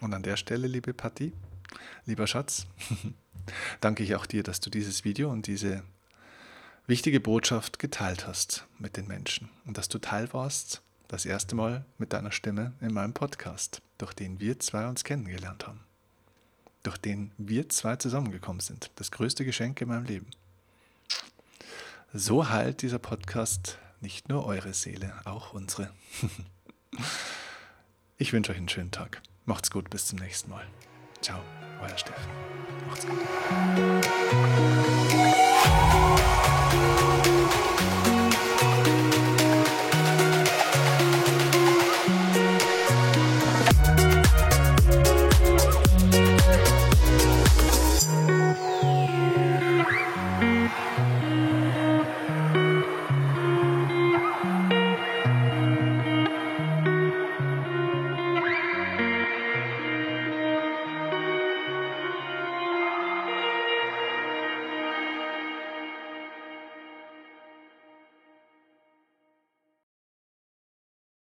Und 0.00 0.14
an 0.14 0.22
der 0.22 0.36
Stelle, 0.36 0.66
liebe 0.66 0.94
Patti, 0.94 1.32
lieber 2.06 2.26
Schatz, 2.26 2.66
danke 3.80 4.02
ich 4.02 4.14
auch 4.14 4.26
dir, 4.26 4.42
dass 4.42 4.60
du 4.60 4.70
dieses 4.70 5.04
Video 5.04 5.30
und 5.30 5.46
diese 5.46 5.82
wichtige 6.86 7.20
Botschaft 7.20 7.78
geteilt 7.78 8.26
hast 8.26 8.66
mit 8.78 8.96
den 8.96 9.06
Menschen 9.06 9.50
und 9.66 9.76
dass 9.76 9.88
du 9.88 9.98
Teil 9.98 10.32
warst 10.32 10.82
das 11.08 11.24
erste 11.24 11.56
Mal 11.56 11.84
mit 11.96 12.12
deiner 12.12 12.32
Stimme 12.32 12.74
in 12.80 12.92
meinem 12.92 13.14
Podcast, 13.14 13.80
durch 13.96 14.12
den 14.12 14.40
wir 14.40 14.60
zwei 14.60 14.86
uns 14.86 15.04
kennengelernt 15.04 15.66
haben. 15.66 15.80
Durch 16.82 16.98
den 16.98 17.32
wir 17.38 17.68
zwei 17.70 17.96
zusammengekommen 17.96 18.60
sind. 18.60 18.90
Das 18.96 19.10
größte 19.10 19.44
Geschenk 19.44 19.80
in 19.80 19.88
meinem 19.88 20.04
Leben. 20.04 20.26
So 22.12 22.48
heilt 22.48 22.82
dieser 22.82 22.98
Podcast 22.98 23.78
nicht 24.00 24.28
nur 24.28 24.46
eure 24.46 24.74
Seele, 24.74 25.14
auch 25.24 25.54
unsere. 25.54 25.90
ich 28.18 28.32
wünsche 28.32 28.52
euch 28.52 28.58
einen 28.58 28.68
schönen 28.68 28.90
Tag. 28.90 29.22
Macht's 29.48 29.70
gut, 29.70 29.88
bis 29.88 30.04
zum 30.04 30.18
nächsten 30.18 30.50
Mal. 30.50 30.66
Ciao, 31.22 31.40
euer 31.80 31.96
Steffen. 31.96 32.30
Macht's 32.86 33.06
gut. 33.06 33.18